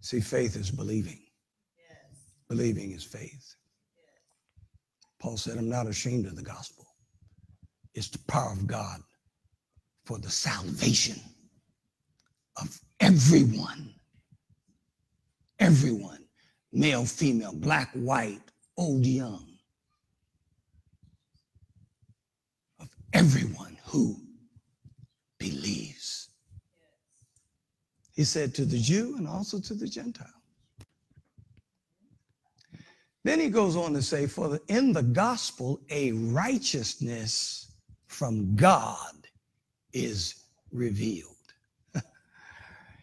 See, 0.00 0.20
faith 0.20 0.56
is 0.56 0.70
believing. 0.70 1.20
Believing 2.48 2.92
is 2.92 3.04
faith. 3.04 3.54
Paul 5.20 5.36
said, 5.36 5.58
I'm 5.58 5.68
not 5.68 5.86
ashamed 5.86 6.26
of 6.26 6.36
the 6.36 6.42
gospel 6.42 6.77
is 7.98 8.08
the 8.08 8.18
power 8.20 8.52
of 8.52 8.66
God 8.66 9.00
for 10.04 10.18
the 10.18 10.30
salvation 10.30 11.20
of 12.56 12.80
everyone. 13.00 13.92
Everyone, 15.58 16.24
male, 16.72 17.04
female, 17.04 17.52
black, 17.52 17.90
white, 17.94 18.40
old, 18.76 19.04
young. 19.04 19.44
Of 22.80 22.88
everyone 23.12 23.76
who 23.84 24.16
believes. 25.38 26.28
He 28.14 28.22
said 28.22 28.54
to 28.54 28.64
the 28.64 28.78
Jew 28.78 29.16
and 29.18 29.26
also 29.26 29.58
to 29.58 29.74
the 29.74 29.88
Gentile. 29.88 30.26
Then 33.24 33.40
he 33.40 33.48
goes 33.48 33.74
on 33.74 33.92
to 33.94 34.02
say, 34.02 34.26
For 34.26 34.60
in 34.68 34.92
the 34.92 35.02
gospel, 35.02 35.80
a 35.90 36.12
righteousness 36.12 37.67
from 38.18 38.56
God 38.56 39.28
is 39.92 40.34
revealed. 40.72 41.36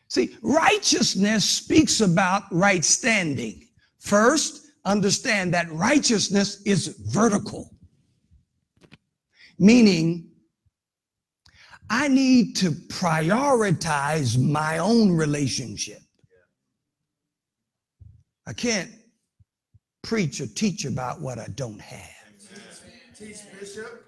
See, 0.09 0.35
righteousness 0.41 1.49
speaks 1.49 2.01
about 2.01 2.43
right 2.51 2.83
standing. 2.83 3.69
First, 3.97 4.67
understand 4.83 5.53
that 5.53 5.71
righteousness 5.71 6.61
is 6.63 6.97
vertical, 7.13 7.71
meaning 9.57 10.31
I 11.89 12.09
need 12.09 12.57
to 12.57 12.71
prioritize 12.71 14.37
my 14.37 14.79
own 14.79 15.13
relationship. 15.13 16.01
I 18.45 18.51
can't 18.51 18.91
preach 20.01 20.41
or 20.41 20.47
teach 20.47 20.83
about 20.83 21.21
what 21.21 21.39
I 21.39 21.47
don't 21.55 21.79
have. 21.79 22.11
Teach, 23.17 23.37
Bishop. 23.57 24.04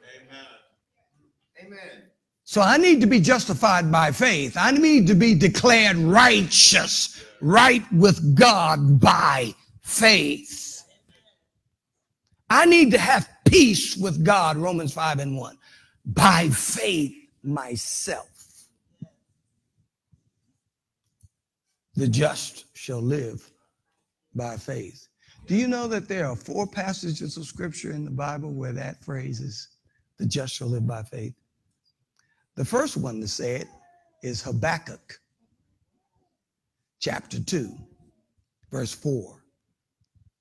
So 2.44 2.62
I 2.62 2.78
need 2.78 3.02
to 3.02 3.08
be 3.08 3.20
justified 3.20 3.92
by 3.92 4.12
faith. 4.12 4.56
I 4.58 4.72
need 4.72 5.06
to 5.08 5.16
be 5.16 5.36
declared 5.36 5.98
righteous, 5.98 7.22
right 7.42 7.84
with 7.92 8.36
God 8.36 9.02
by 9.02 9.54
faith. 9.82 10.84
I 12.50 12.66
need 12.66 12.92
to 12.92 12.98
have 12.98 13.28
peace 13.44 13.98
with 13.98 14.24
God, 14.24 14.56
Romans 14.56 14.94
5 14.94 15.20
and 15.20 15.36
1, 15.36 15.58
by 16.06 16.48
faith 16.50 17.14
myself. 17.44 18.30
The 21.96 22.08
just 22.08 22.66
shall 22.78 23.02
live 23.02 23.52
by 24.36 24.56
faith. 24.56 25.08
Do 25.48 25.56
you 25.56 25.68
know 25.68 25.88
that 25.88 26.08
there 26.08 26.28
are 26.28 26.36
four 26.36 26.68
passages 26.68 27.38
of 27.38 27.46
scripture 27.46 27.92
in 27.92 28.06
the 28.06 28.12
Bible 28.12 28.54
where 28.54 28.74
that 28.74 29.04
phrase 29.04 29.40
is, 29.40 29.68
the 30.18 30.26
just 30.26 30.54
shall 30.54 30.68
live 30.68 30.88
by 30.88 31.04
faith? 31.04 31.34
The 32.58 32.66
first 32.66 32.98
one 32.98 33.22
to 33.22 33.28
say 33.28 33.58
it 33.58 33.68
is 34.24 34.42
Habakkuk, 34.42 35.20
chapter 37.00 37.40
2, 37.40 37.72
verse 38.72 38.92
4. 38.92 39.44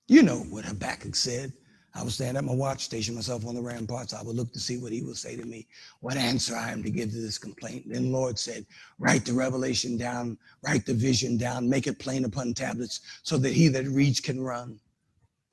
You 0.08 0.22
know 0.22 0.38
what 0.48 0.64
Habakkuk 0.64 1.14
said. 1.14 1.52
I 1.94 2.02
was 2.02 2.14
standing 2.14 2.38
at 2.38 2.44
my 2.44 2.54
watch 2.54 2.82
station 2.82 3.14
myself 3.14 3.46
on 3.46 3.54
the 3.54 3.60
ramparts. 3.60 4.14
I 4.14 4.22
would 4.22 4.34
look 4.34 4.50
to 4.54 4.58
see 4.58 4.78
what 4.78 4.92
he 4.92 5.02
would 5.02 5.18
say 5.18 5.36
to 5.36 5.44
me, 5.44 5.66
what 6.00 6.16
answer 6.16 6.56
I 6.56 6.70
am 6.70 6.82
to 6.84 6.90
give 6.90 7.10
to 7.10 7.20
this 7.20 7.36
complaint. 7.36 7.84
Then 7.86 8.04
the 8.04 8.18
Lord 8.18 8.38
said, 8.38 8.64
Write 8.98 9.26
the 9.26 9.34
revelation 9.34 9.98
down, 9.98 10.38
write 10.62 10.86
the 10.86 10.94
vision 10.94 11.36
down, 11.36 11.68
make 11.68 11.86
it 11.86 11.98
plain 11.98 12.24
upon 12.24 12.54
tablets, 12.54 13.02
so 13.24 13.36
that 13.38 13.52
he 13.52 13.68
that 13.68 13.84
reads 13.88 14.20
can 14.20 14.40
run. 14.40 14.80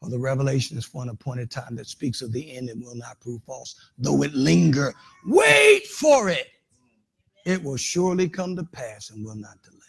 For 0.02 0.10
the 0.10 0.20
revelation 0.20 0.78
is 0.78 0.86
for 0.86 1.04
an 1.04 1.10
appointed 1.10 1.52
time 1.52 1.76
that 1.76 1.88
speaks 1.88 2.22
of 2.22 2.32
the 2.32 2.56
end 2.56 2.70
and 2.70 2.82
will 2.82 2.96
not 2.96 3.20
prove 3.20 3.42
false, 3.44 3.76
though 3.98 4.24
it 4.24 4.34
linger. 4.34 4.94
Wait 5.26 5.88
for 5.88 6.30
it 6.30 6.48
it 7.46 7.62
will 7.62 7.78
surely 7.78 8.30
come 8.30 8.56
to 8.56 8.64
pass 8.64 9.10
and 9.10 9.26
will 9.26 9.36
not 9.36 9.58
delay. 9.64 9.80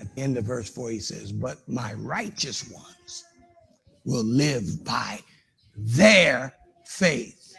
At 0.00 0.14
the 0.14 0.20
end 0.20 0.38
of 0.38 0.44
verse 0.44 0.68
4, 0.70 0.90
he 0.90 0.98
says, 0.98 1.32
But 1.32 1.58
my 1.68 1.94
righteous 1.94 2.70
ones 2.70 3.24
will 4.04 4.24
live 4.24 4.84
by 4.84 5.20
their 5.76 6.54
faith. 6.84 7.54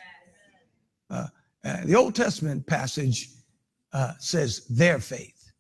Uh, 1.09 1.27
uh, 1.63 1.85
the 1.85 1.95
Old 1.95 2.15
Testament 2.15 2.65
passage 2.65 3.29
uh, 3.93 4.13
says 4.19 4.65
their 4.67 4.99
faith. 4.99 5.51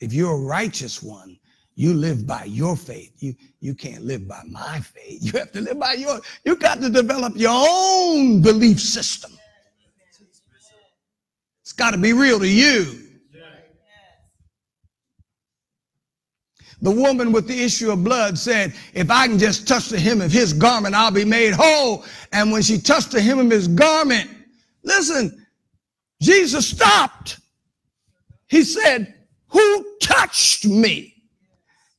If 0.00 0.12
you're 0.12 0.34
a 0.34 0.40
righteous 0.40 1.02
one, 1.02 1.38
you 1.76 1.94
live 1.94 2.26
by 2.26 2.44
your 2.44 2.76
faith. 2.76 3.12
You, 3.18 3.34
you 3.60 3.74
can't 3.74 4.04
live 4.04 4.28
by 4.28 4.42
my 4.48 4.80
faith. 4.80 5.22
You 5.24 5.38
have 5.38 5.52
to 5.52 5.60
live 5.60 5.78
by 5.78 5.94
your, 5.94 6.20
you 6.44 6.56
got 6.56 6.80
to 6.80 6.90
develop 6.90 7.34
your 7.36 7.52
own 7.52 8.42
belief 8.42 8.80
system. 8.80 9.32
It's 11.64 11.72
got 11.72 11.92
to 11.92 11.98
be 11.98 12.12
real 12.12 12.38
to 12.40 12.46
you. 12.46 13.00
The 16.82 16.90
woman 16.90 17.32
with 17.32 17.48
the 17.48 17.58
issue 17.58 17.90
of 17.90 18.04
blood 18.04 18.36
said, 18.36 18.74
If 18.92 19.10
I 19.10 19.26
can 19.26 19.38
just 19.38 19.66
touch 19.66 19.88
the 19.88 19.98
hem 19.98 20.20
of 20.20 20.30
his 20.30 20.52
garment, 20.52 20.94
I'll 20.94 21.10
be 21.10 21.24
made 21.24 21.54
whole. 21.54 22.04
And 22.32 22.52
when 22.52 22.60
she 22.60 22.78
touched 22.78 23.12
the 23.12 23.22
hem 23.22 23.38
of 23.38 23.50
his 23.50 23.66
garment, 23.66 24.28
listen, 24.82 25.46
Jesus 26.20 26.68
stopped. 26.68 27.40
He 28.48 28.62
said, 28.62 29.14
Who 29.46 29.96
touched 30.02 30.66
me? 30.66 31.14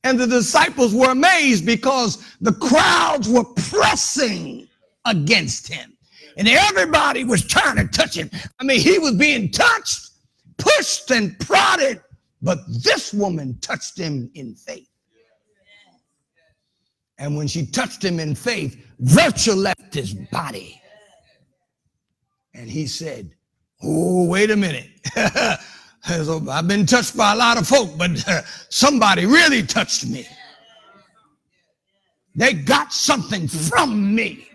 And 0.04 0.20
the 0.20 0.28
disciples 0.28 0.94
were 0.94 1.10
amazed 1.10 1.66
because 1.66 2.24
the 2.40 2.52
crowds 2.52 3.28
were 3.28 3.42
pressing 3.56 4.68
against 5.04 5.66
him 5.66 5.95
and 6.36 6.48
everybody 6.48 7.24
was 7.24 7.44
trying 7.44 7.76
to 7.76 7.88
touch 7.88 8.16
him. 8.16 8.30
I 8.60 8.64
mean, 8.64 8.80
he 8.80 8.98
was 8.98 9.14
being 9.14 9.50
touched, 9.50 10.10
pushed, 10.58 11.10
and 11.10 11.38
prodded, 11.40 12.02
but 12.42 12.58
this 12.82 13.12
woman 13.12 13.58
touched 13.60 13.98
him 13.98 14.30
in 14.34 14.54
faith. 14.54 14.88
And 17.18 17.36
when 17.36 17.46
she 17.46 17.64
touched 17.64 18.04
him 18.04 18.20
in 18.20 18.34
faith, 18.34 18.76
virtue 18.98 19.52
left 19.52 19.94
his 19.94 20.12
body. 20.14 20.80
And 22.54 22.68
he 22.68 22.86
said, 22.86 23.30
Oh, 23.82 24.26
wait 24.26 24.50
a 24.50 24.56
minute. 24.56 24.88
I've 26.08 26.68
been 26.68 26.86
touched 26.86 27.16
by 27.16 27.32
a 27.32 27.36
lot 27.36 27.58
of 27.58 27.66
folk, 27.66 27.90
but 27.98 28.26
uh, 28.28 28.42
somebody 28.68 29.26
really 29.26 29.62
touched 29.62 30.06
me. 30.06 30.26
They 32.34 32.52
got 32.52 32.92
something 32.92 33.48
from 33.48 34.14
me. 34.14 34.48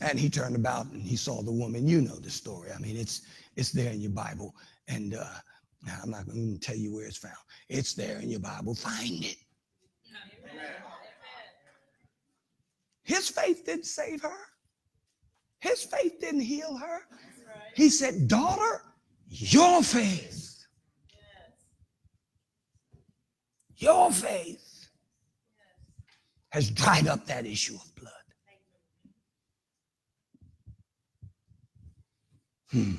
And 0.00 0.18
he 0.18 0.30
turned 0.30 0.56
about 0.56 0.86
and 0.86 1.02
he 1.02 1.16
saw 1.16 1.42
the 1.42 1.52
woman. 1.52 1.88
You 1.88 2.00
know 2.00 2.16
the 2.16 2.30
story. 2.30 2.70
I 2.74 2.78
mean, 2.78 2.96
it's 2.96 3.22
it's 3.56 3.72
there 3.72 3.90
in 3.90 4.00
your 4.00 4.12
Bible. 4.12 4.54
And 4.86 5.14
uh, 5.14 5.24
I'm 6.02 6.10
not 6.10 6.26
going 6.26 6.54
to 6.54 6.60
tell 6.60 6.76
you 6.76 6.94
where 6.94 7.06
it's 7.06 7.16
found. 7.16 7.34
It's 7.68 7.94
there 7.94 8.18
in 8.20 8.30
your 8.30 8.40
Bible. 8.40 8.74
Find 8.74 9.24
it. 9.24 9.36
His 13.02 13.28
faith 13.28 13.64
didn't 13.64 13.86
save 13.86 14.22
her. 14.22 14.36
His 15.60 15.82
faith 15.82 16.20
didn't 16.20 16.42
heal 16.42 16.76
her. 16.76 17.00
He 17.74 17.88
said, 17.88 18.28
Daughter, 18.28 18.82
your 19.28 19.82
faith. 19.82 20.66
Your 23.76 24.10
faith 24.10 24.88
has 26.50 26.70
dried 26.70 27.06
up 27.06 27.26
that 27.26 27.46
issue 27.46 27.76
of 27.76 27.94
blood. 27.94 28.12
Hmm. 32.70 32.94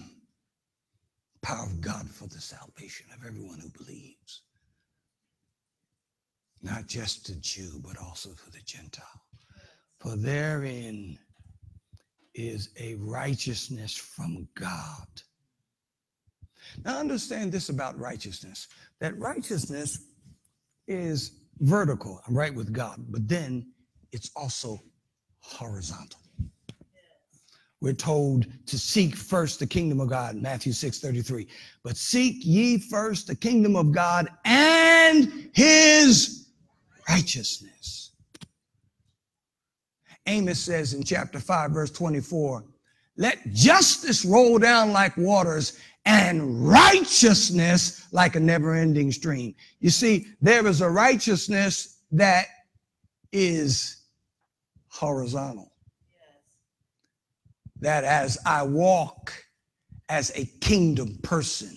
Power 1.41 1.65
of 1.65 1.79
God 1.81 2.09
for 2.09 2.27
the 2.27 2.41
salvation 2.41 3.07
of 3.15 3.25
everyone 3.25 3.59
who 3.59 3.69
believes. 3.69 4.41
Not 6.61 6.87
just 6.87 7.27
the 7.27 7.35
Jew, 7.35 7.79
but 7.83 7.97
also 7.97 8.31
for 8.31 8.49
the 8.49 8.61
Gentile. 8.65 9.05
For 9.99 10.15
therein 10.15 11.17
is 12.33 12.69
a 12.79 12.95
righteousness 12.95 13.95
from 13.95 14.47
God. 14.55 15.07
Now, 16.83 16.99
understand 16.99 17.51
this 17.51 17.69
about 17.69 17.97
righteousness 17.97 18.67
that 18.99 19.17
righteousness 19.17 19.99
is 20.87 21.39
vertical, 21.59 22.21
I'm 22.27 22.37
right 22.37 22.53
with 22.53 22.73
God, 22.73 22.97
but 23.09 23.27
then 23.27 23.71
it's 24.11 24.31
also 24.35 24.81
horizontal 25.39 26.18
we're 27.81 27.93
told 27.93 28.45
to 28.65 28.77
seek 28.77 29.15
first 29.15 29.59
the 29.59 29.67
kingdom 29.67 30.01
of 30.01 30.09
God, 30.09 30.35
Matthew 30.35 30.73
6 30.73 30.99
33. 30.99 31.47
But 31.83 31.95
seek 31.95 32.37
ye 32.39 32.77
first 32.77 33.27
the 33.27 33.35
kingdom 33.35 33.75
of 33.75 33.91
God 33.93 34.27
and 34.43 35.49
his 35.53 36.49
righteousness. 37.07 38.11
Amos 40.27 40.59
says 40.59 40.93
in 40.93 41.03
chapter 41.03 41.39
5, 41.39 41.71
verse 41.71 41.91
24, 41.91 42.65
let 43.17 43.51
justice 43.53 44.23
roll 44.23 44.59
down 44.59 44.91
like 44.91 45.15
waters 45.17 45.79
and 46.05 46.67
righteousness 46.67 48.07
like 48.11 48.35
a 48.35 48.39
never 48.39 48.75
ending 48.75 49.11
stream. 49.11 49.55
You 49.79 49.89
see, 49.89 50.27
there 50.41 50.65
is 50.67 50.81
a 50.81 50.89
righteousness 50.89 52.01
that 52.11 52.45
is 53.31 54.03
horizontal 54.89 55.68
that 57.79 58.03
as 58.03 58.37
I 58.45 58.63
walk 58.63 59.33
as 60.09 60.31
a 60.35 60.45
kingdom 60.61 61.19
person 61.23 61.75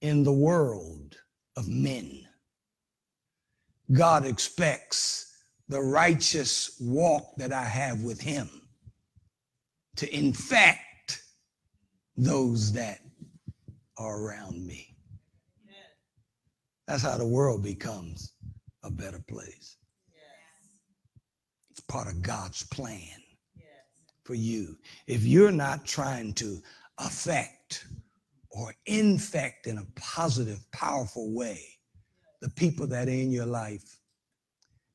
in 0.00 0.24
the 0.24 0.32
world 0.32 1.16
of 1.56 1.68
men, 1.68 2.26
God 3.92 4.24
expects 4.24 5.26
the 5.68 5.80
righteous 5.80 6.76
walk 6.80 7.36
that 7.36 7.52
I 7.52 7.64
have 7.64 8.02
with 8.02 8.20
Him 8.20 8.48
to 9.96 10.12
infect 10.16 11.22
those 12.16 12.72
that 12.72 13.00
are 13.98 14.22
around 14.22 14.66
me. 14.66 14.96
That's 16.86 17.02
how 17.02 17.18
the 17.18 17.26
world 17.26 17.62
becomes 17.62 18.32
a 18.82 18.90
better 18.90 19.22
place. 19.28 19.76
It's 21.70 21.80
part 21.80 22.08
of 22.08 22.20
God's 22.22 22.64
plan 22.64 23.19
for 24.30 24.36
you 24.36 24.78
if 25.08 25.24
you're 25.24 25.50
not 25.50 25.84
trying 25.84 26.32
to 26.32 26.62
affect 26.98 27.86
or 28.50 28.72
infect 28.86 29.66
in 29.66 29.78
a 29.78 29.86
positive, 29.96 30.60
powerful 30.70 31.34
way 31.34 31.60
the 32.40 32.48
people 32.50 32.86
that 32.86 33.08
are 33.08 33.10
in 33.10 33.32
your 33.32 33.44
life. 33.44 33.98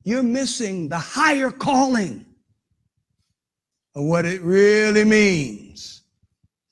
You're 0.04 0.22
missing 0.22 0.88
the 0.88 0.96
higher 0.96 1.50
calling 1.50 2.24
of 3.94 4.04
what 4.04 4.24
it 4.24 4.40
really 4.40 5.04
means 5.04 6.00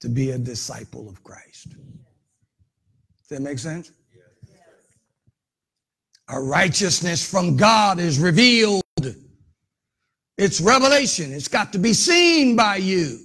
to 0.01 0.09
be 0.09 0.31
a 0.31 0.39
disciple 0.39 1.07
of 1.07 1.23
Christ. 1.23 1.69
Does 1.69 3.29
that 3.29 3.43
make 3.43 3.59
sense? 3.59 3.93
A 6.29 6.41
righteousness 6.41 7.31
from 7.31 7.59
God 7.59 7.99
is 7.99 8.19
revealed 8.19 8.84
It's 10.37 10.61
revelation. 10.61 11.33
It's 11.33 11.49
got 11.49 11.73
to 11.73 11.79
be 11.79 11.93
seen 11.93 12.57
by 12.57 12.77
you. 12.77 13.21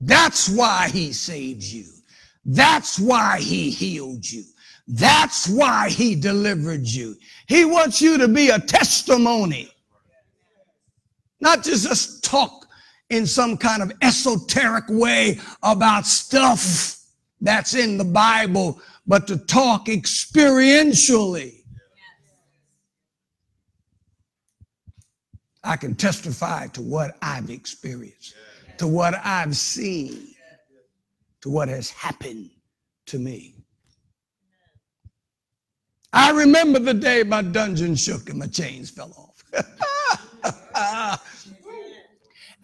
That's 0.00 0.48
why 0.48 0.88
he 0.88 1.12
saved 1.12 1.62
you. 1.62 1.84
That's 2.44 2.98
why 2.98 3.40
he 3.40 3.70
healed 3.70 4.30
you. 4.30 4.44
That's 4.86 5.48
why 5.48 5.90
he 5.90 6.14
delivered 6.14 6.86
you. 6.86 7.16
He 7.46 7.64
wants 7.64 8.00
you 8.00 8.16
to 8.18 8.28
be 8.28 8.48
a 8.48 8.58
testimony, 8.58 9.70
not 11.40 11.62
just 11.62 11.86
just 11.86 12.24
talk 12.24 12.66
in 13.10 13.26
some 13.26 13.56
kind 13.56 13.82
of 13.82 13.92
esoteric 14.02 14.84
way 14.88 15.38
about 15.62 16.06
stuff 16.06 16.98
that's 17.40 17.74
in 17.74 17.98
the 17.98 18.04
Bible, 18.04 18.80
but 19.06 19.26
to 19.26 19.36
talk 19.36 19.86
experientially. 19.86 21.57
I 25.68 25.76
can 25.76 25.94
testify 25.94 26.66
to 26.68 26.80
what 26.80 27.18
I've 27.20 27.50
experienced, 27.50 28.34
to 28.78 28.86
what 28.86 29.14
I've 29.22 29.54
seen, 29.54 30.28
to 31.42 31.50
what 31.50 31.68
has 31.68 31.90
happened 31.90 32.48
to 33.04 33.18
me. 33.18 33.54
I 36.14 36.30
remember 36.30 36.78
the 36.78 36.94
day 36.94 37.22
my 37.22 37.42
dungeon 37.42 37.96
shook 37.96 38.30
and 38.30 38.38
my 38.38 38.46
chains 38.46 38.88
fell 38.88 39.12
off. 39.12 39.44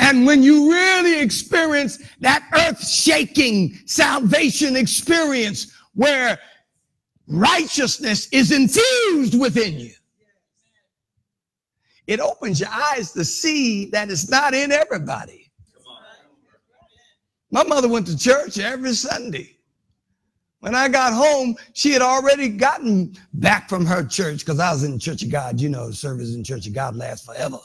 and 0.00 0.24
when 0.24 0.42
you 0.42 0.72
really 0.72 1.20
experience 1.20 1.98
that 2.20 2.48
earth 2.54 2.88
shaking 2.88 3.74
salvation 3.84 4.76
experience 4.76 5.76
where 5.92 6.38
righteousness 7.28 8.28
is 8.32 8.50
infused 8.50 9.38
within 9.38 9.78
you, 9.78 9.92
it 12.06 12.20
opens 12.20 12.60
your 12.60 12.70
eyes 12.70 13.12
to 13.12 13.24
see 13.24 13.86
that 13.86 14.10
it's 14.10 14.28
not 14.28 14.54
in 14.54 14.72
everybody. 14.72 15.50
My 17.50 17.62
mother 17.62 17.88
went 17.88 18.06
to 18.08 18.18
church 18.18 18.58
every 18.58 18.94
Sunday. 18.94 19.56
When 20.60 20.74
I 20.74 20.88
got 20.88 21.12
home, 21.12 21.56
she 21.74 21.92
had 21.92 22.02
already 22.02 22.48
gotten 22.48 23.14
back 23.34 23.68
from 23.68 23.84
her 23.84 24.02
church 24.02 24.38
because 24.40 24.58
I 24.58 24.72
was 24.72 24.82
in 24.82 24.98
Church 24.98 25.22
of 25.22 25.30
God. 25.30 25.60
You 25.60 25.68
know, 25.68 25.90
service 25.90 26.34
in 26.34 26.42
Church 26.42 26.66
of 26.66 26.72
God 26.72 26.96
lasts 26.96 27.26
forever. 27.26 27.58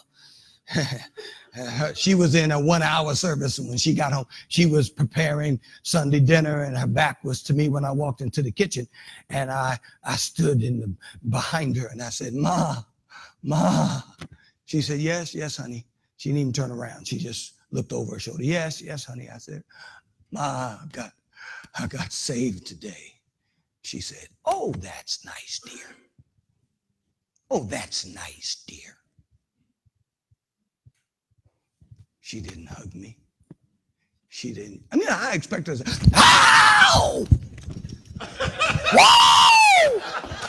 she 1.95 2.15
was 2.15 2.35
in 2.35 2.51
a 2.51 2.59
one 2.59 2.81
hour 2.81 3.15
service 3.15 3.57
and 3.57 3.67
when 3.69 3.77
she 3.77 3.93
got 3.93 4.13
home 4.13 4.25
she 4.49 4.65
was 4.65 4.89
preparing 4.89 5.59
sunday 5.83 6.19
dinner 6.19 6.63
and 6.63 6.77
her 6.77 6.87
back 6.87 7.23
was 7.23 7.41
to 7.41 7.53
me 7.53 7.69
when 7.69 7.83
i 7.83 7.91
walked 7.91 8.21
into 8.21 8.41
the 8.41 8.51
kitchen 8.51 8.87
and 9.29 9.49
i 9.49 9.77
i 10.03 10.15
stood 10.15 10.61
in 10.61 10.79
the 10.79 10.93
behind 11.29 11.75
her 11.75 11.87
and 11.87 12.01
i 12.01 12.09
said 12.09 12.33
ma 12.33 12.75
Ma. 13.43 14.01
She 14.65 14.81
said, 14.81 14.99
Yes, 14.99 15.33
yes, 15.33 15.57
honey. 15.57 15.85
She 16.17 16.29
didn't 16.29 16.41
even 16.41 16.53
turn 16.53 16.71
around. 16.71 17.07
She 17.07 17.17
just 17.17 17.53
looked 17.71 17.93
over 17.93 18.13
her 18.13 18.19
shoulder. 18.19 18.43
Yes, 18.43 18.81
yes, 18.81 19.05
honey. 19.05 19.29
I 19.33 19.37
said, 19.37 19.63
Ma, 20.31 20.41
I 20.41 20.85
got, 20.91 21.11
I 21.79 21.87
got 21.87 22.11
saved 22.11 22.67
today. 22.67 23.13
She 23.81 24.01
said, 24.01 24.27
Oh, 24.45 24.73
that's 24.79 25.25
nice, 25.25 25.59
dear. 25.65 25.95
Oh, 27.49 27.63
that's 27.63 28.05
nice, 28.05 28.63
dear. 28.67 28.97
She 32.19 32.41
didn't 32.41 32.67
hug 32.67 32.93
me. 32.93 33.17
She 34.27 34.53
didn't. 34.53 34.83
I 34.91 34.97
mean, 34.97 35.07
I 35.09 35.33
expected 35.33 35.79
her 35.79 35.83
to 35.83 35.89
say, 35.89 36.11
Ow! 36.15 37.25
Whoa! 38.93 40.49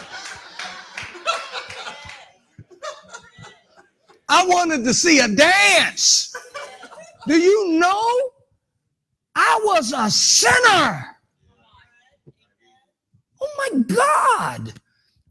I 4.30 4.46
wanted 4.46 4.84
to 4.84 4.94
see 4.94 5.18
a 5.18 5.26
dance. 5.26 6.34
Do 7.26 7.36
you 7.36 7.72
know? 7.72 8.30
I 9.34 9.60
was 9.64 9.92
a 9.92 10.08
sinner. 10.08 11.16
Oh 13.42 13.48
my 13.58 13.82
God. 13.92 14.72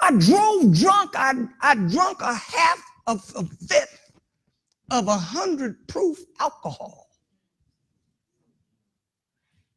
I 0.02 0.12
drove 0.12 0.78
drunk. 0.78 1.12
I, 1.16 1.34
I 1.62 1.76
drunk 1.76 2.20
a 2.20 2.34
half 2.34 2.84
of 3.08 3.24
a 3.38 3.46
fifth 3.46 4.12
of 4.92 5.08
a 5.08 5.18
hundred 5.18 5.88
proof 5.88 6.20
alcohol. 6.42 7.08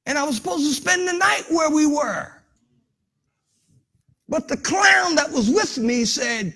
And 0.07 0.19
I 0.19 0.25
was 0.25 0.35
supposed 0.35 0.67
to 0.67 0.75
spend 0.75 1.07
the 1.07 1.13
night 1.13 1.45
where 1.49 1.71
we 1.71 1.87
were. 1.87 2.33
But 4.29 4.49
the 4.49 4.57
clown 4.57 5.15
that 5.15 5.31
was 5.31 5.49
with 5.49 5.79
me 5.79 6.07
said, 6.07 6.55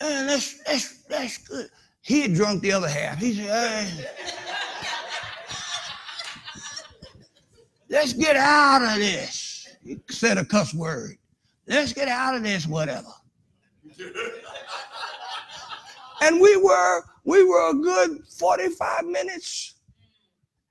eh, 0.00 0.26
that's, 0.26 0.62
that's, 0.64 1.02
that's 1.04 1.38
good. 1.38 1.68
He 2.02 2.22
had 2.22 2.34
drunk 2.34 2.62
the 2.62 2.72
other 2.72 2.88
half. 2.88 3.18
He 3.18 3.34
said, 3.34 3.46
hey, 3.46 4.06
let's 7.88 8.12
get 8.12 8.36
out 8.36 8.82
of 8.82 8.98
this. 8.98 9.68
He 9.84 10.00
said 10.10 10.36
a 10.36 10.44
cuss 10.44 10.74
word. 10.74 11.16
Let's 11.68 11.92
get 11.92 12.08
out 12.08 12.34
of 12.34 12.42
this, 12.42 12.66
whatever. 12.66 13.06
and 16.22 16.40
we 16.40 16.56
were 16.56 17.04
we 17.24 17.44
were 17.44 17.70
a 17.70 17.74
good 17.74 18.26
45 18.26 19.06
minutes 19.06 19.74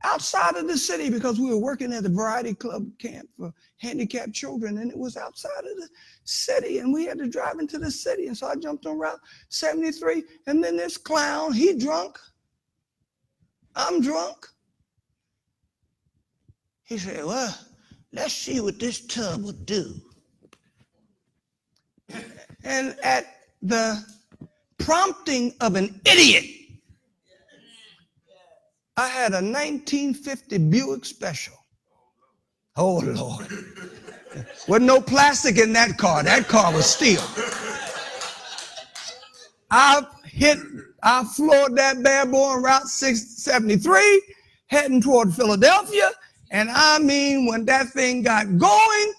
outside 0.04 0.56
of 0.56 0.68
the 0.68 0.78
city 0.78 1.10
because 1.10 1.39
we 1.39 1.49
were 1.49 1.58
working 1.58 1.93
at 1.93 2.04
the 2.04 2.10
variety 2.10 2.54
club 2.54 2.88
camp 2.97 3.28
for 3.38 3.54
handicapped 3.78 4.34
children 4.34 4.78
and 4.80 4.91
it 4.91 4.97
was 4.97 5.18
outside 5.18 5.60
of 5.60 5.78
the 5.78 5.88
city 6.24 6.80
and 6.80 6.93
we 6.93 7.06
had 7.06 7.18
to 7.18 7.28
drive 7.28 7.60
into 7.60 7.78
the 7.78 7.91
city 7.91 8.28
and 8.28 8.38
so 8.38 8.47
i 8.47 8.56
jumped 8.56 8.86
on 8.86 8.97
route 8.97 9.20
73 9.49 10.24
and 10.47 10.64
then 10.64 10.78
this 10.78 10.97
clown 10.97 11.54
he 11.54 11.78
drunk. 11.78 12.18
I'm 13.76 14.02
drunk. 14.02 14.47
He 16.84 16.97
said 16.97 17.24
well 17.24 17.56
let's 18.12 18.34
see 18.34 18.60
what 18.60 18.80
this 18.80 19.06
tub 19.06 19.43
will 19.43 19.52
do. 19.54 19.95
And 22.64 22.95
at 23.04 23.26
the 23.62 24.04
prompting 24.78 25.54
of 25.62 25.76
an 25.76 26.02
idiot 26.06 26.61
I 29.02 29.08
had 29.08 29.32
a 29.32 29.41
1950 29.41 30.60
Buick 30.70 31.06
Special. 31.06 31.56
Oh, 32.78 32.99
Lord. 32.99 33.47
Wasn't 34.68 34.86
no 34.86 35.02
plastic 35.02 35.58
in 35.58 35.74
that 35.74 35.97
car. 35.97 36.22
That 36.22 36.47
car 36.47 36.72
was 36.72 36.86
steel. 36.86 37.24
I 39.72 40.06
hit, 40.24 40.60
I 41.02 41.24
floored 41.24 41.76
that 41.78 42.04
bad 42.04 42.32
boy 42.32 42.43
on 42.43 42.62
Route 42.62 42.88
673, 42.88 44.22
heading 44.68 45.02
toward 45.02 45.34
Philadelphia. 45.34 46.12
And 46.52 46.70
I 46.70 46.99
mean, 46.99 47.47
when 47.47 47.66
that 47.66 47.88
thing 47.88 48.22
got 48.22 48.56
going, 48.60 49.14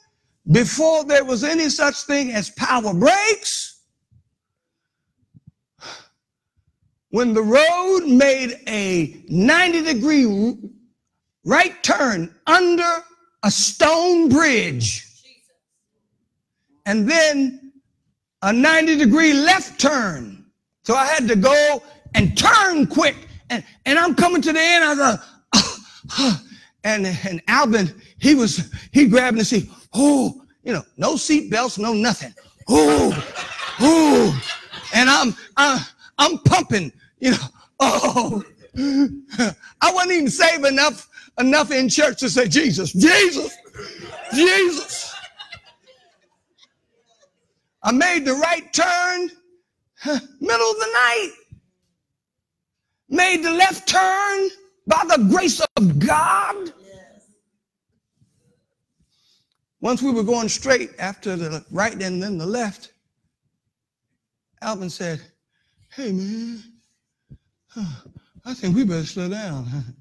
before 0.53 1.03
there 1.05 1.25
was 1.25 1.43
any 1.43 1.69
such 1.69 2.03
thing 2.03 2.31
as 2.31 2.51
power 2.51 2.95
brakes, 2.95 3.72
when 7.13 7.35
the 7.35 7.43
road 7.43 8.07
made 8.07 8.59
a 8.67 9.23
90 9.29 9.83
degree 9.83 10.57
right 11.45 11.83
turn 11.83 12.35
under 12.47 13.05
a 13.43 13.51
stone 13.51 14.31
bridge 14.31 15.07
and 16.87 17.09
then 17.09 17.73
a 18.41 18.53
90 18.53 18.97
degree 18.97 19.35
left 19.35 19.79
turn. 19.79 20.47
So 20.85 20.95
I 20.95 21.05
had 21.05 21.29
to 21.29 21.37
go 21.37 21.83
and 22.15 22.37
turn 22.37 22.87
quick. 22.87 23.17
And, 23.51 23.63
and 23.85 23.99
I'm 23.99 24.15
coming 24.15 24.41
to 24.41 24.53
the 24.53 24.59
end. 24.59 24.83
I 24.83 24.95
go, 24.95 25.15
oh, 26.19 26.43
and, 26.83 27.07
and 27.07 27.43
Alvin, 27.47 27.95
he 28.21 28.35
was, 28.35 28.73
he 28.91 29.07
grabbed 29.07 29.37
the 29.37 29.45
seat. 29.45 29.69
Oh, 29.93 30.43
you 30.65 30.73
know, 30.73 30.83
no 30.97 31.17
seat 31.17 31.51
belts, 31.51 31.77
no 31.77 31.93
nothing. 31.93 32.33
Oh, 32.71 33.13
oh. 33.81 34.43
And 34.95 35.11
I'm, 35.11 35.37
I'm, 35.59 35.85
I'm 36.19 36.39
pumping 36.39 36.91
you 37.23 37.31
know, 37.31 37.37
oh, 37.79 38.45
I 39.81 39.93
wasn't 39.93 40.13
even 40.13 40.29
saved 40.29 40.67
enough 40.67 41.09
enough 41.39 41.71
in 41.71 41.89
church 41.89 42.19
to 42.19 42.29
say 42.29 42.49
Jesus, 42.49 42.93
Jesus, 42.93 43.57
Jesus. 44.35 45.15
I 47.85 47.93
made 47.93 48.25
the 48.25 48.35
right 48.35 48.73
turn, 48.73 49.31
middle 50.41 50.71
of 50.71 50.79
the 50.79 50.91
night. 50.93 51.33
Made 53.09 53.45
the 53.45 53.53
left 53.53 53.89
turn 53.89 54.49
by 54.89 55.05
the 55.09 55.29
grace 55.31 55.61
of 55.77 55.99
God. 56.01 56.73
Once 59.81 60.03
we 60.03 60.11
were 60.11 60.25
going 60.25 60.49
straight 60.49 60.91
after 60.99 61.37
the 61.37 61.65
right 61.71 62.01
and 62.03 62.21
then 62.21 62.37
the 62.37 62.47
left, 62.47 62.93
Alvin 64.61 64.91
said, 64.91 65.21
Hey 65.95 66.11
man, 66.11 66.72
I 68.45 68.55
think 68.55 68.77
we 68.77 68.85
better 68.85 69.07
slow 69.07 69.29
down. 69.29 69.69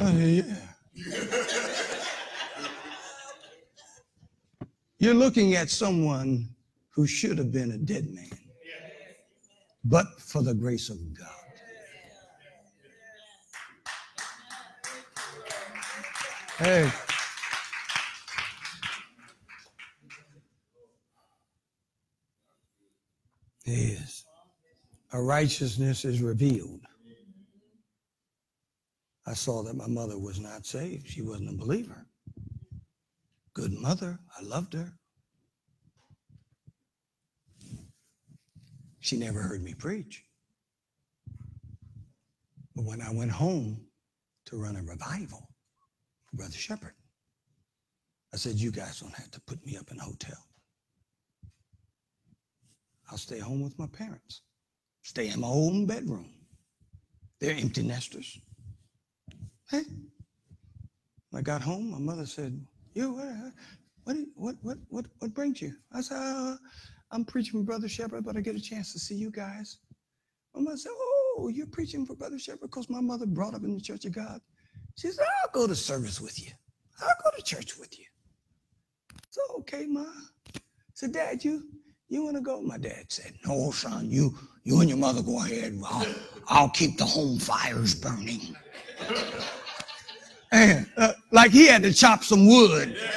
Oh, 0.00 0.16
yeah. 0.16 0.44
You're 5.00 5.14
looking 5.14 5.56
at 5.56 5.70
someone 5.70 6.48
who 6.90 7.04
should 7.04 7.36
have 7.36 7.50
been 7.50 7.72
a 7.72 7.78
dead 7.78 8.08
man, 8.14 8.30
but 9.84 10.20
for 10.20 10.44
the 10.44 10.54
grace 10.54 10.88
of 10.88 10.98
God. 11.18 11.26
Hey. 16.58 16.90
Yes. 23.64 24.24
a 25.12 25.20
righteousness 25.20 26.04
is 26.04 26.22
revealed. 26.22 26.82
I 29.28 29.34
saw 29.34 29.62
that 29.64 29.76
my 29.76 29.86
mother 29.86 30.18
was 30.18 30.40
not 30.40 30.64
saved. 30.64 31.06
She 31.06 31.20
wasn't 31.20 31.50
a 31.50 31.58
believer. 31.58 32.06
Good 33.52 33.72
mother. 33.72 34.18
I 34.38 34.42
loved 34.42 34.72
her. 34.72 34.90
She 39.00 39.18
never 39.18 39.42
heard 39.42 39.62
me 39.62 39.74
preach. 39.74 40.24
But 42.74 42.86
when 42.86 43.02
I 43.02 43.12
went 43.12 43.30
home 43.30 43.84
to 44.46 44.56
run 44.56 44.76
a 44.76 44.82
revival, 44.82 45.50
Brother 46.32 46.56
Shepherd, 46.56 46.94
I 48.32 48.38
said, 48.38 48.54
You 48.54 48.72
guys 48.72 49.00
don't 49.00 49.14
have 49.14 49.30
to 49.32 49.40
put 49.42 49.64
me 49.66 49.76
up 49.76 49.90
in 49.90 49.98
a 49.98 50.04
hotel. 50.04 50.42
I'll 53.10 53.18
stay 53.18 53.40
home 53.40 53.60
with 53.60 53.78
my 53.78 53.88
parents, 53.88 54.40
stay 55.02 55.28
in 55.28 55.40
my 55.40 55.48
own 55.48 55.84
bedroom. 55.84 56.32
They're 57.40 57.56
empty 57.56 57.82
nesters. 57.82 58.38
Hey, 59.70 59.82
I 61.34 61.42
got 61.42 61.60
home, 61.60 61.90
my 61.90 61.98
mother 61.98 62.24
said, 62.24 62.58
You, 62.94 63.12
what, 63.12 63.26
what, 64.04 64.16
what, 64.34 64.56
what, 64.62 64.78
what, 64.88 65.06
what 65.18 65.34
brings 65.34 65.60
you? 65.60 65.74
I 65.92 66.00
said, 66.00 66.16
uh, 66.16 66.56
I'm 67.10 67.24
preaching 67.24 67.60
for 67.60 67.64
Brother 67.66 67.88
Shepherd, 67.88 68.24
but 68.24 68.36
I 68.36 68.40
get 68.40 68.56
a 68.56 68.60
chance 68.60 68.92
to 68.94 68.98
see 68.98 69.14
you 69.14 69.30
guys. 69.30 69.78
My 70.54 70.62
mother 70.62 70.78
said, 70.78 70.92
Oh, 70.94 71.50
you're 71.52 71.66
preaching 71.66 72.06
for 72.06 72.14
Brother 72.16 72.38
Shepherd 72.38 72.62
because 72.62 72.88
my 72.88 73.00
mother 73.02 73.26
brought 73.26 73.54
up 73.54 73.62
in 73.62 73.74
the 73.74 73.80
Church 73.80 74.06
of 74.06 74.12
God. 74.12 74.40
She 74.96 75.10
said, 75.10 75.26
I'll 75.44 75.52
go 75.52 75.66
to 75.66 75.74
service 75.74 76.20
with 76.20 76.42
you. 76.42 76.50
I'll 77.00 77.14
go 77.22 77.36
to 77.36 77.42
church 77.42 77.78
with 77.78 77.98
you. 77.98 78.06
So, 79.30 79.40
okay, 79.58 79.86
Ma. 79.86 80.06
I 80.56 80.60
said, 80.94 81.12
Dad, 81.12 81.44
you 81.44 81.68
you 82.08 82.24
want 82.24 82.36
to 82.36 82.42
go? 82.42 82.62
My 82.62 82.78
dad 82.78 83.04
said, 83.08 83.34
No, 83.46 83.70
son, 83.70 84.10
you 84.10 84.36
you 84.64 84.80
and 84.80 84.88
your 84.88 84.98
mother 84.98 85.22
go 85.22 85.38
ahead. 85.44 85.78
I'll, 85.84 86.06
I'll 86.48 86.68
keep 86.70 86.96
the 86.96 87.04
home 87.04 87.38
fires 87.38 87.94
burning. 87.94 88.56
And 90.52 90.86
uh, 90.96 91.12
like 91.30 91.50
he 91.50 91.66
had 91.66 91.82
to 91.82 91.92
chop 91.92 92.24
some 92.24 92.46
wood. 92.46 92.96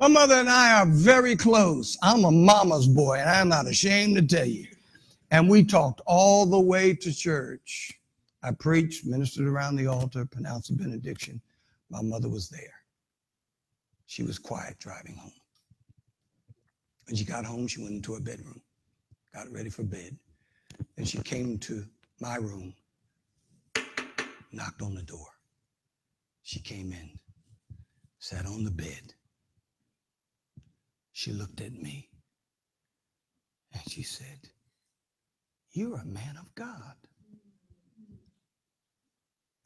My 0.00 0.06
mother 0.06 0.36
and 0.36 0.48
I 0.48 0.80
are 0.80 0.86
very 0.86 1.34
close. 1.34 1.98
I'm 2.02 2.24
a 2.24 2.30
mama's 2.30 2.86
boy, 2.86 3.16
and 3.18 3.28
I'm 3.28 3.48
not 3.48 3.66
ashamed 3.66 4.14
to 4.16 4.22
tell 4.22 4.46
you. 4.46 4.68
And 5.32 5.48
we 5.50 5.64
talked 5.64 6.00
all 6.06 6.46
the 6.46 6.60
way 6.60 6.94
to 6.94 7.12
church. 7.12 7.92
I 8.42 8.52
preached, 8.52 9.04
ministered 9.04 9.48
around 9.48 9.74
the 9.74 9.88
altar, 9.88 10.24
pronounced 10.24 10.70
a 10.70 10.74
benediction. 10.74 11.40
My 11.90 12.00
mother 12.00 12.28
was 12.28 12.48
there. 12.48 12.74
She 14.06 14.22
was 14.22 14.38
quiet 14.38 14.78
driving 14.78 15.16
home. 15.16 15.32
When 17.06 17.16
she 17.16 17.24
got 17.24 17.44
home, 17.44 17.66
she 17.66 17.80
went 17.80 17.94
into 17.94 18.14
her 18.14 18.20
bedroom, 18.20 18.60
got 19.34 19.50
ready 19.50 19.70
for 19.70 19.82
bed. 19.82 20.16
And 20.96 21.08
she 21.08 21.18
came 21.18 21.58
to 21.58 21.84
my 22.20 22.36
room, 22.36 22.74
knocked 24.52 24.82
on 24.82 24.94
the 24.94 25.02
door. 25.02 25.26
She 26.42 26.60
came 26.60 26.92
in, 26.92 27.18
sat 28.18 28.46
on 28.46 28.64
the 28.64 28.70
bed. 28.70 29.14
She 31.12 31.32
looked 31.32 31.60
at 31.60 31.72
me 31.72 32.08
and 33.72 33.82
she 33.88 34.02
said, 34.02 34.38
You're 35.72 35.98
a 35.98 36.04
man 36.04 36.36
of 36.38 36.54
God. 36.54 36.94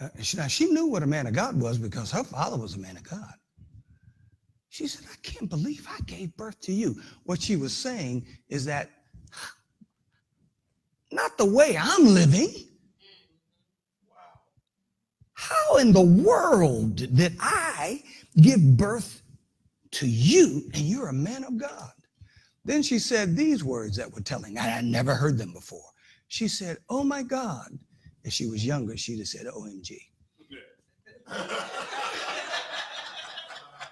Uh, 0.00 0.08
now, 0.36 0.48
she 0.48 0.66
knew 0.66 0.86
what 0.86 1.04
a 1.04 1.06
man 1.06 1.28
of 1.28 1.32
God 1.32 1.60
was 1.60 1.78
because 1.78 2.10
her 2.10 2.24
father 2.24 2.56
was 2.56 2.74
a 2.74 2.80
man 2.80 2.96
of 2.96 3.04
God. 3.04 3.34
She 4.68 4.88
said, 4.88 5.06
I 5.12 5.14
can't 5.22 5.50
believe 5.50 5.86
I 5.88 6.00
gave 6.06 6.36
birth 6.36 6.58
to 6.62 6.72
you. 6.72 6.96
What 7.24 7.40
she 7.40 7.56
was 7.56 7.76
saying 7.76 8.26
is 8.48 8.64
that 8.64 8.90
not 11.12 11.36
the 11.38 11.44
way 11.44 11.76
I'm 11.78 12.06
living. 12.06 12.48
How 15.34 15.76
in 15.76 15.92
the 15.92 16.00
world 16.00 16.96
did 16.96 17.36
I 17.40 18.02
give 18.40 18.76
birth 18.76 19.22
to 19.92 20.06
you 20.06 20.70
and 20.72 20.82
you're 20.82 21.08
a 21.08 21.12
man 21.12 21.44
of 21.44 21.58
God? 21.58 21.90
Then 22.64 22.82
she 22.82 22.98
said 22.98 23.36
these 23.36 23.64
words 23.64 23.96
that 23.96 24.12
were 24.12 24.20
telling. 24.20 24.56
I 24.56 24.62
had 24.62 24.84
never 24.84 25.14
heard 25.14 25.36
them 25.36 25.52
before. 25.52 25.90
She 26.28 26.48
said, 26.48 26.78
Oh 26.88 27.02
my 27.02 27.22
God. 27.22 27.76
If 28.24 28.32
she 28.32 28.46
was 28.46 28.64
younger, 28.64 28.96
she'd 28.96 29.18
have 29.18 29.26
said, 29.26 29.46
OMG. 29.46 29.98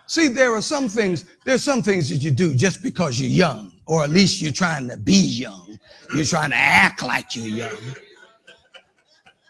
See, 0.07 0.29
there 0.29 0.55
are 0.55 0.62
some 0.62 0.89
things, 0.89 1.25
there's 1.45 1.62
some 1.62 1.83
things 1.83 2.09
that 2.11 2.16
you 2.16 2.31
do 2.31 2.55
just 2.55 2.83
because 2.83 3.21
you're 3.21 3.31
young, 3.31 3.73
or 3.91 4.05
at 4.05 4.11
least 4.11 4.41
you're 4.41 4.53
trying 4.53 4.88
to 4.88 4.97
be 4.97 5.16
young. 5.16 5.76
You're 6.14 6.24
trying 6.24 6.51
to 6.51 6.57
act 6.57 7.03
like 7.03 7.34
you're 7.34 7.49
young. 7.49 7.97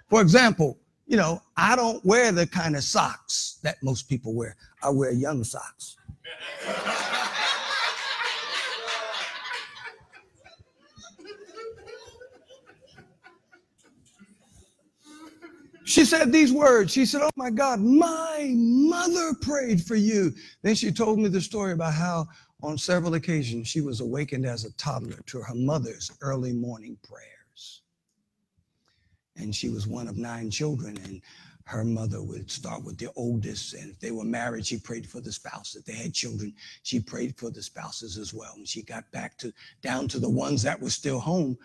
For 0.09 0.23
example, 0.23 0.79
you 1.07 1.19
know, 1.19 1.43
I 1.59 1.77
don't 1.77 2.03
wear 2.07 2.33
the 2.33 2.47
kind 2.47 2.75
of 2.75 2.83
socks 2.83 3.59
that 3.63 3.77
most 3.83 4.09
people 4.09 4.35
wear. 4.35 4.57
I 4.83 4.89
wear 4.89 5.13
young 5.13 5.45
socks. 5.45 5.99
She 15.85 16.05
said 16.07 16.33
these 16.33 16.53
words. 16.53 16.93
She 16.93 17.05
said, 17.05 17.21
Oh 17.21 17.31
my 17.37 17.51
God, 17.51 17.81
my 17.81 18.53
mother 18.55 19.35
prayed 19.43 19.83
for 19.83 19.97
you. 19.97 20.33
Then 20.63 20.75
she 20.75 20.93
told 20.93 21.19
me 21.19 21.29
the 21.29 21.43
story 21.43 21.73
about 21.73 21.93
how 21.93 22.29
on 22.63 22.79
several 22.79 23.15
occasions 23.15 23.69
she 23.69 23.81
was 23.81 24.01
awakened 24.01 24.47
as 24.47 24.65
a 24.65 24.73
toddler 24.73 25.19
to 25.27 25.41
her 25.41 25.55
mother's 25.55 26.11
early 26.21 26.53
morning 26.53 26.97
prayers. 27.03 27.83
And 29.37 29.55
she 29.55 29.69
was 29.69 29.87
one 29.87 30.09
of 30.09 30.19
nine 30.19 30.51
children, 30.51 30.99
and 31.05 31.23
her 31.65 31.85
mother 31.85 32.23
would 32.23 32.51
start 32.51 32.85
with 32.85 32.99
the 32.99 33.11
oldest. 33.17 33.75
And 33.75 33.93
if 33.93 34.01
they 34.01 34.11
were 34.11 34.25
married, 34.25 34.67
she 34.67 34.79
prayed 34.79 35.09
for 35.09 35.21
the 35.21 35.33
spouse. 35.33 35.77
If 35.77 35.85
they 35.85 35.95
had 35.95 36.13
children, 36.13 36.53
she 36.83 37.01
prayed 37.01 37.39
for 37.39 37.51
the 37.51 37.63
spouses 37.63 38.19
as 38.19 38.35
well. 38.35 38.53
And 38.57 38.69
she 38.69 38.83
got 38.83 39.11
back 39.13 39.39
to 39.39 39.53
down 39.81 40.09
to 40.09 40.19
the 40.19 40.29
ones 40.29 40.63
that 40.63 40.81
were 40.81 40.91
still 40.91 41.21
home. 41.21 41.57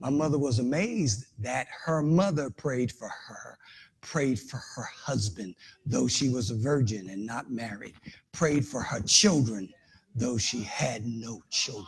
My 0.00 0.10
mother 0.10 0.38
was 0.38 0.58
amazed 0.58 1.26
that 1.38 1.66
her 1.84 2.02
mother 2.02 2.50
prayed 2.50 2.92
for 2.92 3.08
her, 3.08 3.58
prayed 4.00 4.38
for 4.38 4.58
her 4.76 4.86
husband, 4.94 5.54
though 5.86 6.06
she 6.06 6.28
was 6.28 6.50
a 6.50 6.56
virgin 6.56 7.08
and 7.08 7.24
not 7.24 7.50
married, 7.50 7.94
prayed 8.32 8.66
for 8.66 8.82
her 8.82 9.00
children, 9.00 9.72
though 10.14 10.38
she 10.38 10.62
had 10.62 11.04
no 11.06 11.42
children. 11.50 11.86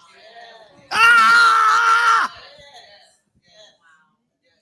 Ah! 0.91 2.33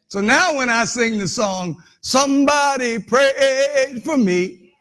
So 0.09 0.21
now 0.21 0.57
when 0.57 0.71
I 0.71 0.85
sing 0.85 1.19
the 1.19 1.27
song, 1.27 1.83
somebody 2.01 2.99
prayed 2.99 4.03
for 4.05 4.17
me, 4.17 4.75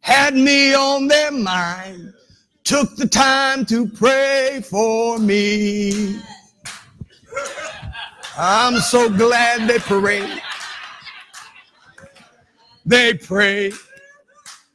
had 0.00 0.34
me 0.34 0.74
on 0.74 1.06
their 1.06 1.30
mind, 1.30 2.12
took 2.64 2.96
the 2.96 3.06
time 3.06 3.64
to 3.66 3.86
pray 3.88 4.60
for 4.68 5.18
me. 5.18 6.20
I'm 8.36 8.80
so 8.80 9.08
glad 9.10 9.68
they 9.68 9.78
prayed. 9.78 10.42
They 12.86 13.14
prayed. 13.14 13.74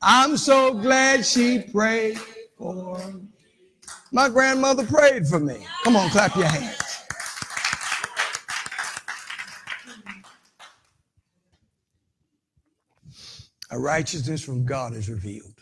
I'm 0.02 0.38
so 0.38 0.74
glad 0.74 1.26
she 1.26 1.60
prayed 1.60 2.20
for 2.58 2.98
me. 3.12 3.23
My 4.14 4.30
grandmother 4.30 4.86
prayed 4.86 5.28
for 5.28 5.40
me. 5.40 5.66
Come 5.84 5.96
on, 5.96 6.08
clap 6.12 6.36
your 6.36 6.46
hands. 6.46 6.78
A 13.72 13.80
righteousness 13.80 14.44
from 14.44 14.66
God 14.66 14.94
is 14.94 15.10
revealed. 15.10 15.60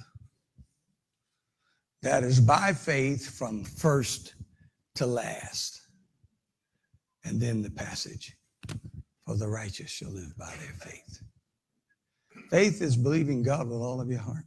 That 2.02 2.26
is 2.26 2.42
by 2.42 2.74
faith 2.74 3.38
from 3.38 3.64
first 3.64 4.36
to 4.96 5.06
last. 5.06 5.84
And 7.24 7.40
then 7.40 7.62
the 7.62 7.72
passage, 7.72 8.36
for 9.26 9.38
the 9.38 9.48
righteous 9.48 9.90
shall 9.90 10.12
live 10.12 10.36
by 10.38 10.54
their 10.60 10.74
faith. 10.74 11.22
Faith 12.50 12.82
is 12.82 12.98
believing 12.98 13.44
God 13.44 13.70
with 13.70 13.80
all 13.80 14.02
of 14.02 14.10
your 14.10 14.20
heart. 14.20 14.44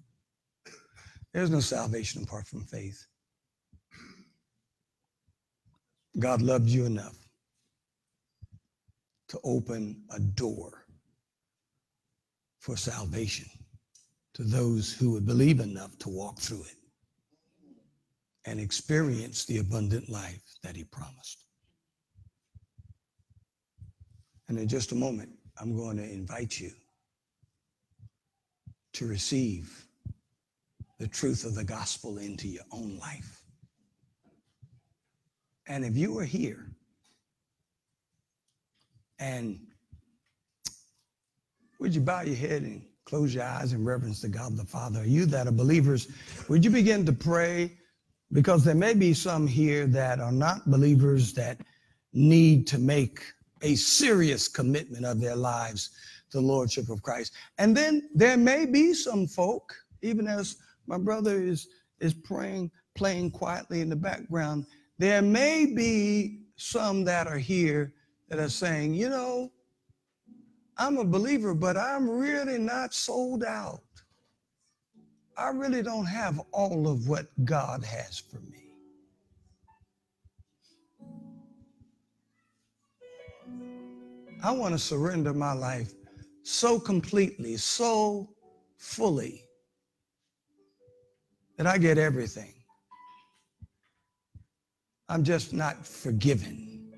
There's 1.33 1.49
no 1.49 1.61
salvation 1.61 2.23
apart 2.23 2.47
from 2.47 2.65
faith. 2.67 3.07
God 6.19 6.43
loved 6.43 6.69
you 6.69 6.87
enough 6.87 7.17
to 9.29 9.41
open 9.43 10.03
a 10.11 10.21
door 10.21 10.87
for 12.61 12.77
salvation 12.77 13.49
to 14.35 14.43
those 14.43 14.93
who 14.93 15.13
would 15.13 15.27
believe 15.27 15.61
enough 15.61 15.97
to 15.99 16.09
walk 16.09 16.39
through 16.39 16.63
it 16.63 16.77
and 18.47 18.61
experience 18.61 19.45
the 19.45 19.59
abundant 19.59 20.09
life 20.09 20.43
that 20.63 20.77
he 20.77 20.85
promised. 20.85 21.45
And 24.49 24.59
in 24.59 24.69
just 24.69 24.93
a 24.93 24.97
moment, 24.97 25.31
I'm 25.61 25.77
going 25.77 25.97
to 25.97 26.05
invite 26.05 26.61
you 26.61 26.71
to 28.95 29.07
receive 29.07 29.87
the 30.99 31.09
truth 31.09 31.45
of 31.45 31.55
the 31.55 31.65
gospel 31.65 32.19
into 32.19 32.49
your 32.49 32.65
own 32.71 32.99
life. 32.99 33.44
And 35.67 35.85
if 35.85 35.97
you 35.97 36.19
are 36.19 36.25
here 36.25 36.67
and 39.19 39.59
would 41.81 41.95
you 41.95 42.01
bow 42.01 42.23
your 42.23 42.37
head 42.37 42.63
and 42.63 42.83
close 43.05 43.35
your 43.35 43.45
eyes 43.45 43.73
in 43.73 43.85
reverence 43.85 44.21
to 44.23 44.29
God 44.29 44.57
the 44.57 44.65
Father? 44.65 45.05
You 45.05 45.27
that 45.27 45.47
are 45.47 45.53
believers? 45.53 46.09
Would 46.49 46.65
you 46.65 46.71
begin 46.71 47.05
to 47.07 47.13
pray? 47.13 47.73
Because 48.33 48.65
there 48.65 48.75
may 48.75 48.95
be 48.95 49.15
some 49.15 49.47
here 49.47 49.87
that 49.89 50.21
are 50.21 50.33
not 50.33 50.71
believers 50.71 51.33
that 51.35 51.59
need 52.13 52.67
to 52.69 52.79
make 52.79 53.21
a 53.63 53.75
serious 53.75 54.49
commitment 54.49 55.05
of 55.05 55.21
their 55.21 55.37
lives 55.37 55.91
to 56.31 56.39
the 56.39 56.47
Lordship 56.47 56.89
of 56.89 57.03
Christ. 57.03 57.33
And 57.59 57.77
then 57.77 58.09
there 58.15 58.37
may 58.37 58.67
be 58.67 58.93
some 58.95 59.27
folk, 59.27 59.75
even 60.03 60.27
as 60.27 60.57
my 60.87 60.99
brother 60.99 61.41
is, 61.41 61.69
is 62.01 62.15
praying, 62.15 62.71
playing 62.95 63.31
quietly 63.31 63.81
in 63.81 63.89
the 63.89 63.97
background, 63.97 64.67
there 64.99 65.23
may 65.23 65.67
be 65.67 66.41
some 66.57 67.05
that 67.05 67.27
are 67.27 67.39
here 67.39 67.95
that 68.29 68.39
are 68.39 68.49
saying, 68.49 68.95
you 68.95 69.09
know, 69.09 69.51
I'm 70.77 70.99
a 70.99 71.05
believer, 71.05 71.55
but 71.55 71.77
I'm 71.77 72.09
really 72.09 72.59
not 72.59 72.95
sold 72.95 73.45
out. 73.45 73.81
I 75.37 75.49
really 75.49 75.83
don't 75.83 76.07
have 76.07 76.41
all 76.53 76.89
of 76.89 77.09
what 77.09 77.27
God 77.45 77.85
has 77.85 78.19
for 78.19 78.39
me. 78.41 78.65
I 84.43 84.51
want 84.53 84.75
to 84.75 84.79
surrender 84.79 85.33
my 85.33 85.53
life 85.53 85.93
so 86.43 86.79
completely, 86.79 87.57
so 87.57 88.29
fully 88.77 89.45
that 91.57 91.67
I 91.67 91.79
get 91.79 91.99
everything. 91.99 92.53
I'm 95.15 95.23
just 95.23 95.53
not 95.53 95.87
forgiven. 95.87 96.93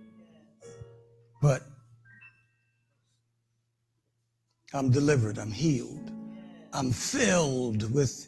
But 1.43 1.61
I'm 4.73 4.91
delivered, 4.91 5.37
I'm 5.37 5.53
healed, 5.53 6.11
I'm 6.73 6.93
filled 6.93 7.93
with 7.93 8.27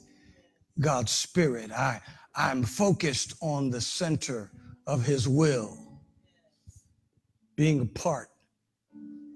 God's 0.78 1.10
Spirit. 1.10 1.72
I, 1.72 2.02
I'm 2.34 2.64
focused 2.64 3.32
on 3.40 3.70
the 3.70 3.80
center 3.80 4.50
of 4.86 5.06
His 5.06 5.26
will, 5.26 5.78
being 7.56 7.80
a 7.80 7.86
part 7.86 8.28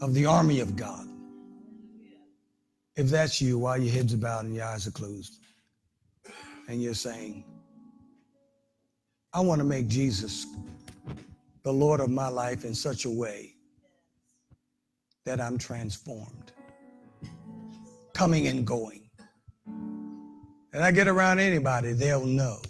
of 0.02 0.12
the 0.12 0.26
army 0.26 0.60
of 0.60 0.76
God. 0.76 1.06
If 2.94 3.08
that's 3.08 3.40
you, 3.40 3.58
while 3.58 3.78
your 3.78 3.90
heads 3.90 4.14
bowed 4.16 4.44
and 4.44 4.54
your 4.54 4.66
eyes 4.66 4.86
are 4.86 4.90
closed, 4.90 5.38
and 6.68 6.82
you're 6.82 6.92
saying, 6.92 7.46
I 9.34 9.40
want 9.40 9.60
to 9.60 9.64
make 9.64 9.88
Jesus 9.88 10.46
the 11.62 11.72
Lord 11.72 12.00
of 12.00 12.10
my 12.10 12.28
life 12.28 12.64
in 12.64 12.74
such 12.74 13.06
a 13.06 13.10
way 13.10 13.54
that 15.24 15.40
I'm 15.40 15.56
transformed, 15.56 16.52
coming 18.12 18.48
and 18.48 18.66
going. 18.66 19.08
And 19.66 20.82
I 20.82 20.90
get 20.90 21.08
around 21.08 21.38
anybody, 21.38 21.92
they'll 21.92 22.26
know 22.26 22.60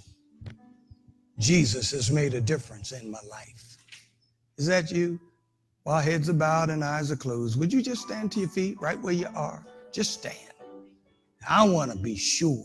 Jesus 1.39 1.91
has 1.91 2.11
made 2.11 2.35
a 2.35 2.41
difference 2.41 2.93
in 2.93 3.11
my 3.11 3.21
life. 3.29 3.77
Is 4.57 4.67
that 4.67 4.93
you? 4.93 5.19
While 5.83 6.01
heads 6.01 6.29
are 6.29 6.35
bowed 6.35 6.71
and 6.71 6.85
eyes 6.85 7.11
are 7.11 7.17
closed, 7.17 7.59
would 7.59 7.73
you 7.73 7.83
just 7.83 8.03
stand 8.03 8.31
to 8.33 8.41
your 8.41 8.49
feet 8.49 8.81
right 8.81 9.01
where 9.01 9.15
you 9.15 9.27
are? 9.35 9.65
Just 9.91 10.13
stand. 10.13 10.37
I 11.49 11.69
want 11.69 11.91
to 11.91 11.99
be 11.99 12.15
sure. 12.15 12.65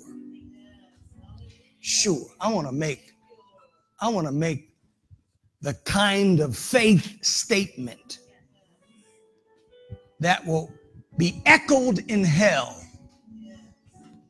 Sure. 1.79 2.27
I 2.39 2.51
want 2.53 2.67
to 2.67 2.73
make 2.73 3.13
I 3.99 4.09
want 4.09 4.27
to 4.27 4.33
make 4.33 4.73
the 5.61 5.73
kind 5.85 6.39
of 6.39 6.55
faith 6.55 7.23
statement 7.23 8.19
that 10.19 10.45
will 10.45 10.71
be 11.17 11.41
echoed 11.45 11.99
in 12.09 12.23
hell 12.23 12.83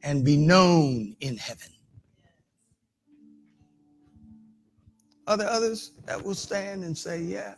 and 0.03 0.23
be 0.23 0.37
known 0.37 1.15
in 1.19 1.37
heaven. 1.37 1.67
Are 5.27 5.35
there 5.35 5.49
others 5.49 5.91
that 6.05 6.23
will 6.23 6.35
stand 6.35 6.85
and 6.85 6.97
say, 6.97 7.21
Yeah? 7.21 7.55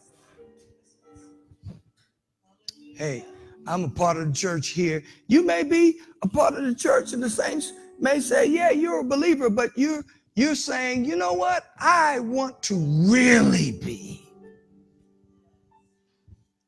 Hey, 2.95 3.23
I'm 3.67 3.83
a 3.83 3.89
part 3.89 4.17
of 4.17 4.27
the 4.27 4.33
church 4.33 4.69
here. 4.69 5.03
You 5.27 5.45
may 5.45 5.63
be 5.63 5.99
a 6.23 6.27
part 6.27 6.55
of 6.55 6.63
the 6.63 6.73
church, 6.73 7.13
and 7.13 7.21
the 7.21 7.29
saints 7.29 7.71
may 7.99 8.19
say, 8.19 8.47
Yeah, 8.47 8.71
you're 8.71 9.01
a 9.01 9.03
believer, 9.03 9.51
but 9.51 9.69
you're 9.75 10.03
you're 10.39 10.55
saying, 10.55 11.03
you 11.03 11.15
know 11.15 11.33
what? 11.33 11.71
I 11.79 12.19
want 12.19 12.63
to 12.63 12.75
really 12.75 13.71
be. 13.71 14.25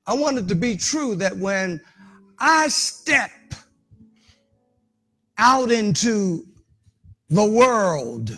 I 0.05 0.13
want 0.13 0.37
it 0.37 0.47
to 0.49 0.55
be 0.55 0.75
true 0.75 1.15
that 1.15 1.37
when 1.37 1.79
I 2.37 2.67
step 2.67 3.31
out 5.37 5.71
into 5.71 6.45
the 7.29 7.45
world 7.45 8.37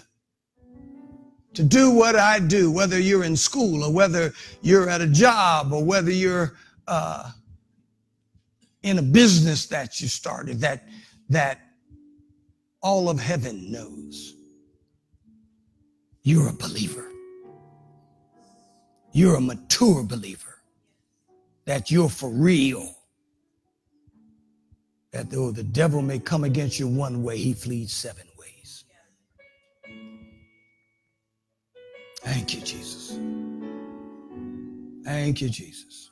to 1.56 1.64
do 1.64 1.90
what 1.90 2.16
I 2.16 2.40
do, 2.40 2.72
whether 2.72 3.00
you're 3.00 3.24
in 3.24 3.36
school 3.36 3.84
or 3.84 3.92
whether 3.92 4.34
you're 4.62 4.88
at 4.88 5.02
a 5.02 5.08
job 5.08 5.74
or 5.74 5.84
whether 5.84 6.12
you're 6.12 6.54
uh, 6.88 7.32
in 8.84 9.00
a 9.00 9.02
business 9.02 9.66
that 9.68 10.00
you 10.00 10.08
started, 10.08 10.60
that 10.60 10.88
that 11.30 11.60
all 12.82 13.10
of 13.10 13.20
heaven 13.20 13.72
knows 13.72 14.36
you're 16.24 16.50
a 16.50 16.54
believer. 16.54 17.06
You're 19.12 19.36
a 19.36 19.42
mature 19.42 20.04
believer. 20.04 20.60
That 21.66 21.92
you're 21.92 22.10
for 22.10 22.30
real. 22.30 22.96
That 25.12 25.30
though 25.30 25.52
the 25.52 25.64
devil 25.64 26.02
may 26.02 26.20
come 26.20 26.44
against 26.44 26.80
you 26.80 26.88
one 26.88 27.24
way, 27.24 27.38
he 27.38 27.54
flees 27.54 27.94
seven 27.94 28.26
ways. 28.40 28.86
Thank 32.22 32.56
you, 32.56 32.62
Jesus. 32.62 33.20
Thank 35.04 35.42
you, 35.42 35.50
Jesus. 35.50 36.03